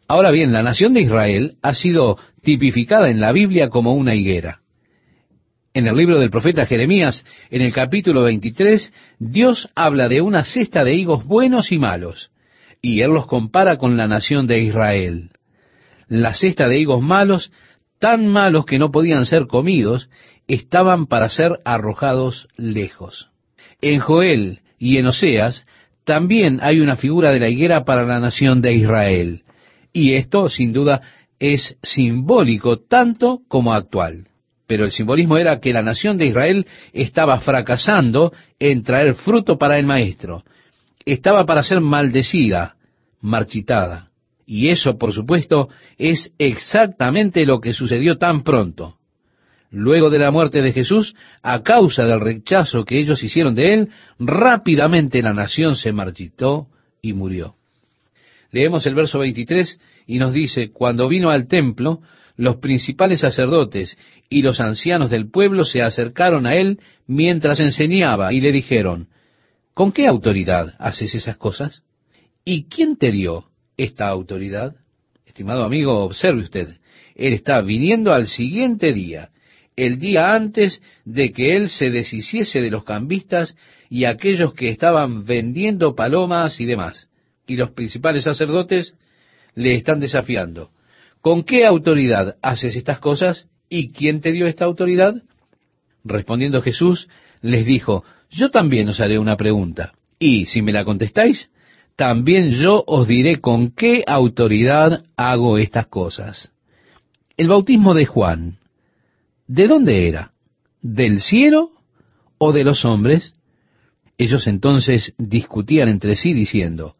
Ahora 0.07 0.31
bien, 0.31 0.51
la 0.51 0.63
nación 0.63 0.93
de 0.93 1.01
Israel 1.01 1.55
ha 1.61 1.73
sido 1.73 2.17
tipificada 2.41 3.09
en 3.09 3.21
la 3.21 3.31
Biblia 3.31 3.69
como 3.69 3.93
una 3.93 4.15
higuera. 4.15 4.60
En 5.73 5.87
el 5.87 5.95
libro 5.95 6.19
del 6.19 6.29
profeta 6.29 6.65
Jeremías, 6.65 7.23
en 7.49 7.61
el 7.61 7.73
capítulo 7.73 8.23
23, 8.23 8.91
Dios 9.19 9.69
habla 9.73 10.09
de 10.09 10.19
una 10.19 10.43
cesta 10.43 10.83
de 10.83 10.95
higos 10.95 11.23
buenos 11.23 11.71
y 11.71 11.77
malos, 11.77 12.29
y 12.81 12.99
Él 12.99 13.11
los 13.11 13.25
compara 13.25 13.77
con 13.77 13.95
la 13.95 14.05
nación 14.05 14.47
de 14.47 14.59
Israel. 14.59 15.29
La 16.09 16.33
cesta 16.33 16.67
de 16.67 16.77
higos 16.77 17.01
malos, 17.01 17.53
tan 17.99 18.27
malos 18.27 18.65
que 18.65 18.79
no 18.79 18.91
podían 18.91 19.25
ser 19.25 19.47
comidos, 19.47 20.09
estaban 20.45 21.07
para 21.07 21.29
ser 21.29 21.61
arrojados 21.63 22.49
lejos. 22.57 23.29
En 23.79 23.99
Joel 23.99 24.59
y 24.77 24.97
en 24.97 25.05
Oseas 25.05 25.65
también 26.03 26.59
hay 26.61 26.81
una 26.81 26.97
figura 26.97 27.31
de 27.31 27.39
la 27.39 27.47
higuera 27.47 27.85
para 27.85 28.05
la 28.05 28.19
nación 28.19 28.61
de 28.61 28.73
Israel, 28.73 29.43
y 29.93 30.15
esto 30.15 30.49
sin 30.49 30.73
duda 30.73 31.01
es 31.39 31.77
simbólico 31.81 32.77
tanto 32.77 33.39
como 33.47 33.73
actual 33.73 34.30
pero 34.71 34.85
el 34.85 34.91
simbolismo 34.91 35.37
era 35.37 35.59
que 35.59 35.73
la 35.73 35.81
nación 35.81 36.17
de 36.17 36.27
Israel 36.27 36.65
estaba 36.93 37.41
fracasando 37.41 38.31
en 38.57 38.83
traer 38.83 39.15
fruto 39.15 39.57
para 39.57 39.77
el 39.77 39.85
maestro. 39.85 40.45
Estaba 41.03 41.45
para 41.45 41.61
ser 41.61 41.81
maldecida, 41.81 42.77
marchitada. 43.19 44.11
Y 44.45 44.69
eso, 44.69 44.97
por 44.97 45.11
supuesto, 45.11 45.67
es 45.97 46.31
exactamente 46.37 47.45
lo 47.45 47.59
que 47.59 47.73
sucedió 47.73 48.17
tan 48.17 48.43
pronto. 48.43 48.95
Luego 49.71 50.09
de 50.09 50.19
la 50.19 50.31
muerte 50.31 50.61
de 50.61 50.71
Jesús, 50.71 51.15
a 51.43 51.63
causa 51.63 52.05
del 52.05 52.21
rechazo 52.21 52.85
que 52.85 52.97
ellos 52.97 53.21
hicieron 53.25 53.55
de 53.55 53.73
él, 53.73 53.89
rápidamente 54.19 55.21
la 55.21 55.33
nación 55.33 55.75
se 55.75 55.91
marchitó 55.91 56.67
y 57.01 57.11
murió. 57.11 57.55
Leemos 58.53 58.85
el 58.85 58.95
verso 58.95 59.19
23 59.19 59.81
y 60.07 60.17
nos 60.17 60.31
dice, 60.31 60.71
cuando 60.71 61.09
vino 61.09 61.29
al 61.29 61.49
templo, 61.49 61.99
los 62.41 62.57
principales 62.57 63.19
sacerdotes 63.19 63.99
y 64.27 64.41
los 64.41 64.59
ancianos 64.59 65.11
del 65.11 65.29
pueblo 65.29 65.63
se 65.63 65.83
acercaron 65.83 66.47
a 66.47 66.55
él 66.55 66.79
mientras 67.05 67.59
enseñaba 67.59 68.33
y 68.33 68.41
le 68.41 68.51
dijeron, 68.51 69.09
¿con 69.75 69.91
qué 69.91 70.07
autoridad 70.07 70.73
haces 70.79 71.13
esas 71.13 71.37
cosas? 71.37 71.83
¿Y 72.43 72.63
quién 72.63 72.97
te 72.97 73.11
dio 73.11 73.45
esta 73.77 74.07
autoridad? 74.07 74.75
Estimado 75.23 75.63
amigo, 75.63 76.03
observe 76.03 76.41
usted, 76.41 76.79
él 77.13 77.33
está 77.33 77.61
viniendo 77.61 78.11
al 78.11 78.25
siguiente 78.27 78.91
día, 78.91 79.29
el 79.75 79.99
día 79.99 80.33
antes 80.33 80.81
de 81.05 81.31
que 81.33 81.55
él 81.55 81.69
se 81.69 81.91
deshiciese 81.91 82.59
de 82.59 82.71
los 82.71 82.83
cambistas 82.83 83.55
y 83.87 84.05
aquellos 84.05 84.55
que 84.55 84.69
estaban 84.69 85.25
vendiendo 85.25 85.93
palomas 85.93 86.59
y 86.59 86.65
demás. 86.65 87.07
Y 87.45 87.55
los 87.55 87.69
principales 87.69 88.23
sacerdotes 88.23 88.95
le 89.53 89.75
están 89.75 89.99
desafiando. 89.99 90.71
¿Con 91.21 91.43
qué 91.43 91.65
autoridad 91.65 92.37
haces 92.41 92.75
estas 92.75 92.99
cosas? 92.99 93.47
¿Y 93.69 93.91
quién 93.91 94.21
te 94.21 94.31
dio 94.31 94.47
esta 94.47 94.65
autoridad? 94.65 95.15
Respondiendo 96.03 96.61
Jesús, 96.61 97.07
les 97.41 97.65
dijo, 97.65 98.03
yo 98.29 98.49
también 98.49 98.89
os 98.89 98.99
haré 98.99 99.19
una 99.19 99.37
pregunta, 99.37 99.93
y 100.17 100.45
si 100.47 100.61
me 100.61 100.71
la 100.71 100.83
contestáis, 100.83 101.51
también 101.95 102.49
yo 102.49 102.83
os 102.87 103.07
diré 103.07 103.39
con 103.39 103.71
qué 103.71 104.03
autoridad 104.07 105.03
hago 105.15 105.59
estas 105.59 105.87
cosas. 105.87 106.51
El 107.37 107.49
bautismo 107.49 107.93
de 107.93 108.05
Juan, 108.05 108.57
¿de 109.47 109.67
dónde 109.67 110.07
era? 110.07 110.31
¿Del 110.81 111.21
cielo 111.21 111.71
o 112.39 112.51
de 112.51 112.63
los 112.63 112.83
hombres? 112.85 113.35
Ellos 114.17 114.47
entonces 114.47 115.13
discutían 115.17 115.89
entre 115.89 116.15
sí 116.15 116.33
diciendo, 116.33 116.95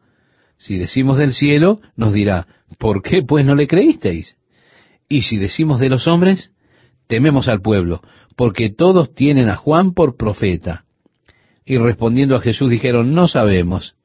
si 0.62 0.78
decimos 0.78 1.18
del 1.18 1.34
cielo, 1.34 1.80
nos 1.96 2.12
dirá, 2.12 2.46
¿por 2.78 3.02
qué 3.02 3.22
pues 3.26 3.44
no 3.44 3.56
le 3.56 3.66
creísteis? 3.66 4.36
Y 5.08 5.22
si 5.22 5.36
decimos 5.36 5.80
de 5.80 5.88
los 5.88 6.06
hombres, 6.06 6.52
tememos 7.08 7.48
al 7.48 7.60
pueblo, 7.60 8.00
porque 8.36 8.70
todos 8.70 9.12
tienen 9.12 9.48
a 9.48 9.56
Juan 9.56 9.92
por 9.92 10.16
profeta. 10.16 10.84
Y 11.64 11.78
respondiendo 11.78 12.36
a 12.36 12.40
Jesús 12.40 12.70
dijeron, 12.70 13.12
no 13.12 13.26
sabemos. 13.26 13.96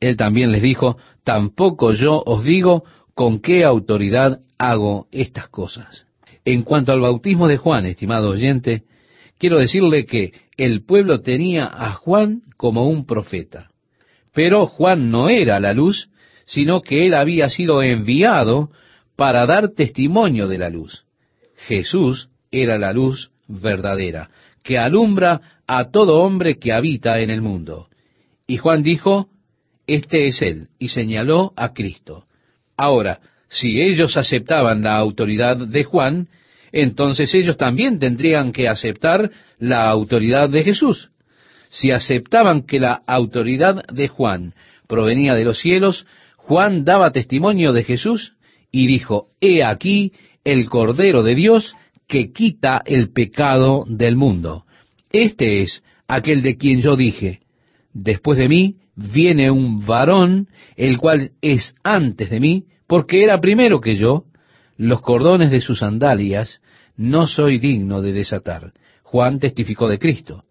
Él 0.00 0.16
también 0.16 0.52
les 0.52 0.62
dijo, 0.62 0.96
tampoco 1.22 1.92
yo 1.92 2.22
os 2.24 2.44
digo 2.44 2.84
con 3.12 3.40
qué 3.40 3.62
autoridad 3.62 4.40
hago 4.56 5.06
estas 5.12 5.48
cosas. 5.48 6.06
En 6.46 6.62
cuanto 6.62 6.92
al 6.92 7.00
bautismo 7.00 7.46
de 7.46 7.58
Juan, 7.58 7.84
estimado 7.84 8.30
oyente, 8.30 8.84
quiero 9.36 9.58
decirle 9.58 10.06
que 10.06 10.32
el 10.56 10.82
pueblo 10.82 11.20
tenía 11.20 11.66
a 11.66 11.92
Juan 11.92 12.40
como 12.56 12.88
un 12.88 13.04
profeta. 13.04 13.68
Pero 14.34 14.66
Juan 14.66 15.10
no 15.10 15.28
era 15.28 15.60
la 15.60 15.72
luz, 15.72 16.08
sino 16.44 16.82
que 16.82 17.06
él 17.06 17.14
había 17.14 17.48
sido 17.48 17.82
enviado 17.82 18.70
para 19.16 19.46
dar 19.46 19.70
testimonio 19.70 20.48
de 20.48 20.58
la 20.58 20.68
luz. 20.68 21.04
Jesús 21.56 22.28
era 22.50 22.78
la 22.78 22.92
luz 22.92 23.30
verdadera, 23.46 24.30
que 24.62 24.78
alumbra 24.78 25.40
a 25.66 25.90
todo 25.90 26.22
hombre 26.22 26.58
que 26.58 26.72
habita 26.72 27.20
en 27.20 27.30
el 27.30 27.40
mundo. 27.40 27.88
Y 28.46 28.58
Juan 28.58 28.82
dijo, 28.82 29.28
Este 29.86 30.26
es 30.26 30.42
él, 30.42 30.68
y 30.78 30.88
señaló 30.88 31.52
a 31.56 31.72
Cristo. 31.72 32.24
Ahora, 32.76 33.20
si 33.48 33.80
ellos 33.80 34.16
aceptaban 34.16 34.82
la 34.82 34.96
autoridad 34.96 35.56
de 35.56 35.84
Juan, 35.84 36.28
entonces 36.72 37.32
ellos 37.34 37.56
también 37.56 38.00
tendrían 38.00 38.50
que 38.50 38.68
aceptar 38.68 39.30
la 39.58 39.88
autoridad 39.88 40.50
de 40.50 40.64
Jesús. 40.64 41.10
Si 41.74 41.90
aceptaban 41.90 42.62
que 42.62 42.78
la 42.78 43.02
autoridad 43.04 43.84
de 43.92 44.06
Juan 44.06 44.54
provenía 44.86 45.34
de 45.34 45.44
los 45.44 45.58
cielos, 45.58 46.06
Juan 46.36 46.84
daba 46.84 47.10
testimonio 47.10 47.72
de 47.72 47.82
Jesús 47.82 48.34
y 48.70 48.86
dijo, 48.86 49.26
He 49.40 49.64
aquí 49.64 50.12
el 50.44 50.70
Cordero 50.70 51.24
de 51.24 51.34
Dios 51.34 51.74
que 52.06 52.30
quita 52.32 52.80
el 52.86 53.10
pecado 53.10 53.84
del 53.88 54.14
mundo. 54.14 54.66
Este 55.10 55.62
es 55.62 55.82
aquel 56.06 56.42
de 56.42 56.56
quien 56.56 56.80
yo 56.80 56.94
dije, 56.94 57.40
después 57.92 58.38
de 58.38 58.48
mí 58.48 58.76
viene 58.94 59.50
un 59.50 59.84
varón, 59.84 60.46
el 60.76 60.98
cual 60.98 61.32
es 61.42 61.74
antes 61.82 62.30
de 62.30 62.38
mí, 62.38 62.66
porque 62.86 63.24
era 63.24 63.40
primero 63.40 63.80
que 63.80 63.96
yo, 63.96 64.26
los 64.76 65.00
cordones 65.00 65.50
de 65.50 65.60
sus 65.60 65.80
sandalias 65.80 66.60
no 66.96 67.26
soy 67.26 67.58
digno 67.58 68.00
de 68.00 68.12
desatar. 68.12 68.74
Juan 69.02 69.40
testificó 69.40 69.88
de 69.88 69.98
Cristo. 69.98 70.44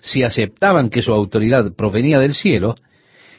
Si 0.00 0.22
aceptaban 0.22 0.90
que 0.90 1.02
su 1.02 1.12
autoridad 1.12 1.72
provenía 1.74 2.18
del 2.18 2.34
cielo, 2.34 2.76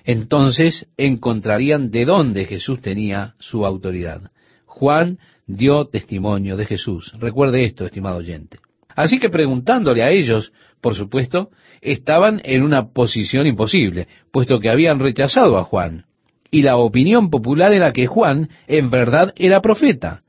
entonces 0.03 0.87
encontrarían 0.97 1.91
de 1.91 2.05
dónde 2.05 2.45
Jesús 2.45 2.81
tenía 2.81 3.35
su 3.39 3.65
autoridad. 3.65 4.31
Juan 4.65 5.19
dio 5.45 5.85
testimonio 5.85 6.57
de 6.57 6.65
Jesús. 6.65 7.13
Recuerde 7.19 7.65
esto, 7.65 7.85
estimado 7.85 8.17
oyente. 8.17 8.59
Así 8.95 9.19
que 9.19 9.29
preguntándole 9.29 10.03
a 10.03 10.11
ellos, 10.11 10.51
por 10.81 10.95
supuesto, 10.95 11.49
estaban 11.81 12.41
en 12.43 12.63
una 12.63 12.89
posición 12.89 13.47
imposible, 13.47 14.07
puesto 14.31 14.59
que 14.59 14.69
habían 14.69 14.99
rechazado 14.99 15.57
a 15.57 15.63
Juan. 15.63 16.05
Y 16.51 16.63
la 16.63 16.77
opinión 16.77 17.29
popular 17.29 17.73
era 17.73 17.93
que 17.93 18.07
Juan 18.07 18.49
en 18.67 18.89
verdad 18.89 19.33
era 19.35 19.61
profeta. 19.61 20.23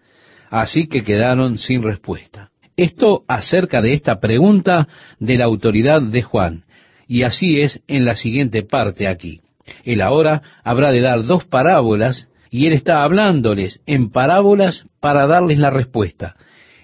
Así 0.50 0.88
que 0.88 1.02
quedaron 1.02 1.58
sin 1.58 1.82
respuesta. 1.82 2.49
Esto 2.80 3.24
acerca 3.28 3.82
de 3.82 3.92
esta 3.92 4.20
pregunta 4.20 4.88
de 5.18 5.36
la 5.36 5.44
autoridad 5.44 6.00
de 6.00 6.22
Juan. 6.22 6.64
Y 7.06 7.24
así 7.24 7.60
es 7.60 7.82
en 7.88 8.06
la 8.06 8.14
siguiente 8.14 8.62
parte 8.62 9.06
aquí. 9.06 9.42
Él 9.84 10.00
ahora 10.00 10.40
habrá 10.64 10.90
de 10.90 11.02
dar 11.02 11.26
dos 11.26 11.44
parábolas 11.44 12.26
y 12.50 12.66
él 12.68 12.72
está 12.72 13.02
hablándoles 13.02 13.82
en 13.84 14.08
parábolas 14.08 14.86
para 14.98 15.26
darles 15.26 15.58
la 15.58 15.68
respuesta. 15.68 16.36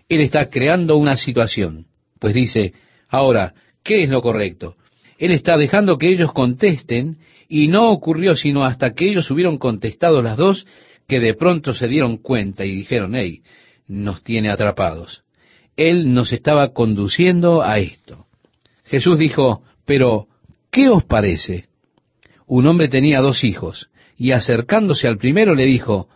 Él 0.07 0.21
está 0.21 0.51
creando 0.51 0.99
una 0.99 1.17
situación. 1.17 1.87
Pues 2.19 2.35
dice, 2.35 2.75
ahora, 3.09 3.55
¿qué 3.83 4.03
es 4.03 4.11
lo 4.11 4.21
correcto? 4.21 4.77
Él 5.17 5.31
está 5.31 5.57
dejando 5.57 5.97
que 5.97 6.11
ellos 6.11 6.31
contesten 6.35 7.17
y 7.49 7.69
no 7.69 7.89
ocurrió 7.89 8.37
sino 8.37 8.67
hasta 8.67 8.93
que 8.93 9.09
ellos 9.09 9.31
hubieron 9.31 9.57
contestado 9.57 10.21
las 10.21 10.37
dos 10.37 10.67
que 11.09 11.21
de 11.21 11.33
pronto 11.33 11.73
se 11.73 11.89
dieron 11.89 12.19
cuenta 12.19 12.67
y 12.67 12.77
dijeron, 12.77 13.15
hey, 13.15 13.41
nos 13.89 14.23
tiene 14.23 14.51
atrapados. 14.51 15.23
Él 15.77 16.15
nos 16.15 16.33
estaba 16.33 16.73
conduciendo 16.73 17.63
a 17.63 17.79
esto. 17.79 18.27
Jesús 18.85 19.19
dijo, 19.19 19.63
pero, 19.85 20.27
¿qué 20.71 20.89
os 20.89 21.05
parece? 21.05 21.67
Un 22.47 22.67
hombre 22.67 22.89
tenía 22.89 23.21
dos 23.21 23.45
hijos, 23.45 23.89
y 24.17 24.33
acercándose 24.33 25.09
al 25.09 25.19
primero 25.19 25.55
le 25.55 25.65
dijo, 25.65 26.09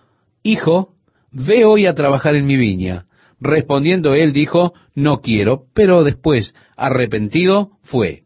Hijo, 0.42 0.94
ve 1.30 1.64
hoy 1.64 1.86
a 1.86 1.94
trabajar 1.94 2.34
en 2.34 2.46
mi 2.46 2.56
viña. 2.56 3.06
Respondiendo 3.40 4.14
él 4.14 4.32
dijo, 4.32 4.72
No 4.94 5.20
quiero, 5.20 5.64
pero 5.74 6.04
después, 6.04 6.54
arrepentido, 6.76 7.72
fue. 7.82 8.22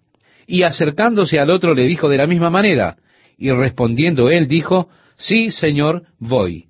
Y 0.47 0.63
acercándose 0.63 1.39
al 1.41 1.51
otro 1.51 1.75
le 1.75 1.85
dijo 1.85 2.09
de 2.09 2.19
la 2.19 2.27
misma 2.27 2.51
manera, 2.51 2.97
y 3.37 3.51
respondiendo 3.51 4.31
él 4.31 4.49
dijo, 4.49 4.89
Sí, 5.17 5.51
Señor, 5.51 6.05
voy. 6.19 6.67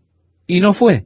Y 0.47 0.61
no 0.61 0.75
fue. 0.75 1.05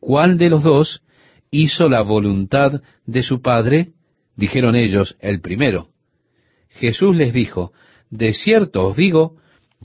¿Cuál 0.00 0.38
de 0.38 0.50
los 0.50 0.62
dos 0.62 1.02
hizo 1.50 1.88
la 1.88 2.02
voluntad 2.02 2.82
de 3.06 3.22
su 3.22 3.40
Padre? 3.42 3.92
Dijeron 4.36 4.76
ellos, 4.76 5.16
el 5.20 5.40
primero. 5.40 5.88
Jesús 6.68 7.16
les 7.16 7.32
dijo, 7.32 7.72
De 8.10 8.32
cierto 8.32 8.86
os 8.86 8.96
digo, 8.96 9.36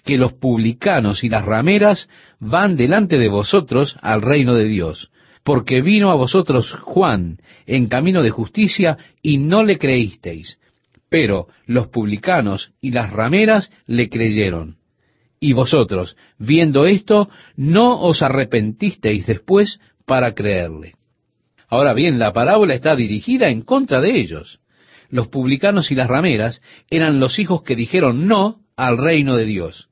que 0.03 0.17
los 0.17 0.33
publicanos 0.33 1.23
y 1.23 1.29
las 1.29 1.45
rameras 1.45 2.09
van 2.39 2.75
delante 2.75 3.17
de 3.17 3.29
vosotros 3.29 3.97
al 4.01 4.21
reino 4.21 4.53
de 4.55 4.65
Dios, 4.65 5.11
porque 5.43 5.81
vino 5.81 6.11
a 6.11 6.15
vosotros 6.15 6.73
Juan 6.81 7.37
en 7.65 7.87
camino 7.87 8.21
de 8.21 8.31
justicia 8.31 8.97
y 9.21 9.37
no 9.37 9.63
le 9.63 9.77
creísteis, 9.77 10.59
pero 11.09 11.47
los 11.65 11.87
publicanos 11.87 12.71
y 12.81 12.91
las 12.91 13.11
rameras 13.11 13.71
le 13.85 14.09
creyeron. 14.09 14.77
Y 15.39 15.53
vosotros, 15.53 16.15
viendo 16.37 16.85
esto, 16.85 17.29
no 17.55 18.01
os 18.01 18.21
arrepentisteis 18.21 19.25
después 19.25 19.79
para 20.05 20.33
creerle. 20.33 20.93
Ahora 21.73 21.95
bien, 21.95 22.19
la 22.19 22.33
parábola 22.33 22.75
está 22.75 22.95
dirigida 22.95 23.49
en 23.49 23.63
contra 23.63 23.99
de 23.99 24.19
ellos. 24.19 24.59
Los 25.09 25.27
publicanos 25.29 25.89
y 25.89 25.95
las 25.95 26.07
rameras 26.07 26.61
eran 26.91 27.19
los 27.19 27.39
hijos 27.39 27.63
que 27.63 27.75
dijeron 27.75 28.27
no 28.27 28.59
al 28.77 28.99
reino 28.99 29.35
de 29.35 29.45
Dios. 29.45 29.89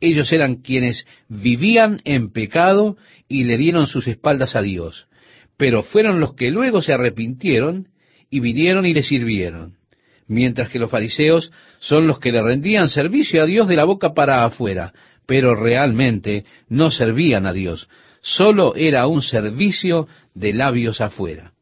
Ellos 0.00 0.32
eran 0.32 0.62
quienes 0.62 1.04
vivían 1.28 2.00
en 2.04 2.30
pecado 2.30 2.96
y 3.26 3.42
le 3.42 3.56
dieron 3.56 3.88
sus 3.88 4.06
espaldas 4.06 4.54
a 4.54 4.62
Dios, 4.62 5.08
pero 5.56 5.82
fueron 5.82 6.20
los 6.20 6.34
que 6.34 6.52
luego 6.52 6.80
se 6.80 6.92
arrepintieron 6.92 7.88
y 8.30 8.38
vinieron 8.38 8.86
y 8.86 8.94
le 8.94 9.02
sirvieron, 9.02 9.78
mientras 10.28 10.68
que 10.68 10.78
los 10.78 10.92
fariseos 10.92 11.50
son 11.80 12.06
los 12.06 12.20
que 12.20 12.30
le 12.30 12.40
rendían 12.40 12.88
servicio 12.88 13.42
a 13.42 13.46
Dios 13.46 13.66
de 13.66 13.74
la 13.74 13.82
boca 13.82 14.14
para 14.14 14.44
afuera, 14.44 14.92
pero 15.26 15.56
realmente 15.56 16.44
no 16.68 16.92
servían 16.92 17.46
a 17.46 17.52
Dios, 17.52 17.88
solo 18.26 18.74
era 18.74 19.06
un 19.06 19.22
servicio 19.22 20.08
de 20.34 20.52
labios 20.52 21.00
afuera. 21.00 21.52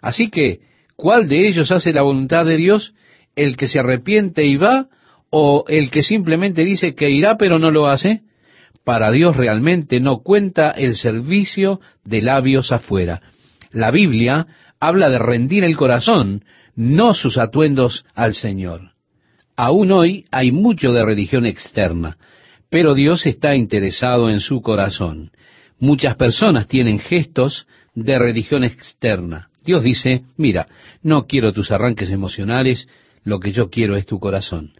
Así 0.00 0.30
que, 0.30 0.60
¿cuál 0.96 1.28
de 1.28 1.46
ellos 1.46 1.70
hace 1.70 1.92
la 1.92 2.00
voluntad 2.00 2.46
de 2.46 2.56
Dios? 2.56 2.94
El 3.36 3.58
que 3.58 3.68
se 3.68 3.78
arrepiente 3.78 4.46
y 4.46 4.56
va, 4.56 4.88
o 5.28 5.66
el 5.68 5.90
que 5.90 6.02
simplemente 6.02 6.64
dice 6.64 6.94
que 6.94 7.10
irá 7.10 7.36
pero 7.36 7.58
no 7.58 7.70
lo 7.70 7.86
hace, 7.86 8.22
para 8.82 9.10
Dios 9.10 9.36
realmente 9.36 10.00
no 10.00 10.20
cuenta 10.20 10.70
el 10.70 10.96
servicio 10.96 11.80
de 12.02 12.22
labios 12.22 12.72
afuera. 12.72 13.20
La 13.70 13.90
Biblia 13.90 14.46
habla 14.80 15.10
de 15.10 15.18
rendir 15.18 15.64
el 15.64 15.76
corazón, 15.76 16.44
no 16.76 17.12
sus 17.12 17.36
atuendos 17.36 18.06
al 18.14 18.34
Señor. 18.34 18.92
Aún 19.54 19.92
hoy 19.92 20.24
hay 20.30 20.50
mucho 20.50 20.92
de 20.92 21.04
religión 21.04 21.44
externa, 21.44 22.16
pero 22.70 22.94
Dios 22.94 23.26
está 23.26 23.54
interesado 23.54 24.30
en 24.30 24.40
su 24.40 24.62
corazón. 24.62 25.30
Muchas 25.80 26.16
personas 26.16 26.66
tienen 26.66 26.98
gestos 26.98 27.66
de 27.94 28.18
religión 28.18 28.64
externa. 28.64 29.48
Dios 29.64 29.82
dice, 29.82 30.24
mira, 30.36 30.68
no 31.02 31.26
quiero 31.26 31.52
tus 31.52 31.70
arranques 31.70 32.10
emocionales, 32.10 32.88
lo 33.24 33.38
que 33.38 33.52
yo 33.52 33.70
quiero 33.70 33.96
es 33.96 34.06
tu 34.06 34.18
corazón. 34.18 34.72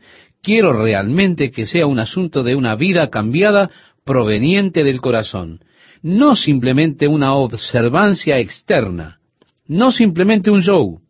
Quiero 0.42 0.72
realmente 0.72 1.50
que 1.50 1.66
sea 1.66 1.86
un 1.86 1.98
asunto 1.98 2.42
de 2.42 2.54
una 2.54 2.74
vida 2.74 3.10
cambiada 3.10 3.70
proveniente 4.04 4.84
del 4.84 5.00
corazón, 5.00 5.60
no 6.02 6.36
simplemente 6.36 7.06
una 7.08 7.34
observancia 7.34 8.38
externa, 8.38 9.18
no 9.66 9.92
simplemente 9.92 10.50
un 10.50 10.62
show, 10.62 11.00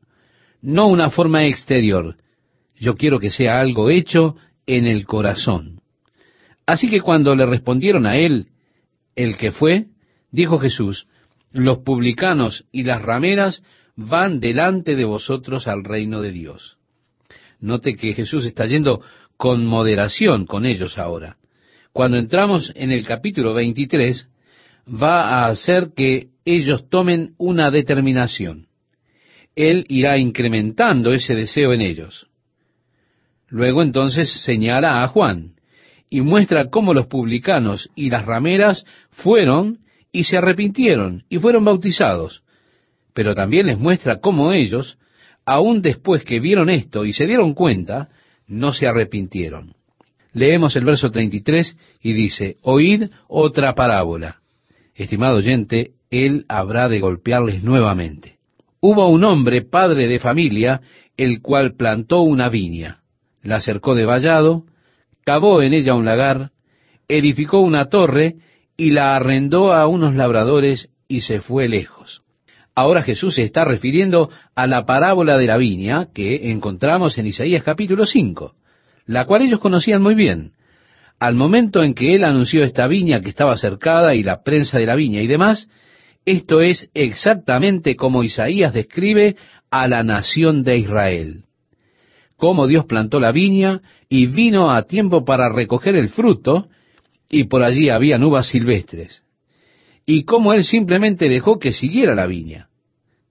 no 0.60 0.88
una 0.88 1.10
forma 1.10 1.44
exterior. 1.44 2.16
Yo 2.76 2.96
quiero 2.96 3.20
que 3.20 3.30
sea 3.30 3.60
algo 3.60 3.90
hecho 3.90 4.36
en 4.66 4.86
el 4.86 5.06
corazón. 5.06 5.80
Así 6.66 6.88
que 6.88 7.00
cuando 7.00 7.34
le 7.34 7.46
respondieron 7.46 8.06
a 8.06 8.16
él, 8.16 8.48
el 9.18 9.36
que 9.36 9.50
fue, 9.50 9.86
dijo 10.30 10.60
Jesús, 10.60 11.08
los 11.50 11.78
publicanos 11.78 12.66
y 12.70 12.84
las 12.84 13.02
rameras 13.02 13.64
van 13.96 14.38
delante 14.38 14.94
de 14.94 15.04
vosotros 15.04 15.66
al 15.66 15.82
reino 15.82 16.22
de 16.22 16.30
Dios. 16.30 16.76
Note 17.58 17.96
que 17.96 18.14
Jesús 18.14 18.46
está 18.46 18.66
yendo 18.66 19.02
con 19.36 19.66
moderación 19.66 20.46
con 20.46 20.64
ellos 20.64 20.98
ahora. 20.98 21.36
Cuando 21.92 22.16
entramos 22.16 22.72
en 22.76 22.92
el 22.92 23.04
capítulo 23.04 23.54
23, 23.54 24.28
va 24.88 25.22
a 25.22 25.46
hacer 25.48 25.90
que 25.96 26.28
ellos 26.44 26.88
tomen 26.88 27.34
una 27.38 27.72
determinación. 27.72 28.68
Él 29.56 29.84
irá 29.88 30.16
incrementando 30.16 31.12
ese 31.12 31.34
deseo 31.34 31.72
en 31.72 31.80
ellos. 31.80 32.28
Luego 33.48 33.82
entonces 33.82 34.30
señala 34.44 35.02
a 35.02 35.08
Juan 35.08 35.57
y 36.10 36.20
muestra 36.20 36.70
cómo 36.70 36.94
los 36.94 37.06
publicanos 37.06 37.90
y 37.94 38.10
las 38.10 38.24
rameras 38.24 38.84
fueron 39.10 39.78
y 40.12 40.24
se 40.24 40.38
arrepintieron 40.38 41.24
y 41.28 41.38
fueron 41.38 41.64
bautizados. 41.64 42.42
Pero 43.14 43.34
también 43.34 43.66
les 43.66 43.78
muestra 43.78 44.20
cómo 44.20 44.52
ellos 44.52 44.98
aun 45.44 45.80
después 45.80 46.24
que 46.24 46.40
vieron 46.40 46.68
esto 46.68 47.06
y 47.06 47.14
se 47.14 47.26
dieron 47.26 47.54
cuenta, 47.54 48.08
no 48.46 48.72
se 48.72 48.86
arrepintieron. 48.86 49.74
Leemos 50.34 50.76
el 50.76 50.84
verso 50.84 51.10
33 51.10 51.76
y 52.02 52.12
dice, 52.12 52.56
oíd 52.60 53.04
otra 53.28 53.74
parábola. 53.74 54.40
Estimado 54.94 55.38
oyente, 55.38 55.92
él 56.10 56.44
habrá 56.48 56.88
de 56.88 57.00
golpearles 57.00 57.62
nuevamente. 57.64 58.36
Hubo 58.80 59.08
un 59.08 59.24
hombre, 59.24 59.62
padre 59.62 60.06
de 60.06 60.20
familia, 60.20 60.82
el 61.16 61.40
cual 61.40 61.74
plantó 61.76 62.20
una 62.20 62.50
viña, 62.50 63.00
la 63.42 63.60
cercó 63.62 63.94
de 63.94 64.04
vallado, 64.04 64.64
cavó 65.28 65.60
en 65.60 65.74
ella 65.74 65.92
un 65.92 66.06
lagar, 66.06 66.52
edificó 67.06 67.60
una 67.60 67.90
torre 67.90 68.36
y 68.78 68.92
la 68.92 69.14
arrendó 69.14 69.74
a 69.74 69.86
unos 69.86 70.14
labradores 70.14 70.88
y 71.06 71.20
se 71.20 71.42
fue 71.42 71.68
lejos. 71.68 72.22
Ahora 72.74 73.02
Jesús 73.02 73.34
se 73.34 73.42
está 73.42 73.66
refiriendo 73.66 74.30
a 74.54 74.66
la 74.66 74.86
parábola 74.86 75.36
de 75.36 75.46
la 75.46 75.58
viña 75.58 76.06
que 76.14 76.50
encontramos 76.50 77.18
en 77.18 77.26
Isaías 77.26 77.62
capítulo 77.62 78.06
5, 78.06 78.54
la 79.04 79.26
cual 79.26 79.42
ellos 79.42 79.60
conocían 79.60 80.00
muy 80.00 80.14
bien. 80.14 80.52
Al 81.20 81.34
momento 81.34 81.82
en 81.82 81.92
que 81.92 82.14
él 82.14 82.24
anunció 82.24 82.64
esta 82.64 82.86
viña 82.86 83.20
que 83.20 83.28
estaba 83.28 83.58
cercada 83.58 84.14
y 84.14 84.22
la 84.22 84.42
prensa 84.42 84.78
de 84.78 84.86
la 84.86 84.94
viña 84.94 85.20
y 85.20 85.26
demás, 85.26 85.68
esto 86.24 86.62
es 86.62 86.88
exactamente 86.94 87.96
como 87.96 88.24
Isaías 88.24 88.72
describe 88.72 89.36
a 89.70 89.88
la 89.88 90.02
nación 90.02 90.62
de 90.62 90.78
Israel. 90.78 91.44
Cómo 92.38 92.66
Dios 92.66 92.86
plantó 92.86 93.20
la 93.20 93.32
viña 93.32 93.82
y 94.08 94.28
vino 94.28 94.70
a 94.70 94.84
tiempo 94.84 95.26
para 95.26 95.52
recoger 95.52 95.94
el 95.94 96.08
fruto, 96.08 96.68
y 97.28 97.44
por 97.44 97.62
allí 97.62 97.90
había 97.90 98.16
uvas 98.16 98.48
silvestres. 98.48 99.22
Y 100.06 100.24
cómo 100.24 100.54
Él 100.54 100.64
simplemente 100.64 101.28
dejó 101.28 101.58
que 101.58 101.74
siguiera 101.74 102.14
la 102.14 102.24
viña 102.24 102.68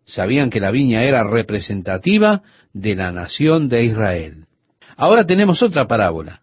sabían 0.07 0.49
que 0.49 0.59
la 0.59 0.71
viña 0.71 1.03
era 1.03 1.23
representativa 1.23 2.41
de 2.73 2.95
la 2.95 3.11
nación 3.11 3.67
de 3.67 3.83
Israel. 3.83 4.45
Ahora 4.95 5.25
tenemos 5.25 5.61
otra 5.61 5.85
parábola. 5.87 6.41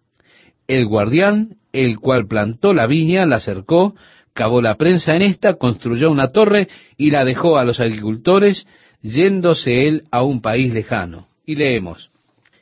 El 0.69 0.87
guardián, 0.87 1.57
el 1.73 1.99
cual 1.99 2.27
plantó 2.29 2.73
la 2.73 2.87
viña, 2.87 3.27
la 3.27 3.41
cercó, 3.41 3.97
cavó 4.33 4.61
la 4.61 4.77
prensa 4.77 5.17
en 5.17 5.23
esta, 5.23 5.55
construyó 5.55 6.11
una 6.11 6.29
torre 6.29 6.69
y 6.97 7.11
la 7.11 7.25
dejó 7.25 7.59
a 7.59 7.65
los 7.65 7.81
agricultores, 7.81 8.67
yéndose 9.01 9.89
él 9.89 10.05
a 10.11 10.23
un 10.23 10.41
país 10.41 10.73
lejano. 10.73 11.27
Y 11.47 11.57
leemos, 11.57 12.11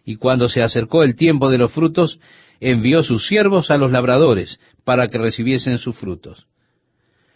y 0.04 0.16
cuando 0.16 0.48
se 0.48 0.62
acercó 0.62 1.02
el 1.02 1.16
tiempo 1.16 1.50
de 1.50 1.58
los 1.58 1.72
frutos, 1.72 2.18
envió 2.60 3.02
sus 3.02 3.26
siervos 3.26 3.70
a 3.70 3.76
los 3.76 3.90
labradores 3.90 4.60
para 4.84 5.08
que 5.08 5.18
recibiesen 5.18 5.78
sus 5.78 5.96
frutos. 5.96 6.46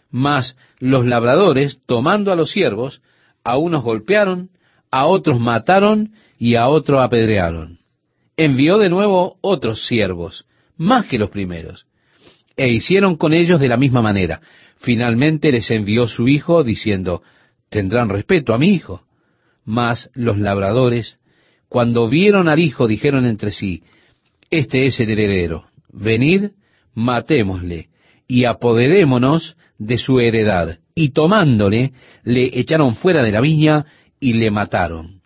Mas 0.09 0.57
los 0.79 1.05
labradores, 1.05 1.79
tomando 1.85 2.31
a 2.31 2.35
los 2.35 2.51
siervos, 2.51 3.01
a 3.43 3.57
unos 3.57 3.83
golpearon, 3.83 4.49
a 4.91 5.05
otros 5.05 5.39
mataron 5.39 6.13
y 6.37 6.55
a 6.55 6.67
otros 6.67 7.01
apedrearon. 7.01 7.79
Envió 8.37 8.77
de 8.77 8.89
nuevo 8.89 9.37
otros 9.41 9.85
siervos, 9.85 10.45
más 10.77 11.07
que 11.07 11.17
los 11.17 11.29
primeros, 11.29 11.87
e 12.55 12.69
hicieron 12.69 13.17
con 13.17 13.33
ellos 13.33 13.59
de 13.59 13.67
la 13.67 13.77
misma 13.77 14.01
manera. 14.01 14.41
Finalmente 14.77 15.51
les 15.51 15.69
envió 15.71 16.07
su 16.07 16.27
hijo, 16.27 16.63
diciendo, 16.63 17.21
tendrán 17.69 18.09
respeto 18.09 18.53
a 18.53 18.57
mi 18.57 18.69
hijo. 18.69 19.03
Mas 19.65 20.09
los 20.13 20.37
labradores, 20.37 21.16
cuando 21.69 22.07
vieron 22.09 22.47
al 22.47 22.59
hijo, 22.59 22.87
dijeron 22.87 23.25
entre 23.25 23.51
sí, 23.51 23.83
este 24.49 24.85
es 24.85 24.99
el 24.99 25.11
heredero, 25.11 25.65
venid, 25.91 26.51
matémosle, 26.93 27.89
y 28.27 28.45
apoderémonos 28.45 29.55
de 29.77 29.97
su 29.97 30.19
heredad 30.19 30.79
y 30.95 31.09
tomándole, 31.09 31.93
le 32.23 32.59
echaron 32.59 32.95
fuera 32.95 33.21
de 33.21 33.31
la 33.31 33.41
viña 33.41 33.85
y 34.19 34.33
le 34.33 34.49
mataron. 34.49 35.21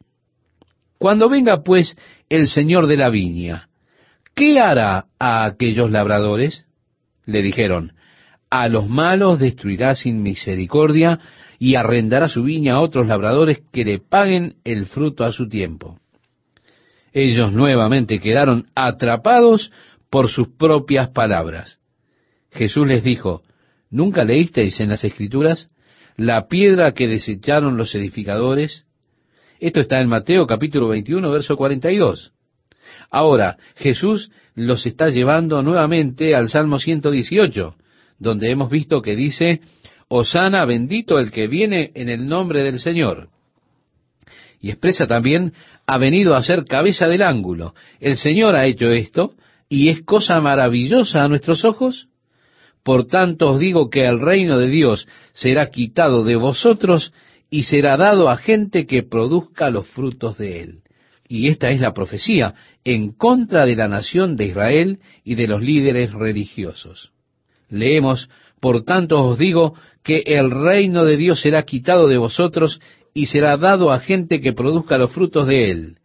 Cuando 0.98 1.30
venga 1.30 1.64
pues 1.64 1.96
el 2.30 2.48
señor 2.48 2.88
de 2.88 2.98
la 2.98 3.10
viña, 3.10 3.70
¿qué 4.36 4.60
hará 4.60 5.06
a 5.18 5.46
aquellos 5.46 5.90
labradores? 5.90 6.66
Le 7.26 7.42
dijeron, 7.42 7.94
a 8.50 8.68
los 8.68 8.90
malos 8.90 9.40
destruirá 9.40 9.96
sin 9.96 10.22
misericordia 10.22 11.20
y 11.58 11.76
arrendará 11.76 12.28
su 12.28 12.44
viña 12.44 12.74
a 12.74 12.82
otros 12.82 13.08
labradores 13.08 13.60
que 13.72 13.86
le 13.86 14.00
paguen 14.00 14.56
el 14.66 14.88
fruto 14.88 15.24
a 15.24 15.32
su 15.32 15.48
tiempo. 15.48 16.01
Ellos 17.14 17.52
nuevamente 17.52 18.20
quedaron 18.20 18.68
atrapados 18.76 19.72
por 20.10 20.30
sus 20.30 20.50
propias 20.50 21.10
palabras. 21.10 21.80
Jesús 22.52 22.88
les 22.88 23.04
dijo, 23.04 23.44
¿Nunca 23.90 24.24
leísteis 24.24 24.80
en 24.80 24.90
las 24.90 25.04
Escrituras 25.04 25.70
la 26.16 26.48
piedra 26.48 26.94
que 26.94 27.08
desecharon 27.08 27.78
los 27.78 27.94
edificadores? 27.96 28.86
Esto 29.60 29.82
está 29.82 30.00
en 30.00 30.08
Mateo 30.08 30.48
capítulo 30.48 30.88
21, 30.88 31.30
verso 31.30 31.58
42. 31.58 32.32
Ahora, 33.10 33.58
Jesús 33.76 34.32
los 34.56 34.86
está 34.86 35.10
llevando 35.10 35.62
nuevamente 35.62 36.36
al 36.36 36.50
Salmo 36.50 36.80
118, 36.80 37.76
donde 38.18 38.50
hemos 38.50 38.70
visto 38.70 39.02
que 39.02 39.16
dice, 39.16 39.62
Osana 40.08 40.66
bendito 40.66 41.20
el 41.20 41.32
que 41.32 41.48
viene 41.48 41.92
en 41.96 42.10
el 42.10 42.28
nombre 42.28 42.64
del 42.64 42.80
Señor. 42.80 43.30
Y 44.62 44.70
expresa 44.70 45.08
también, 45.08 45.54
ha 45.88 45.98
venido 45.98 46.36
a 46.36 46.44
ser 46.44 46.66
cabeza 46.66 47.08
del 47.08 47.24
ángulo. 47.24 47.74
El 48.00 48.18
Señor 48.18 48.56
ha 48.56 48.68
hecho 48.68 48.92
esto, 48.92 49.34
y 49.68 49.90
es 49.90 50.02
cosa 50.04 50.40
maravillosa 50.40 51.24
a 51.24 51.28
nuestros 51.28 51.66
ojos. 51.66 52.08
Por 52.84 53.08
tanto 53.08 53.52
os 53.52 53.60
digo 53.60 53.90
que 53.90 54.06
el 54.06 54.20
reino 54.20 54.58
de 54.60 54.68
Dios 54.68 55.08
será 55.34 55.70
quitado 55.70 56.24
de 56.24 56.36
vosotros 56.36 57.14
y 57.50 57.64
será 57.64 57.98
dado 57.98 58.30
a 58.30 58.38
gente 58.38 58.86
que 58.86 59.04
produzca 59.04 59.70
los 59.70 59.88
frutos 59.88 60.38
de 60.38 60.62
él. 60.62 60.80
Y 61.28 61.48
esta 61.48 61.70
es 61.70 61.80
la 61.80 61.94
profecía 61.94 62.56
en 62.84 63.14
contra 63.14 63.66
de 63.66 63.76
la 63.76 63.88
nación 63.88 64.36
de 64.36 64.46
Israel 64.46 65.00
y 65.24 65.36
de 65.36 65.48
los 65.48 65.62
líderes 65.62 66.12
religiosos. 66.12 67.12
Leemos, 67.70 68.30
por 68.60 68.84
tanto 68.84 69.22
os 69.24 69.38
digo 69.38 69.76
que 70.04 70.24
el 70.26 70.52
reino 70.52 71.06
de 71.06 71.18
Dios 71.18 71.42
será 71.42 71.64
quitado 71.64 72.08
de 72.08 72.18
vosotros 72.18 72.82
y 73.14 73.26
será 73.26 73.58
dado 73.58 73.92
a 73.92 74.00
gente 74.00 74.42
que 74.42 74.54
produzca 74.54 74.98
los 74.98 75.12
frutos 75.12 75.48
de 75.48 75.72
él. 75.72 75.98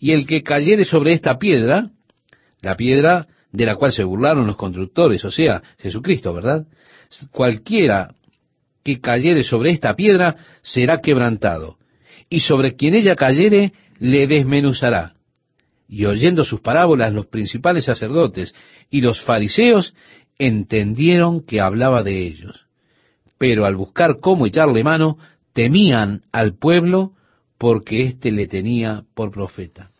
Y 0.00 0.12
el 0.12 0.26
que 0.26 0.42
cayere 0.42 0.84
sobre 0.84 1.12
esta 1.12 1.38
piedra, 1.38 1.90
la 2.60 2.76
piedra 2.76 3.26
de 3.52 3.66
la 3.66 3.76
cual 3.76 3.92
se 3.92 4.04
burlaron 4.04 4.46
los 4.46 4.56
constructores, 4.56 5.24
o 5.24 5.30
sea, 5.30 5.62
Jesucristo, 5.78 6.32
¿verdad? 6.34 6.66
Cualquiera 7.30 8.14
que 8.82 9.00
cayere 9.00 9.44
sobre 9.44 9.70
esta 9.70 9.94
piedra 9.94 10.36
será 10.62 11.00
quebrantado, 11.00 11.78
y 12.28 12.40
sobre 12.40 12.74
quien 12.74 12.94
ella 12.94 13.16
cayere 13.16 13.72
le 13.98 14.26
desmenuzará. 14.26 15.14
Y 15.88 16.06
oyendo 16.06 16.44
sus 16.44 16.60
parábolas 16.60 17.12
los 17.12 17.26
principales 17.26 17.84
sacerdotes 17.84 18.54
y 18.90 19.00
los 19.00 19.22
fariseos 19.22 19.94
entendieron 20.38 21.44
que 21.44 21.60
hablaba 21.60 22.02
de 22.02 22.26
ellos. 22.26 22.66
Pero 23.38 23.66
al 23.66 23.76
buscar 23.76 24.18
cómo 24.20 24.46
echarle 24.46 24.82
mano, 24.82 25.18
temían 25.54 26.22
al 26.32 26.58
pueblo 26.58 27.12
porque 27.56 28.02
éste 28.02 28.30
le 28.30 28.46
tenía 28.46 29.04
por 29.14 29.30
profeta. 29.30 29.90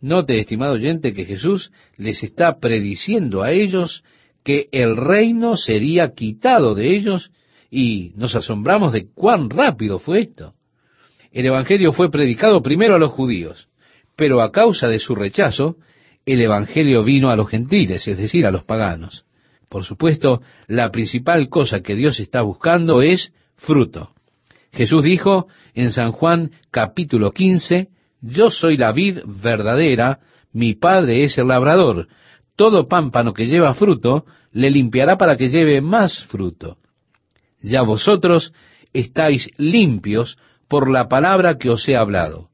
Note, 0.00 0.38
estimado 0.38 0.74
oyente, 0.74 1.14
que 1.14 1.24
Jesús 1.24 1.72
les 1.96 2.22
está 2.22 2.60
prediciendo 2.60 3.42
a 3.42 3.50
ellos 3.50 4.04
que 4.44 4.68
el 4.70 4.96
reino 4.96 5.56
sería 5.56 6.12
quitado 6.12 6.74
de 6.74 6.94
ellos 6.94 7.32
y 7.70 8.12
nos 8.14 8.36
asombramos 8.36 8.92
de 8.92 9.08
cuán 9.12 9.48
rápido 9.48 9.98
fue 9.98 10.20
esto. 10.20 10.54
El 11.32 11.46
Evangelio 11.46 11.92
fue 11.92 12.10
predicado 12.10 12.62
primero 12.62 12.94
a 12.94 12.98
los 12.98 13.12
judíos, 13.12 13.68
pero 14.14 14.42
a 14.42 14.52
causa 14.52 14.86
de 14.86 15.00
su 15.00 15.14
rechazo, 15.14 15.76
el 16.26 16.40
Evangelio 16.40 17.02
vino 17.02 17.30
a 17.30 17.36
los 17.36 17.48
gentiles, 17.48 18.06
es 18.06 18.18
decir, 18.18 18.46
a 18.46 18.52
los 18.52 18.64
paganos. 18.64 19.24
Por 19.68 19.84
supuesto, 19.84 20.42
la 20.68 20.90
principal 20.90 21.48
cosa 21.48 21.80
que 21.80 21.96
Dios 21.96 22.20
está 22.20 22.42
buscando 22.42 23.02
es 23.02 23.32
fruto. 23.56 24.13
Jesús 24.74 25.04
dijo 25.04 25.46
en 25.74 25.92
San 25.92 26.12
Juan 26.12 26.50
capítulo 26.70 27.30
15, 27.30 27.88
yo 28.20 28.50
soy 28.50 28.76
la 28.76 28.92
vid 28.92 29.20
verdadera, 29.24 30.20
mi 30.52 30.74
padre 30.74 31.24
es 31.24 31.38
el 31.38 31.48
labrador. 31.48 32.08
Todo 32.56 32.88
pámpano 32.88 33.32
que 33.32 33.46
lleva 33.46 33.74
fruto, 33.74 34.24
le 34.52 34.70
limpiará 34.70 35.16
para 35.16 35.36
que 35.36 35.48
lleve 35.48 35.80
más 35.80 36.24
fruto. 36.24 36.78
Ya 37.60 37.82
vosotros 37.82 38.52
estáis 38.92 39.48
limpios 39.58 40.38
por 40.68 40.90
la 40.90 41.08
palabra 41.08 41.56
que 41.58 41.70
os 41.70 41.88
he 41.88 41.96
hablado. 41.96 42.50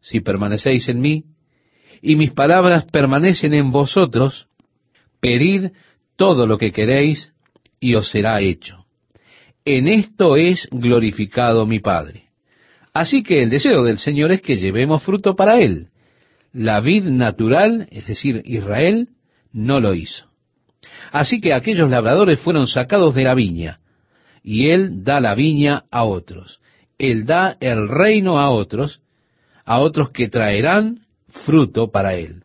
Si 0.00 0.20
permanecéis 0.20 0.88
en 0.88 1.00
mí, 1.00 1.24
y 2.02 2.16
mis 2.16 2.32
palabras 2.32 2.84
permanecen 2.86 3.54
en 3.54 3.70
vosotros, 3.70 4.48
pedid 5.20 5.70
todo 6.16 6.46
lo 6.46 6.58
que 6.58 6.72
queréis, 6.72 7.32
y 7.78 7.94
os 7.94 8.08
será 8.08 8.40
hecho. 8.40 8.79
En 9.64 9.88
esto 9.88 10.36
es 10.36 10.68
glorificado 10.70 11.66
mi 11.66 11.80
Padre 11.80 12.30
Así 12.92 13.22
que 13.22 13.42
el 13.42 13.50
deseo 13.50 13.84
del 13.84 13.98
Señor 13.98 14.32
es 14.32 14.42
que 14.42 14.56
llevemos 14.56 15.02
fruto 15.02 15.36
para 15.36 15.60
Él. 15.60 15.88
La 16.52 16.80
vid 16.80 17.04
natural, 17.04 17.86
es 17.90 18.06
decir, 18.06 18.42
Israel, 18.44 19.08
no 19.52 19.78
lo 19.80 19.94
hizo. 19.94 20.26
Así 21.12 21.40
que 21.40 21.54
aquellos 21.54 21.88
labradores 21.88 22.40
fueron 22.40 22.66
sacados 22.66 23.14
de 23.14 23.24
la 23.24 23.34
viña, 23.34 23.80
y 24.42 24.70
Él 24.70 25.04
da 25.04 25.20
la 25.20 25.34
viña 25.34 25.84
a 25.90 26.04
otros. 26.04 26.60
Él 26.98 27.26
da 27.26 27.56
el 27.60 27.88
reino 27.88 28.38
a 28.38 28.50
otros, 28.50 29.00
a 29.64 29.78
otros 29.78 30.10
que 30.10 30.28
traerán 30.28 31.06
fruto 31.28 31.90
para 31.90 32.14
Él. 32.14 32.42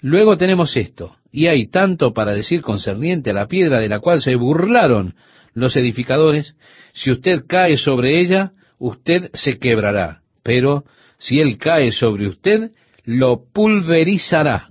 Luego 0.00 0.36
tenemos 0.36 0.76
esto, 0.76 1.16
y 1.30 1.46
hay 1.46 1.68
tanto 1.68 2.12
para 2.12 2.32
decir 2.32 2.60
concerniente 2.60 3.30
a 3.30 3.34
la 3.34 3.48
piedra 3.48 3.80
de 3.80 3.88
la 3.88 4.00
cual 4.00 4.20
se 4.20 4.34
burlaron 4.36 5.14
los 5.54 5.76
edificadores, 5.76 6.54
si 6.92 7.10
usted 7.10 7.44
cae 7.46 7.76
sobre 7.76 8.20
ella, 8.20 8.52
usted 8.78 9.30
se 9.34 9.58
quebrará, 9.58 10.22
pero 10.42 10.84
si 11.18 11.40
él 11.40 11.58
cae 11.58 11.92
sobre 11.92 12.28
usted, 12.28 12.72
lo 13.04 13.44
pulverizará. 13.52 14.70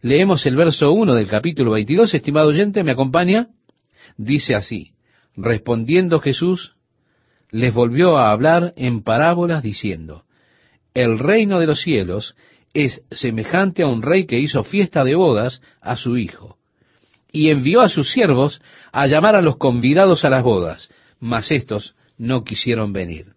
Leemos 0.00 0.44
el 0.46 0.56
verso 0.56 0.92
1 0.92 1.14
del 1.14 1.28
capítulo 1.28 1.72
22, 1.72 2.14
estimado 2.14 2.48
oyente, 2.48 2.84
¿me 2.84 2.92
acompaña? 2.92 3.48
Dice 4.16 4.54
así, 4.54 4.92
respondiendo 5.36 6.20
Jesús, 6.20 6.76
les 7.50 7.72
volvió 7.72 8.18
a 8.18 8.30
hablar 8.30 8.74
en 8.76 9.02
parábolas 9.02 9.62
diciendo, 9.62 10.24
el 10.92 11.18
reino 11.18 11.58
de 11.58 11.66
los 11.66 11.80
cielos 11.80 12.36
es 12.72 13.02
semejante 13.10 13.82
a 13.82 13.86
un 13.86 14.02
rey 14.02 14.26
que 14.26 14.38
hizo 14.38 14.64
fiesta 14.64 15.04
de 15.04 15.14
bodas 15.14 15.62
a 15.80 15.96
su 15.96 16.16
hijo, 16.16 16.58
y 17.34 17.50
envió 17.50 17.80
a 17.80 17.88
sus 17.88 18.12
siervos 18.12 18.62
a 18.92 19.08
llamar 19.08 19.34
a 19.34 19.42
los 19.42 19.56
convidados 19.56 20.24
a 20.24 20.30
las 20.30 20.44
bodas, 20.44 20.88
mas 21.18 21.50
éstos 21.50 21.96
no 22.16 22.44
quisieron 22.44 22.92
venir. 22.92 23.32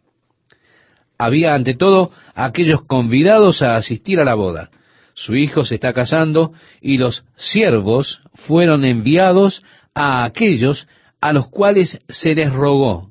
Había 1.18 1.56
ante 1.56 1.74
todo 1.74 2.12
aquellos 2.36 2.84
convidados 2.84 3.64
a 3.64 3.76
asistir 3.76 4.20
a 4.20 4.24
la 4.24 4.36
boda, 4.36 4.70
su 5.16 5.36
hijo 5.36 5.66
se 5.66 5.76
está 5.76 5.94
casando 5.94 6.54
y 6.80 7.00
los 7.00 7.26
siervos 7.38 8.22
fueron 8.36 8.86
enviados 8.86 9.64
a 9.96 10.26
aquellos 10.26 10.88
a 11.20 11.34
los 11.34 11.48
cuales 11.48 12.00
se 12.08 12.36
les 12.36 12.54
rogó, 12.54 13.10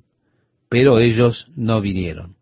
pero 0.69 1.01
ellos 1.01 1.49
no 1.57 1.81
vinieron. 1.81 2.37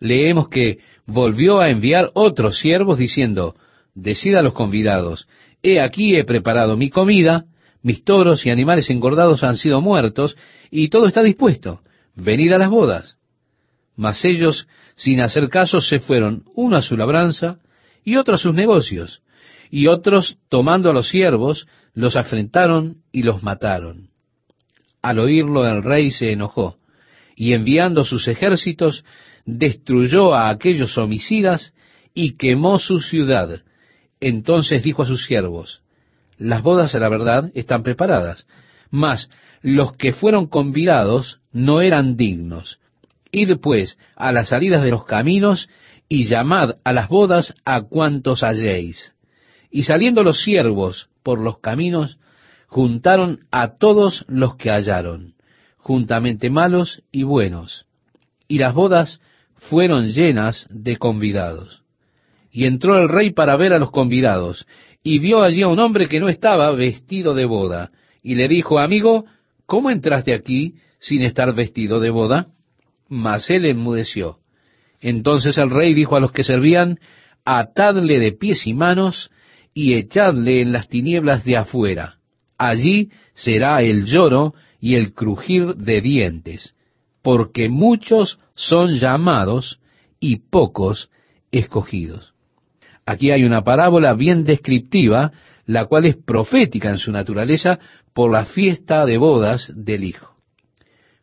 Leemos 0.00 0.50
que 0.50 0.80
volvió 1.06 1.60
a 1.60 1.70
enviar 1.70 2.10
otros 2.12 2.58
siervos 2.58 2.98
diciendo, 2.98 3.56
decida 3.94 4.40
a 4.40 4.42
los 4.42 4.52
convidados, 4.52 5.26
he 5.62 5.80
aquí 5.80 6.16
he 6.16 6.24
preparado 6.24 6.76
mi 6.76 6.90
comida, 6.90 7.44
mis 7.82 8.04
toros 8.04 8.44
y 8.46 8.50
animales 8.50 8.90
engordados 8.90 9.42
han 9.42 9.56
sido 9.56 9.80
muertos, 9.80 10.36
y 10.70 10.88
todo 10.88 11.06
está 11.06 11.22
dispuesto, 11.22 11.80
venid 12.14 12.52
a 12.52 12.58
las 12.58 12.70
bodas. 12.70 13.16
Mas 13.96 14.24
ellos, 14.24 14.68
sin 14.96 15.20
hacer 15.20 15.48
caso, 15.48 15.80
se 15.80 15.98
fueron, 15.98 16.44
uno 16.54 16.76
a 16.76 16.82
su 16.82 16.96
labranza, 16.96 17.58
y 18.04 18.16
otros 18.16 18.40
sus 18.40 18.54
negocios, 18.54 19.22
y 19.70 19.86
otros, 19.86 20.38
tomando 20.48 20.90
a 20.90 20.92
los 20.92 21.08
siervos, 21.08 21.66
los 21.94 22.16
afrentaron 22.16 22.98
y 23.12 23.22
los 23.22 23.42
mataron. 23.42 24.10
Al 25.02 25.18
oírlo 25.18 25.66
el 25.66 25.82
rey 25.82 26.10
se 26.10 26.32
enojó, 26.32 26.78
y 27.36 27.54
enviando 27.54 28.04
sus 28.04 28.28
ejércitos, 28.28 29.04
destruyó 29.44 30.34
a 30.34 30.48
aquellos 30.48 30.96
homicidas 30.98 31.74
y 32.14 32.36
quemó 32.36 32.78
su 32.78 33.00
ciudad. 33.00 33.62
Entonces 34.22 34.84
dijo 34.84 35.02
a 35.02 35.06
sus 35.06 35.24
siervos, 35.26 35.82
las 36.38 36.62
bodas 36.62 36.94
a 36.94 37.00
la 37.00 37.08
verdad 37.08 37.50
están 37.54 37.82
preparadas, 37.82 38.46
mas 38.88 39.28
los 39.62 39.94
que 39.94 40.12
fueron 40.12 40.46
convidados 40.46 41.40
no 41.50 41.80
eran 41.80 42.16
dignos. 42.16 42.78
Id 43.32 43.56
pues 43.60 43.98
a 44.14 44.30
las 44.30 44.50
salidas 44.50 44.84
de 44.84 44.92
los 44.92 45.06
caminos 45.06 45.68
y 46.08 46.26
llamad 46.26 46.76
a 46.84 46.92
las 46.92 47.08
bodas 47.08 47.52
a 47.64 47.82
cuantos 47.82 48.44
halléis. 48.44 49.12
Y 49.72 49.82
saliendo 49.82 50.22
los 50.22 50.44
siervos 50.44 51.08
por 51.24 51.40
los 51.40 51.58
caminos, 51.58 52.20
juntaron 52.68 53.40
a 53.50 53.76
todos 53.76 54.24
los 54.28 54.54
que 54.54 54.70
hallaron, 54.70 55.34
juntamente 55.78 56.48
malos 56.48 57.02
y 57.10 57.24
buenos. 57.24 57.86
Y 58.46 58.58
las 58.58 58.72
bodas 58.72 59.20
fueron 59.56 60.10
llenas 60.10 60.68
de 60.70 60.96
convidados. 60.96 61.81
Y 62.52 62.66
entró 62.66 62.98
el 62.98 63.08
rey 63.08 63.30
para 63.30 63.56
ver 63.56 63.72
a 63.72 63.78
los 63.78 63.90
convidados, 63.90 64.66
y 65.02 65.18
vio 65.18 65.42
allí 65.42 65.62
a 65.62 65.68
un 65.68 65.80
hombre 65.80 66.06
que 66.06 66.20
no 66.20 66.28
estaba 66.28 66.70
vestido 66.72 67.34
de 67.34 67.46
boda, 67.46 67.90
y 68.22 68.34
le 68.34 68.46
dijo, 68.46 68.78
amigo, 68.78 69.24
¿cómo 69.66 69.90
entraste 69.90 70.34
aquí 70.34 70.74
sin 71.00 71.22
estar 71.22 71.52
vestido 71.54 71.98
de 71.98 72.10
boda? 72.10 72.48
Mas 73.08 73.50
él 73.50 73.64
enmudeció. 73.64 74.38
Entonces 75.00 75.58
el 75.58 75.70
rey 75.70 75.94
dijo 75.94 76.14
a 76.14 76.20
los 76.20 76.30
que 76.30 76.44
servían, 76.44 77.00
atadle 77.44 78.20
de 78.20 78.32
pies 78.32 78.66
y 78.66 78.74
manos 78.74 79.30
y 79.74 79.94
echadle 79.94 80.60
en 80.60 80.72
las 80.72 80.88
tinieblas 80.88 81.44
de 81.44 81.56
afuera. 81.56 82.18
Allí 82.56 83.10
será 83.34 83.82
el 83.82 84.04
lloro 84.04 84.54
y 84.80 84.94
el 84.94 85.14
crujir 85.14 85.74
de 85.74 86.00
dientes, 86.00 86.74
porque 87.22 87.68
muchos 87.68 88.38
son 88.54 88.98
llamados 88.98 89.80
y 90.20 90.36
pocos 90.36 91.10
escogidos. 91.50 92.34
Aquí 93.04 93.30
hay 93.30 93.44
una 93.44 93.62
parábola 93.62 94.14
bien 94.14 94.44
descriptiva, 94.44 95.32
la 95.66 95.86
cual 95.86 96.06
es 96.06 96.16
profética 96.16 96.90
en 96.90 96.98
su 96.98 97.12
naturaleza 97.12 97.78
por 98.12 98.30
la 98.30 98.44
fiesta 98.44 99.06
de 99.06 99.18
bodas 99.18 99.72
del 99.74 100.04
Hijo. 100.04 100.36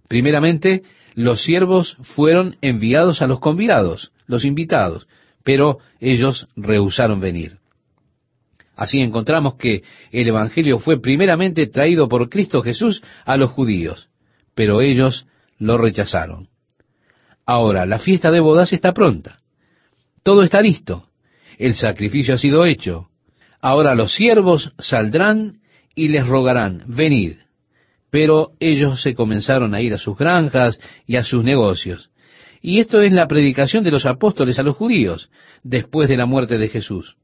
Primeramente, 0.08 0.84
los 1.16 1.44
siervos 1.44 1.98
fueron 2.02 2.58
enviados 2.62 3.22
a 3.22 3.28
los 3.28 3.40
convidados, 3.40 4.12
los 4.26 4.46
invitados, 4.46 5.08
pero 5.44 5.80
ellos 6.00 6.48
rehusaron 6.56 7.20
venir. 7.20 7.58
Así 8.76 9.02
encontramos 9.02 9.56
que 9.56 9.84
el 10.12 10.28
Evangelio 10.28 10.80
fue 10.80 11.02
primeramente 11.02 11.68
traído 11.68 12.08
por 12.08 12.30
Cristo 12.30 12.62
Jesús 12.62 13.04
a 13.26 13.36
los 13.36 13.52
judíos, 13.52 14.10
pero 14.56 14.82
ellos 14.82 15.28
lo 15.58 15.78
rechazaron. 15.78 16.48
Ahora, 17.46 17.86
la 17.86 18.00
fiesta 18.00 18.32
de 18.32 18.40
bodas 18.40 18.72
está 18.72 18.94
pronta. 18.94 19.40
Todo 20.24 20.44
está 20.44 20.62
listo. 20.62 21.09
El 21.60 21.76
sacrificio 21.76 22.34
ha 22.34 22.38
sido 22.38 22.66
hecho. 22.66 23.10
Ahora 23.60 23.94
los 23.94 24.16
siervos 24.16 24.72
saldrán 24.80 25.60
y 25.94 26.08
les 26.08 26.26
rogarán, 26.26 26.86
venid. 26.88 27.34
Pero 28.10 28.54
ellos 28.62 29.04
se 29.04 29.14
comenzaron 29.14 29.76
a 29.76 29.82
ir 29.82 29.94
a 29.94 29.98
sus 29.98 30.18
granjas 30.18 30.80
y 31.06 31.18
a 31.18 31.24
sus 31.26 31.44
negocios. 31.44 32.10
Y 32.62 32.80
esto 32.80 33.02
es 33.02 33.12
la 33.12 33.28
predicación 33.28 33.84
de 33.84 33.92
los 33.92 34.06
apóstoles 34.06 34.58
a 34.58 34.64
los 34.64 34.78
judíos, 34.78 35.30
después 35.62 36.08
de 36.08 36.16
la 36.18 36.26
muerte 36.26 36.58
de 36.58 36.70
Jesús. 36.70 37.18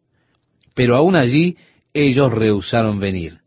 Pero 0.73 0.97
aún 0.97 1.15
allí 1.15 1.55
ellos 1.93 2.31
rehusaron 2.31 2.99
venir. 2.99 3.39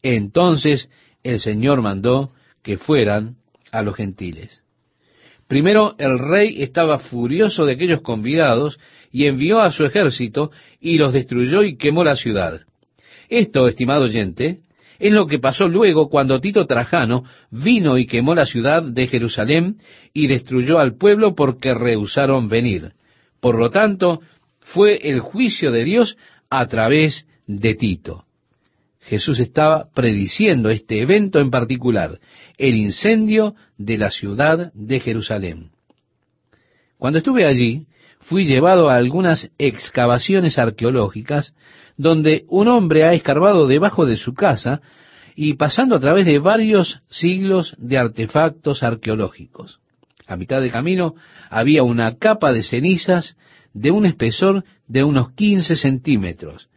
Entonces 0.00 0.90
el 1.24 1.40
Señor 1.40 1.82
mandó 1.82 2.30
que 2.62 2.78
fueran 2.78 3.36
a 3.72 3.82
los 3.82 3.96
gentiles. 3.96 4.62
Primero 5.48 5.96
el 5.98 6.20
rey 6.20 6.62
estaba 6.62 7.00
furioso 7.00 7.66
de 7.66 7.72
aquellos 7.72 8.02
convidados 8.02 8.78
y 9.10 9.26
envió 9.26 9.60
a 9.60 9.70
su 9.70 9.84
ejército 9.84 10.50
y 10.80 10.98
los 10.98 11.12
destruyó 11.12 11.62
y 11.62 11.76
quemó 11.76 12.04
la 12.04 12.16
ciudad. 12.16 12.60
Esto, 13.28 13.66
estimado 13.68 14.04
oyente, 14.04 14.60
es 14.98 15.12
lo 15.12 15.26
que 15.26 15.38
pasó 15.38 15.66
luego 15.66 16.10
cuando 16.10 16.40
Tito 16.40 16.66
Trajano 16.66 17.24
vino 17.50 17.96
y 17.96 18.06
quemó 18.06 18.34
la 18.34 18.44
ciudad 18.44 18.82
de 18.82 19.06
Jerusalén 19.06 19.78
y 20.12 20.26
destruyó 20.26 20.78
al 20.78 20.96
pueblo 20.96 21.34
porque 21.34 21.74
rehusaron 21.74 22.48
venir. 22.48 22.92
Por 23.40 23.58
lo 23.58 23.70
tanto, 23.70 24.20
fue 24.60 25.08
el 25.08 25.20
juicio 25.20 25.72
de 25.72 25.84
Dios 25.84 26.16
a 26.50 26.66
través 26.66 27.26
de 27.46 27.74
Tito. 27.74 28.24
Jesús 29.00 29.40
estaba 29.40 29.88
prediciendo 29.94 30.68
este 30.68 31.00
evento 31.00 31.40
en 31.40 31.50
particular, 31.50 32.18
el 32.58 32.76
incendio 32.76 33.54
de 33.78 33.96
la 33.96 34.10
ciudad 34.10 34.70
de 34.74 35.00
Jerusalén. 35.00 35.70
Cuando 36.98 37.18
estuve 37.18 37.46
allí, 37.46 37.86
fui 38.20 38.44
llevado 38.44 38.88
a 38.88 38.96
algunas 38.96 39.50
excavaciones 39.58 40.58
arqueológicas 40.58 41.54
donde 41.96 42.44
un 42.48 42.68
hombre 42.68 43.04
ha 43.04 43.12
escarbado 43.12 43.66
debajo 43.66 44.06
de 44.06 44.16
su 44.16 44.34
casa 44.34 44.80
y 45.34 45.54
pasando 45.54 45.96
a 45.96 46.00
través 46.00 46.26
de 46.26 46.38
varios 46.38 47.02
siglos 47.08 47.74
de 47.78 47.98
artefactos 47.98 48.82
arqueológicos. 48.82 49.80
A 50.26 50.36
mitad 50.36 50.60
de 50.60 50.70
camino 50.70 51.14
había 51.48 51.82
una 51.82 52.16
capa 52.16 52.52
de 52.52 52.62
cenizas 52.62 53.36
de 53.72 53.90
un 53.90 54.06
espesor 54.06 54.64
de 54.86 55.02
unos 55.02 55.32
15 55.32 55.76
centímetros, 55.76 56.68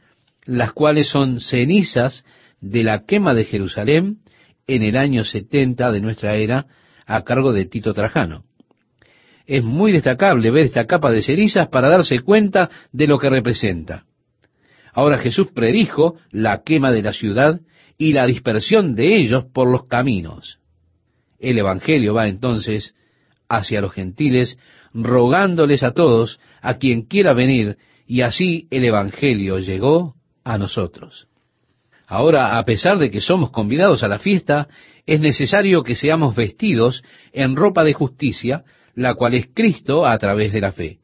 las 0.45 0.71
cuales 0.71 1.07
son 1.09 1.39
cenizas 1.39 2.25
de 2.61 2.83
la 2.83 3.05
quema 3.05 3.33
de 3.33 3.45
Jerusalén 3.45 4.19
en 4.67 4.83
el 4.83 4.97
año 4.97 5.23
70 5.23 5.91
de 5.91 6.01
nuestra 6.01 6.35
era 6.35 6.67
a 7.05 7.23
cargo 7.23 7.51
de 7.53 7.65
Tito 7.65 7.93
Trajano. 7.93 8.43
Es 9.45 9.63
muy 9.63 9.91
destacable 9.91 10.51
ver 10.51 10.65
esta 10.65 10.85
capa 10.85 11.11
de 11.11 11.21
cenizas 11.21 11.67
para 11.67 11.89
darse 11.89 12.19
cuenta 12.19 12.69
de 12.91 13.07
lo 13.07 13.17
que 13.17 13.29
representa. 13.29 14.05
Ahora 14.93 15.17
Jesús 15.17 15.47
predijo 15.53 16.15
la 16.31 16.61
quema 16.63 16.91
de 16.91 17.01
la 17.01 17.13
ciudad 17.13 17.59
y 17.97 18.13
la 18.13 18.25
dispersión 18.25 18.95
de 18.95 19.17
ellos 19.17 19.45
por 19.45 19.67
los 19.67 19.87
caminos. 19.87 20.59
El 21.39 21.57
Evangelio 21.57 22.13
va 22.13 22.27
entonces 22.27 22.95
hacia 23.49 23.81
los 23.81 23.93
gentiles, 23.93 24.57
rogándoles 24.93 25.83
a 25.83 25.91
todos, 25.91 26.39
a 26.61 26.75
quien 26.75 27.03
quiera 27.03 27.33
venir, 27.33 27.77
y 28.07 28.21
así 28.21 28.67
el 28.71 28.85
Evangelio 28.85 29.59
llegó 29.59 30.15
a 30.43 30.57
nosotros. 30.57 31.27
Ahora, 32.07 32.57
a 32.57 32.65
pesar 32.65 32.97
de 32.97 33.09
que 33.09 33.21
somos 33.21 33.51
convidados 33.51 34.03
a 34.03 34.07
la 34.07 34.19
fiesta, 34.19 34.67
es 35.05 35.19
necesario 35.19 35.83
que 35.83 35.95
seamos 35.95 36.35
vestidos 36.35 37.03
en 37.31 37.55
ropa 37.55 37.83
de 37.83 37.93
justicia, 37.93 38.63
la 38.95 39.15
cual 39.15 39.33
es 39.35 39.47
Cristo 39.53 40.05
a 40.05 40.17
través 40.17 40.53
de 40.53 40.61
la 40.61 40.71
fe. 40.71 40.99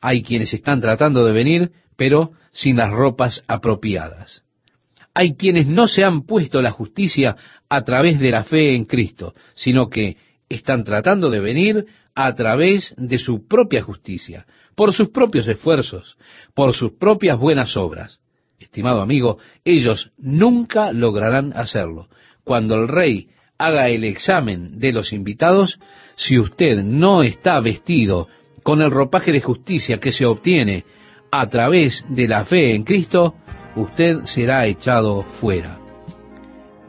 Hay 0.00 0.22
quienes 0.22 0.52
están 0.54 0.80
tratando 0.80 1.24
de 1.24 1.32
venir, 1.32 1.72
pero 1.96 2.32
sin 2.52 2.76
las 2.76 2.90
ropas 2.90 3.42
apropiadas. 3.48 4.44
Hay 5.14 5.34
quienes 5.34 5.66
no 5.66 5.88
se 5.88 6.04
han 6.04 6.22
puesto 6.22 6.62
la 6.62 6.70
justicia 6.70 7.36
a 7.68 7.82
través 7.82 8.20
de 8.20 8.30
la 8.30 8.44
fe 8.44 8.76
en 8.76 8.84
Cristo, 8.84 9.34
sino 9.54 9.88
que 9.88 10.16
están 10.48 10.84
tratando 10.84 11.30
de 11.30 11.40
venir 11.40 11.86
a 12.14 12.34
través 12.34 12.94
de 12.96 13.18
su 13.18 13.46
propia 13.46 13.82
justicia, 13.82 14.46
por 14.74 14.92
sus 14.92 15.08
propios 15.08 15.48
esfuerzos, 15.48 16.16
por 16.54 16.72
sus 16.74 16.92
propias 16.92 17.38
buenas 17.38 17.76
obras. 17.76 18.20
Estimado 18.58 19.00
amigo, 19.00 19.38
ellos 19.64 20.12
nunca 20.18 20.92
lograrán 20.92 21.52
hacerlo. 21.54 22.08
Cuando 22.44 22.76
el 22.76 22.88
rey 22.88 23.28
haga 23.58 23.88
el 23.88 24.04
examen 24.04 24.78
de 24.78 24.92
los 24.92 25.12
invitados, 25.12 25.78
si 26.18 26.36
usted 26.36 26.82
no 26.82 27.22
está 27.22 27.60
vestido 27.60 28.26
con 28.64 28.82
el 28.82 28.90
ropaje 28.90 29.30
de 29.30 29.40
justicia 29.40 29.98
que 29.98 30.12
se 30.12 30.26
obtiene 30.26 30.84
a 31.30 31.48
través 31.48 32.04
de 32.08 32.26
la 32.26 32.44
fe 32.44 32.74
en 32.74 32.82
Cristo, 32.82 33.36
usted 33.76 34.22
será 34.24 34.66
echado 34.66 35.22
fuera. 35.40 35.78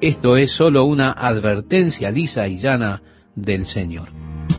Esto 0.02 0.36
es 0.36 0.52
sólo 0.52 0.86
una 0.86 1.12
advertencia 1.12 2.10
lisa 2.10 2.48
y 2.48 2.58
llana 2.58 3.04
del 3.36 3.66
Señor. 3.66 4.10